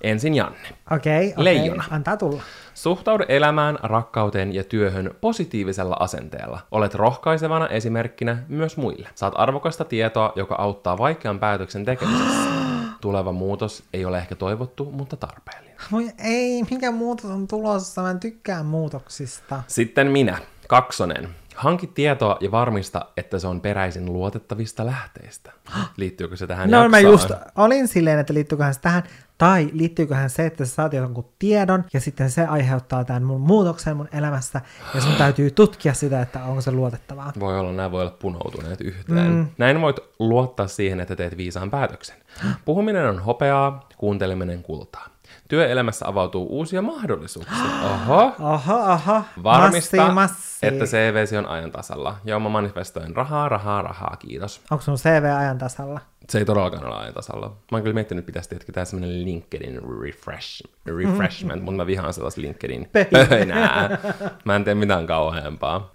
Ensin 0.04 0.36
Janne. 0.36 0.68
Okei, 0.91 1.28
okay, 1.28 1.43
Leijona. 1.43 1.84
Antaa 1.89 2.18
tulla. 2.18 2.41
Suhtaudu 2.74 3.24
elämään, 3.28 3.80
rakkauteen 3.84 4.56
ja 4.56 4.64
työhön 4.64 5.16
positiivisella 5.22 5.97
asenteella. 5.99 6.60
Olet 6.72 6.95
rohkaisevana 6.95 7.68
esimerkkinä 7.68 8.38
myös 8.47 8.78
muille. 8.78 9.10
Saat 9.16 9.34
arvokasta 9.36 9.86
tietoa, 9.86 10.34
joka 10.36 10.56
auttaa 10.56 10.97
vaikean 10.97 11.39
päätöksen 11.39 11.86
tekemisessä. 11.86 12.49
Tuleva 13.04 13.32
muutos 13.32 13.84
ei 13.93 14.06
ole 14.06 14.18
ehkä 14.18 14.36
toivottu, 14.36 14.91
mutta 14.91 15.18
tarpeellinen. 15.18 15.78
Voi 15.91 16.10
ei, 16.24 16.64
mikä 16.72 16.91
muutos 16.91 17.32
on 17.32 17.47
tulossa? 17.47 18.01
Mä 18.01 18.12
en 18.12 18.20
tykkää 18.20 18.64
muutoksista. 18.64 19.64
Sitten 19.68 20.08
minä, 20.08 20.38
kaksonen. 20.68 21.30
Hanki 21.56 21.88
tietoa 21.88 22.38
ja 22.41 22.51
varmista, 22.51 23.06
että 23.18 23.39
se 23.39 23.47
on 23.47 23.62
peräisin 23.62 24.14
luotettavista 24.14 24.86
lähteistä. 24.86 25.51
Liittyykö 25.97 26.38
se 26.38 26.47
tähän 26.47 26.72
No 26.72 26.78
jaksoon? 26.78 26.91
mä 26.91 26.99
just 26.99 27.32
olin 27.56 27.88
silleen, 27.88 28.20
että 28.20 28.34
liittyyköhän 28.34 28.74
se 28.74 28.80
tähän, 28.82 29.04
tai 29.38 29.70
liittyyköhän 29.74 30.30
se, 30.30 30.45
että 30.45 30.66
sä 30.66 30.76
saat 30.76 30.93
jonkun 30.93 31.30
tiedon, 31.39 31.84
ja 31.93 31.99
sitten 31.99 32.32
se 32.32 32.45
aiheuttaa 32.45 33.04
tämän 33.04 33.24
mun 33.24 33.41
muutoksen 33.41 33.97
mun 33.97 34.10
elämässä, 34.14 34.62
ja 34.95 35.01
sun 35.01 35.16
täytyy 35.16 35.51
tutkia 35.51 35.93
sitä, 35.93 36.22
että 36.22 36.43
onko 36.43 36.62
se 36.62 36.72
luotettavaa. 36.72 37.34
Voi 37.39 37.60
olla, 37.60 37.72
nämä 37.72 37.91
voi 37.91 38.01
olla 38.01 38.18
punoutuneet 38.20 38.82
yhteen. 38.82 39.32
Mm. 39.32 39.47
Näin 39.58 39.82
voit 39.82 39.99
luottaa 40.20 40.68
siihen, 40.68 40.99
että 40.99 41.16
teet 41.16 41.38
viisaan 41.38 41.72
päätöksen. 41.72 42.22
Puhuminen 42.65 43.09
on 43.09 43.19
hopeaa, 43.19 43.88
kuunteleminen 43.97 44.63
kultaa. 44.63 45.07
Työelämässä 45.47 46.07
avautuu 46.07 46.47
uusia 46.49 46.81
mahdollisuuksia. 46.81 47.55
Oho! 47.93 48.31
Oho, 48.39 48.91
oho. 48.93 49.21
Varmista, 49.43 49.97
Massi, 49.97 50.13
massi. 50.13 50.65
että 50.67 50.86
CVC 50.86 51.38
on 51.38 51.45
ajan 51.45 51.71
tasalla. 51.71 52.15
Joo, 52.25 52.39
mä 52.39 52.49
manifestoin 52.49 53.15
rahaa, 53.15 53.49
rahaa, 53.49 53.81
rahaa, 53.81 54.15
kiitos. 54.19 54.61
Onko 54.71 54.81
sun 54.81 54.95
CV 54.97 55.23
ajan 55.39 55.57
tasalla? 55.57 55.99
Se 56.29 56.38
ei 56.38 56.45
todellakaan 56.45 56.86
ole 56.86 56.95
ajan 56.95 57.13
tasalla. 57.13 57.47
Mä 57.47 57.55
oon 57.71 57.81
kyllä 57.81 57.93
miettinyt, 57.93 58.21
että 58.21 58.25
pitäisi 58.25 58.49
tehdä 58.49 58.65
tää 58.73 58.86
semmonen 58.86 59.25
LinkedIn 59.25 59.81
refresh, 60.01 60.63
refreshment, 60.86 61.63
mutta 61.63 61.77
mä 61.77 61.86
vihaan 61.86 62.13
sellaista 62.13 62.41
LinkedIn 62.41 62.89
pöhinää. 63.11 63.97
Mä 64.45 64.55
en 64.55 64.63
tee 64.63 64.75
mitään 64.75 65.07
kauheampaa. 65.07 65.89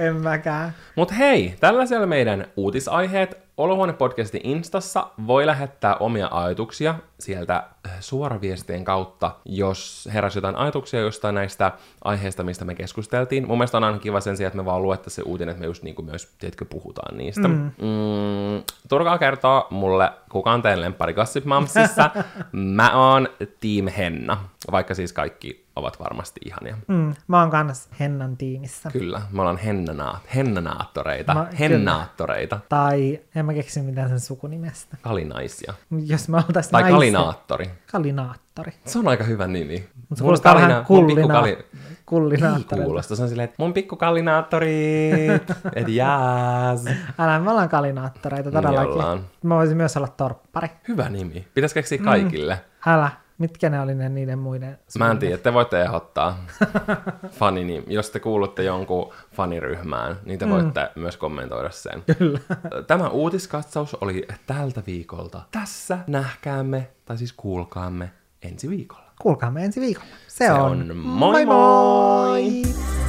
En 0.00 0.16
mäkään. 0.16 0.74
Mut 0.96 1.18
hei, 1.18 1.54
tällaisia 1.60 2.06
meidän 2.06 2.46
uutisaiheet. 2.56 3.41
Olohuone-podcastin 3.56 4.40
Instassa 4.44 5.06
voi 5.26 5.46
lähettää 5.46 5.96
omia 5.96 6.28
ajatuksia 6.30 6.94
sieltä 7.20 7.56
äh, 7.56 7.92
suoraviestien 8.00 8.84
kautta, 8.84 9.30
jos 9.44 10.08
heräsi 10.14 10.38
jotain 10.38 10.56
ajatuksia 10.56 11.00
jostain 11.00 11.34
näistä 11.34 11.72
aiheista, 12.04 12.42
mistä 12.42 12.64
me 12.64 12.74
keskusteltiin. 12.74 13.46
Mun 13.46 13.58
mielestä 13.58 13.76
on 13.76 13.84
aina 13.84 13.98
kiva 13.98 14.20
sen 14.20 14.36
sijaan, 14.36 14.48
että 14.48 14.56
me 14.56 14.64
vaan 14.64 14.82
luettaisiin 14.82 15.24
se 15.24 15.28
uutinen, 15.28 15.52
että 15.52 15.60
me 15.60 15.66
just 15.66 15.82
niin 15.82 15.94
kuin 15.94 16.06
myös, 16.06 16.34
tiedätkö, 16.38 16.64
puhutaan 16.64 17.18
niistä. 17.18 17.48
Mm. 17.48 17.54
Mm, 17.54 18.62
turkaa 18.88 19.18
kertoa 19.18 19.66
mulle, 19.70 20.12
kuka 20.30 20.52
on 20.52 20.62
teidän 20.62 20.80
lemppari 20.80 21.14
Gossip 21.14 21.44
Mamsissa. 21.44 22.10
Mä 22.52 23.10
oon 23.10 23.28
Team 23.38 23.88
Henna, 23.96 24.38
vaikka 24.70 24.94
siis 24.94 25.12
kaikki 25.12 25.66
ovat 25.76 26.00
varmasti 26.00 26.40
ihania. 26.44 26.76
Mm, 26.88 27.14
mä 27.28 27.40
oon 27.40 27.50
kans 27.50 27.88
Hennan 28.00 28.36
tiimissä. 28.36 28.90
Kyllä, 28.90 29.22
me 29.30 29.40
ollaan 29.40 29.56
hennana- 29.56 30.18
hennanaattoreita, 30.34 31.34
Mä- 31.34 31.48
hennaattoreita, 31.58 32.60
Tai 32.68 33.20
en 33.34 33.46
mä 33.46 33.54
keksi 33.54 33.80
mitään 33.82 34.08
sen 34.08 34.20
sukunimestä. 34.20 34.96
kalinaisia. 35.02 35.74
Jos 36.06 36.28
me 36.28 36.36
oltais 36.36 36.68
Tai 36.68 36.82
naisia. 36.82 36.94
kalinaattori. 36.96 37.70
Kalinaattori. 37.92 38.72
Se 38.84 38.98
on 38.98 39.08
aika 39.08 39.24
hyvä 39.24 39.46
nimi. 39.46 39.88
Mutta 39.94 40.14
se 40.16 40.22
Mun 40.22 40.26
kuulostaa 40.26 40.54
vähän 40.54 40.70
kalina- 40.70 40.80
pikku 40.80 40.94
kullina- 40.94 41.46
Ei 41.46 41.64
kullinaattorilta. 42.06 42.76
kuulosta. 42.86 43.16
Se 43.16 43.22
on 43.22 43.28
silleen, 43.28 43.44
että 43.44 43.56
mun 43.62 43.72
pikku 43.72 43.96
kalinaattorit, 43.96 45.50
et 45.76 45.88
jääs. 45.88 46.84
Älä, 47.18 47.38
me 47.40 47.50
ollaan 47.50 47.68
kalinaattoreita 47.68 48.50
todellakin. 48.50 48.92
ollaan. 48.92 49.20
Mä 49.42 49.54
voisin 49.56 49.76
myös 49.76 49.96
olla 49.96 50.08
torppari. 50.08 50.68
Hyvä 50.88 51.08
nimi. 51.08 51.48
Pitäis 51.54 51.74
keksiä 51.74 51.98
kaikille. 51.98 52.60
Älä, 52.86 53.10
mitkä 53.42 53.70
ne 53.70 53.80
oli 53.80 53.94
ne 53.94 54.08
niiden 54.08 54.38
muiden? 54.38 54.78
Mä 54.98 55.10
en 55.10 55.18
tiedä, 55.18 55.38
te 55.38 55.52
voitte 55.52 55.82
ehdottaa 55.82 56.44
faninimi. 57.38 57.84
Jos 57.86 58.10
te 58.10 58.20
kuulutte 58.20 58.62
jonkun 58.62 59.12
faniryhmään, 59.32 60.16
niin 60.24 60.38
te 60.38 60.48
voitte 60.48 60.90
myös 60.96 61.16
kommentoida 61.16 61.70
sen. 61.70 62.02
Kyllä. 62.18 62.40
Tämä 62.86 63.08
uutiskatsaus 63.08 63.94
oli 63.94 64.26
tältä 64.46 64.82
viikolta. 64.86 65.42
Tässä 65.50 65.98
nähkäämme, 66.06 66.88
tai 67.04 67.18
siis 67.18 67.32
kuulkaamme 67.32 68.10
ensi 68.42 68.70
viikolla. 68.70 69.02
Kuulkaamme 69.22 69.64
ensi 69.64 69.80
viikolla. 69.80 70.08
Se, 70.28 70.36
Se 70.46 70.52
on. 70.52 70.60
on 70.90 70.96
moi 70.96 71.46
moi! 71.46 71.46
moi! 71.46 73.01